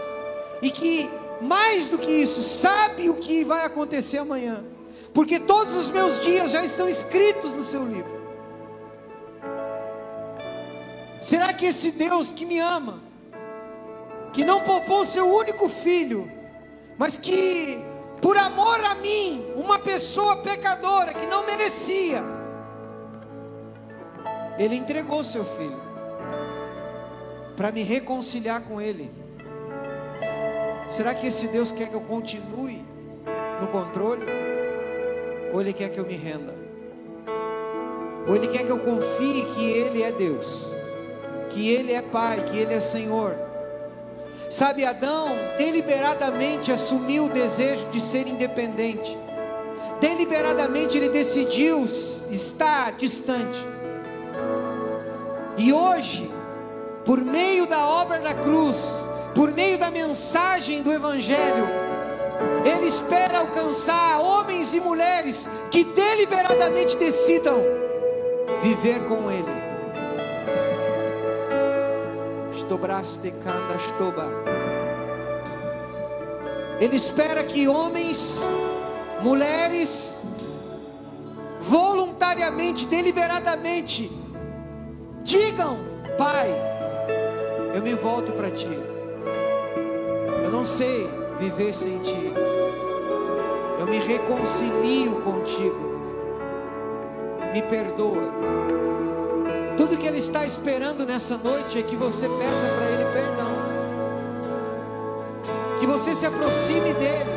e 0.63 0.71
que, 0.71 1.11
mais 1.43 1.91
do 1.91 1.99
que 1.99 2.11
isso, 2.11 2.43
sabe 2.43 3.11
o 3.11 3.17
que 3.17 3.45
vai 3.45 3.67
acontecer 3.67 4.17
amanhã, 4.17 4.65
porque 5.13 5.39
todos 5.39 5.75
os 5.75 5.91
meus 5.91 6.23
dias 6.23 6.51
já 6.51 6.65
estão 6.65 6.89
escritos 6.89 7.53
no 7.53 7.63
seu 7.63 7.85
livro. 7.85 8.19
Será 11.21 11.53
que 11.53 11.67
esse 11.67 11.91
Deus 11.91 12.33
que 12.33 12.47
me 12.47 12.59
ama, 12.59 13.08
que 14.39 14.45
não 14.45 14.61
poupou 14.61 15.05
seu 15.05 15.35
único 15.35 15.69
filho, 15.69 16.31
mas 16.97 17.17
que, 17.17 17.77
por 18.23 18.37
amor 18.37 18.79
a 18.85 18.95
mim, 18.95 19.45
uma 19.57 19.81
pessoa 19.81 20.37
pecadora 20.37 21.13
que 21.13 21.27
não 21.27 21.45
merecia, 21.45 22.23
ele 24.57 24.77
entregou 24.77 25.25
seu 25.25 25.45
filho 25.45 25.81
para 27.57 27.73
me 27.73 27.83
reconciliar 27.83 28.61
com 28.61 28.81
ele. 28.81 29.11
Será 30.89 31.17
que 31.17 31.27
esse 31.27 31.49
Deus 31.49 31.73
quer 31.73 31.89
que 31.89 31.97
eu 31.97 32.03
continue 32.03 32.85
no 33.61 33.67
controle? 33.67 34.25
Ou 35.53 35.61
ele 35.61 35.73
quer 35.73 35.89
que 35.89 35.99
eu 35.99 36.07
me 36.07 36.15
renda? 36.15 36.55
Ou 38.29 38.37
ele 38.37 38.47
quer 38.47 38.65
que 38.65 38.71
eu 38.71 38.79
confie 38.79 39.45
que 39.57 39.65
ele 39.65 40.01
é 40.01 40.13
Deus, 40.13 40.73
que 41.51 41.69
ele 41.69 41.93
é 41.93 42.01
Pai, 42.01 42.45
que 42.45 42.57
ele 42.57 42.75
é 42.75 42.79
Senhor? 42.79 43.48
Sabe, 44.51 44.85
Adão 44.85 45.37
deliberadamente 45.59 46.73
assumiu 46.73 47.27
o 47.27 47.29
desejo 47.29 47.87
de 47.91 48.01
ser 48.01 48.27
independente. 48.27 49.17
Deliberadamente 50.01 50.97
ele 50.97 51.09
decidiu 51.09 51.85
estar 51.85 52.93
distante. 52.93 53.59
E 55.57 55.73
hoje, 55.73 56.31
por 57.05 57.21
meio 57.21 57.67
da 57.67 57.87
obra 57.87 58.21
da 58.21 58.33
cruz, 58.33 59.09
por 59.35 59.53
meio 59.53 59.79
da 59.79 59.91
mensagem 59.91 60.83
do 60.83 60.93
Evangelho, 60.93 61.69
Ele 62.65 62.87
espera 62.87 63.39
alcançar 63.39 64.21
homens 64.21 64.73
e 64.73 64.81
mulheres 64.81 65.49
que 65.71 65.85
deliberadamente 65.85 66.97
decidam 66.97 67.61
viver 68.63 69.01
com 69.07 69.31
Ele. 69.31 69.58
Ele 76.81 76.97
espera 76.97 77.43
que 77.43 77.67
homens, 77.67 78.41
mulheres, 79.21 80.23
voluntariamente, 81.61 82.87
deliberadamente, 82.87 84.11
digam: 85.23 85.79
Pai, 86.17 86.55
eu 87.75 87.83
me 87.83 87.95
volto 87.95 88.33
para 88.33 88.51
Ti. 88.51 88.69
Eu 90.45 90.51
não 90.51 90.65
sei 90.65 91.09
viver 91.39 91.75
sem 91.75 91.99
Ti. 91.99 92.33
Eu 93.79 93.87
me 93.87 93.99
reconcilio 93.99 95.21
contigo. 95.23 95.89
Me 97.53 97.63
perdoa. 97.63 98.33
Tudo 99.79 99.97
que 99.97 100.09
Ele 100.09 100.19
está 100.19 100.45
esperando 100.45 101.07
nessa 101.07 101.37
noite 101.37 101.79
é 101.79 101.83
que 101.83 101.95
você 101.95 102.29
peça 102.29 102.67
para 102.77 102.91
Ele 102.91 103.05
perdão. 103.13 103.47
Que 105.79 105.87
você 105.87 106.17
se 106.17 106.27
aproxime 106.27 106.93
dEle. 106.95 107.31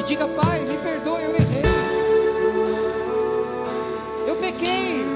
E 0.00 0.02
diga, 0.02 0.26
Pai, 0.26 0.58
me 0.58 0.76
perdoa, 0.76 1.20
eu 1.20 1.30
errei. 1.36 1.62
Eu 4.26 4.34
pequei. 4.36 5.06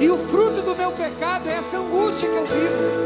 E 0.00 0.08
o 0.08 0.16
fruto 0.28 0.62
do 0.62 0.76
meu 0.76 0.92
pecado 0.92 1.48
é 1.48 1.54
essa 1.54 1.78
angústia 1.78 2.28
que 2.28 2.36
eu 2.36 2.46
vivo. 2.46 3.02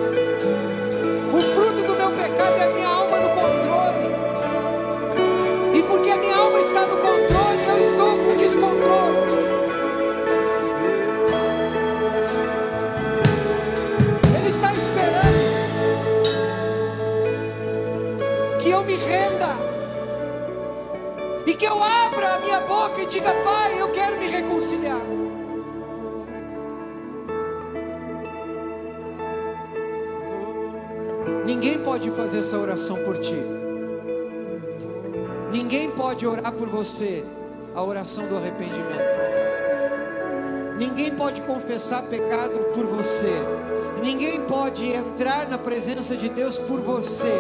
O 1.37 1.41
fruto 1.41 1.87
do 1.87 1.95
meu 1.95 2.11
pecado 2.11 2.59
é 2.59 2.65
a 2.65 2.71
minha 2.75 2.89
alma 2.89 3.06
você 36.87 37.25
a 37.75 37.83
oração 37.83 38.27
do 38.29 38.37
arrependimento. 38.37 39.17
Ninguém 40.79 41.15
pode 41.15 41.41
confessar 41.43 42.03
pecado 42.03 42.73
por 42.75 42.87
você. 42.87 43.33
Ninguém 44.01 44.43
pode 44.43 44.93
entrar 44.93 45.49
na 45.49 45.59
presença 45.59 46.17
de 46.17 46.29
Deus 46.29 46.59
por 46.59 46.81
você. 46.81 47.33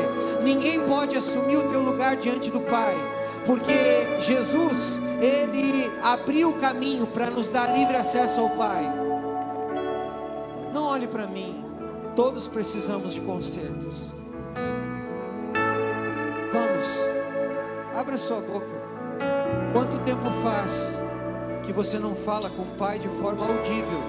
Ninguém 0.42 0.80
pode 0.86 1.16
assumir 1.16 1.56
o 1.56 1.68
teu 1.68 1.80
lugar 1.80 2.16
diante 2.16 2.50
do 2.50 2.60
Pai. 2.60 2.96
Porque 3.44 4.20
Jesus, 4.20 5.00
Ele 5.20 5.90
abriu 6.02 6.50
o 6.50 6.54
caminho 6.54 7.06
para 7.06 7.30
nos 7.30 7.48
dar 7.48 7.72
livre 7.76 7.96
acesso 7.96 8.40
ao 8.40 8.50
Pai. 8.50 8.90
Não 10.72 10.84
olhe 10.84 11.06
para 11.06 11.26
mim. 11.26 11.62
Todos 12.16 12.48
precisamos 12.48 13.14
de 13.14 13.20
consertos. 13.20 14.14
Vamos, 16.52 17.10
abra 17.94 18.16
sua 18.16 18.40
boca. 18.40 18.95
Quanto 19.76 19.98
tempo 19.98 20.24
faz 20.42 20.98
que 21.66 21.70
você 21.70 21.98
não 21.98 22.14
fala 22.14 22.48
com 22.48 22.62
o 22.62 22.76
Pai 22.78 22.98
de 22.98 23.08
forma 23.08 23.44
audível? 23.44 24.00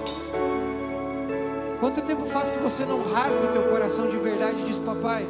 Quanto 1.82 2.02
tempo 2.04 2.26
faz 2.28 2.50
que 2.50 2.58
você 2.60 2.86
não 2.86 3.04
rasga 3.12 3.50
o 3.50 3.52
teu 3.52 3.64
coração 3.64 4.10
de 4.10 4.16
verdade 4.16 4.62
e 4.62 4.64
diz: 4.64 4.80
Papai, 4.80 5.28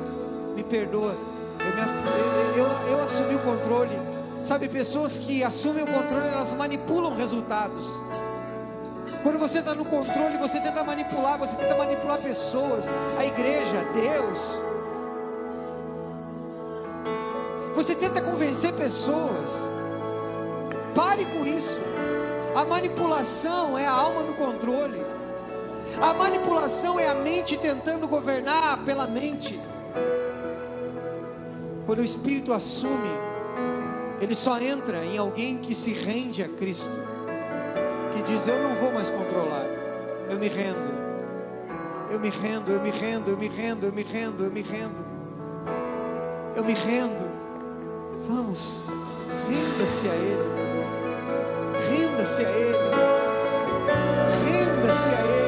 me 0.56 0.62
perdoa, 0.62 1.16
eu, 1.60 1.66
me, 1.74 2.60
eu, 2.60 2.92
eu 2.92 3.04
assumi 3.04 3.34
o 3.34 3.40
controle. 3.40 4.00
Sabe, 4.44 4.70
pessoas 4.70 5.18
que 5.18 5.44
assumem 5.44 5.84
o 5.84 5.88
controle, 5.88 6.28
elas 6.28 6.54
manipulam 6.54 7.16
resultados. 7.16 7.92
Quando 9.24 9.40
você 9.40 9.58
está 9.58 9.74
no 9.74 9.86
controle, 9.86 10.38
você 10.38 10.60
tenta 10.60 10.84
manipular, 10.84 11.40
você 11.40 11.56
tenta 11.56 11.76
manipular 11.76 12.20
pessoas, 12.20 12.86
a 13.18 13.26
igreja, 13.26 13.84
Deus. 13.92 14.62
Você 17.74 17.96
tenta 17.96 18.22
convencer 18.22 18.72
pessoas. 18.74 19.77
Pare 20.98 21.26
com 21.26 21.46
isso. 21.46 21.80
A 22.56 22.66
manipulação 22.66 23.78
é 23.78 23.86
a 23.86 23.92
alma 23.92 24.24
no 24.24 24.34
controle. 24.34 25.00
A 26.02 26.12
manipulação 26.12 27.00
é 27.00 27.08
a 27.08 27.14
mente 27.14 27.56
tentando 27.56 28.08
governar 28.08 28.84
pela 28.84 29.06
mente. 29.06 29.60
Quando 31.86 32.00
o 32.00 32.04
Espírito 32.04 32.52
assume, 32.52 33.12
ele 34.20 34.34
só 34.34 34.60
entra 34.60 35.06
em 35.06 35.20
alguém 35.20 35.60
que 35.60 35.76
se 35.76 35.94
rende 35.94 36.42
a 36.42 36.50
Cristo, 36.50 36.90
que 38.12 38.24
diz: 38.24 38.48
Eu 38.48 38.60
não 38.64 38.74
vou 38.82 38.92
mais 38.92 39.12
controlar, 39.12 39.68
eu 40.32 40.40
me 40.40 40.48
rendo. 40.48 40.98
Eu 42.10 42.20
me 42.20 42.30
rendo, 42.30 42.72
eu 42.72 42.82
me 42.82 42.90
rendo, 42.90 43.30
eu 43.30 43.38
me 43.38 43.48
rendo, 43.48 43.86
eu 43.86 43.92
me 43.92 44.02
rendo, 44.02 44.44
eu 44.46 44.52
me 44.52 44.62
rendo. 44.64 45.06
Eu 46.56 46.66
me 46.66 46.74
rendo. 46.74 47.30
Vamos, 48.28 48.84
renda-se 49.48 50.10
a 50.10 50.16
Ele. 50.16 50.67
Ríndase 51.90 52.46
a 52.46 52.50
Él. 52.58 52.76
Ríndase 54.44 55.10
a 55.16 55.22
Él. 55.22 55.47